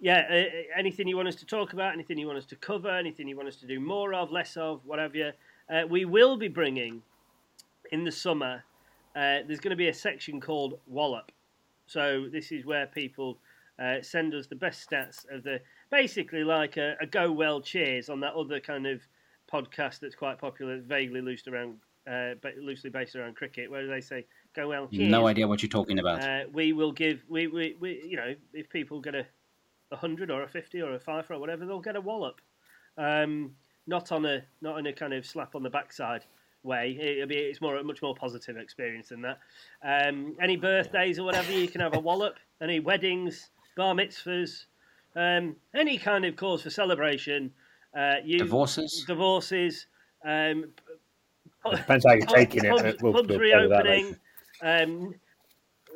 yeah, 0.00 0.26
uh, 0.30 0.78
anything 0.78 1.08
you 1.08 1.16
want 1.16 1.28
us 1.28 1.36
to 1.36 1.46
talk 1.46 1.72
about, 1.72 1.92
anything 1.92 2.18
you 2.18 2.26
want 2.26 2.38
us 2.38 2.46
to 2.46 2.56
cover, 2.56 2.90
anything 2.90 3.28
you 3.28 3.36
want 3.36 3.48
us 3.48 3.56
to 3.56 3.66
do 3.66 3.80
more 3.80 4.14
of, 4.14 4.30
less 4.30 4.56
of, 4.56 4.84
whatever. 4.84 5.32
Uh, 5.70 5.82
we 5.88 6.04
will 6.04 6.36
be 6.36 6.48
bringing 6.48 7.02
in 7.92 8.04
the 8.04 8.12
summer. 8.12 8.62
Uh, 9.14 9.40
there's 9.46 9.60
going 9.60 9.70
to 9.70 9.76
be 9.76 9.88
a 9.88 9.94
section 9.94 10.40
called 10.40 10.78
Wallop. 10.86 11.32
So 11.86 12.26
this 12.30 12.52
is 12.52 12.66
where 12.66 12.86
people 12.86 13.38
uh, 13.78 14.02
send 14.02 14.34
us 14.34 14.46
the 14.46 14.56
best 14.56 14.88
stats 14.88 15.24
of 15.30 15.42
the, 15.44 15.60
basically 15.90 16.44
like 16.44 16.76
a, 16.76 16.96
a, 17.00 17.06
go 17.06 17.32
well 17.32 17.60
cheers 17.60 18.08
on 18.08 18.20
that 18.20 18.34
other 18.34 18.60
kind 18.60 18.86
of 18.86 19.00
podcast 19.52 20.00
that's 20.00 20.14
quite 20.14 20.38
popular, 20.38 20.80
vaguely 20.80 21.20
loosed 21.20 21.48
around, 21.48 21.78
uh, 22.10 22.34
loosely 22.60 22.90
based 22.90 23.16
around 23.16 23.36
cricket, 23.36 23.70
where 23.70 23.86
they 23.86 24.00
say 24.00 24.26
go 24.54 24.68
well. 24.68 24.88
Cheers. 24.88 25.10
No 25.10 25.26
idea 25.26 25.46
what 25.46 25.62
you're 25.62 25.68
talking 25.68 25.98
about. 25.98 26.22
Uh, 26.22 26.44
we 26.52 26.72
will 26.72 26.92
give 26.92 27.22
we, 27.28 27.46
we, 27.46 27.76
we 27.80 28.02
you 28.06 28.16
know 28.16 28.34
if 28.52 28.68
people 28.70 29.00
get 29.00 29.14
a 29.14 29.26
a 29.92 29.96
hundred 29.96 30.30
or 30.30 30.42
a 30.42 30.48
fifty 30.48 30.82
or 30.82 30.94
a 30.94 31.00
five 31.00 31.30
or 31.30 31.38
whatever, 31.38 31.64
they'll 31.66 31.80
get 31.80 31.96
a 31.96 32.00
wallop. 32.00 32.40
Um, 32.98 33.52
not 33.86 34.10
on 34.12 34.24
a 34.24 34.42
not 34.60 34.78
in 34.78 34.86
a 34.86 34.92
kind 34.92 35.12
of 35.12 35.24
slap 35.24 35.54
on 35.54 35.62
the 35.62 35.70
backside 35.70 36.24
way. 36.62 36.98
It'll 37.00 37.28
be 37.28 37.36
it's 37.36 37.60
more 37.60 37.76
a 37.76 37.84
much 37.84 38.02
more 38.02 38.14
positive 38.14 38.56
experience 38.56 39.08
than 39.08 39.22
that. 39.22 39.38
Um, 39.82 40.36
any 40.40 40.56
birthdays 40.56 41.18
or 41.18 41.24
whatever, 41.24 41.52
you 41.52 41.68
can 41.68 41.80
have 41.80 41.94
a 41.94 42.00
wallop. 42.00 42.36
Any 42.60 42.80
weddings, 42.80 43.50
bar 43.76 43.94
mitzvahs, 43.94 44.64
um, 45.14 45.56
any 45.74 45.98
kind 45.98 46.24
of 46.24 46.36
cause 46.36 46.62
for 46.62 46.70
celebration. 46.70 47.52
Uh, 47.96 48.16
you, 48.24 48.38
divorces, 48.38 49.04
divorces. 49.06 49.86
Um, 50.24 50.66
Depends 51.70 52.04
how 52.04 52.12
you're 52.12 52.26
taking 52.26 52.62
pubs, 52.62 52.82
it. 52.82 53.02
We'll, 53.02 53.12
pubs 53.12 53.28
we'll 53.28 53.38
reopening. 53.38 54.16
Um, 54.62 55.14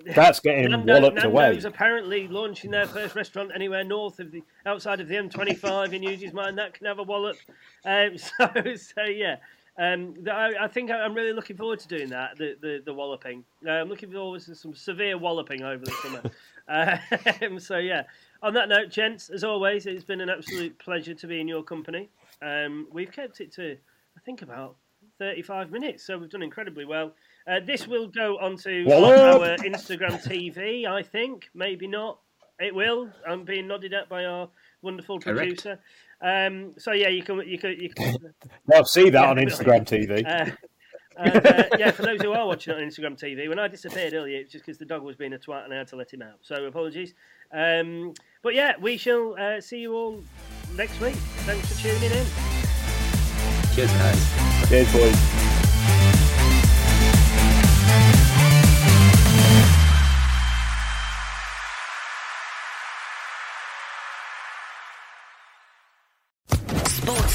that's 0.06 0.40
getting 0.40 0.70
Nando, 0.70 0.94
walloped 0.94 1.16
Nando's 1.16 1.64
away. 1.64 1.68
apparently 1.68 2.28
launching 2.28 2.70
their 2.70 2.86
first 2.86 3.14
restaurant 3.14 3.50
anywhere 3.54 3.84
north 3.84 4.18
of 4.18 4.30
the 4.30 4.42
outside 4.66 5.00
of 5.00 5.08
the 5.08 5.14
M25 5.14 5.92
in 5.92 6.02
Hughes's 6.02 6.32
mind. 6.32 6.58
That 6.58 6.74
can 6.74 6.86
have 6.86 6.98
a 6.98 7.02
wallop. 7.02 7.36
Um, 7.84 8.16
so, 8.18 8.48
so 8.76 9.04
yeah. 9.04 9.36
Um, 9.78 10.14
I, 10.30 10.52
I, 10.62 10.68
think 10.68 10.90
I'm 10.90 11.14
really 11.14 11.32
looking 11.32 11.56
forward 11.56 11.78
to 11.80 11.88
doing 11.88 12.10
that, 12.10 12.36
the 12.36 12.56
the, 12.60 12.82
the 12.84 12.94
walloping. 12.94 13.44
Uh, 13.66 13.70
I'm 13.70 13.88
looking 13.88 14.10
forward 14.10 14.42
to 14.42 14.54
some 14.54 14.74
severe 14.74 15.16
walloping 15.16 15.62
over 15.62 15.84
the 15.84 15.92
summer. 16.02 16.22
um, 17.46 17.58
so 17.58 17.76
yeah. 17.78 18.04
On 18.42 18.54
that 18.54 18.68
note, 18.68 18.88
gents, 18.88 19.28
as 19.28 19.44
always, 19.44 19.86
it's 19.86 20.04
been 20.04 20.20
an 20.20 20.30
absolute 20.30 20.78
pleasure 20.78 21.14
to 21.14 21.26
be 21.26 21.40
in 21.40 21.48
your 21.48 21.62
company. 21.62 22.08
Um, 22.40 22.88
we've 22.90 23.12
kept 23.12 23.40
it 23.40 23.52
to, 23.52 23.72
I 24.16 24.20
think, 24.24 24.42
about 24.42 24.76
35 25.18 25.70
minutes, 25.70 26.06
so 26.06 26.16
we've 26.16 26.30
done 26.30 26.42
incredibly 26.42 26.86
well. 26.86 27.12
Uh, 27.46 27.60
this 27.64 27.86
will 27.86 28.06
go 28.06 28.38
onto 28.38 28.86
our 28.90 29.56
Instagram 29.58 30.22
TV, 30.26 30.86
I 30.86 31.02
think. 31.02 31.50
Maybe 31.54 31.86
not. 31.86 32.18
It 32.58 32.74
will. 32.74 33.10
I'm 33.26 33.44
being 33.44 33.66
nodded 33.66 33.92
at 33.92 34.08
by 34.08 34.24
our 34.24 34.48
wonderful 34.82 35.18
producer. 35.18 35.78
Um, 36.22 36.74
so 36.78 36.92
yeah, 36.92 37.08
you 37.08 37.22
can 37.22 37.46
you 37.48 37.58
can 37.58 37.80
you 37.80 37.88
can. 37.88 38.16
I'll 38.74 38.84
see 38.84 39.08
that 39.08 39.22
yeah, 39.22 39.30
on 39.30 39.36
Instagram 39.36 39.86
TV. 39.86 40.26
Uh, 40.26 40.50
and, 41.16 41.46
uh, 41.46 41.64
yeah, 41.78 41.90
for 41.90 42.02
those 42.02 42.20
who 42.22 42.32
are 42.32 42.46
watching 42.46 42.74
on 42.74 42.80
Instagram 42.80 43.18
TV, 43.18 43.48
when 43.48 43.58
I 43.58 43.68
disappeared 43.68 44.14
earlier, 44.14 44.38
it's 44.38 44.52
just 44.52 44.64
because 44.64 44.78
the 44.78 44.84
dog 44.84 45.02
was 45.02 45.16
being 45.16 45.32
a 45.32 45.38
twat 45.38 45.64
and 45.64 45.74
I 45.74 45.78
had 45.78 45.88
to 45.88 45.96
let 45.96 46.12
him 46.12 46.22
out. 46.22 46.38
So 46.42 46.64
apologies. 46.66 47.14
Um, 47.52 48.14
but 48.42 48.54
yeah, 48.54 48.74
we 48.80 48.96
shall 48.96 49.36
uh, 49.38 49.60
see 49.60 49.78
you 49.78 49.94
all 49.94 50.22
next 50.76 51.00
week. 51.00 51.16
Thanks 51.46 51.72
for 51.72 51.82
tuning 51.82 52.10
in. 52.10 52.26
Cheers, 53.74 53.92
guys. 53.92 54.68
Cheers, 54.68 54.92
boys. 54.92 55.40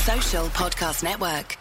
Social 0.06 0.46
Podcast 0.50 1.04
Network. 1.04 1.58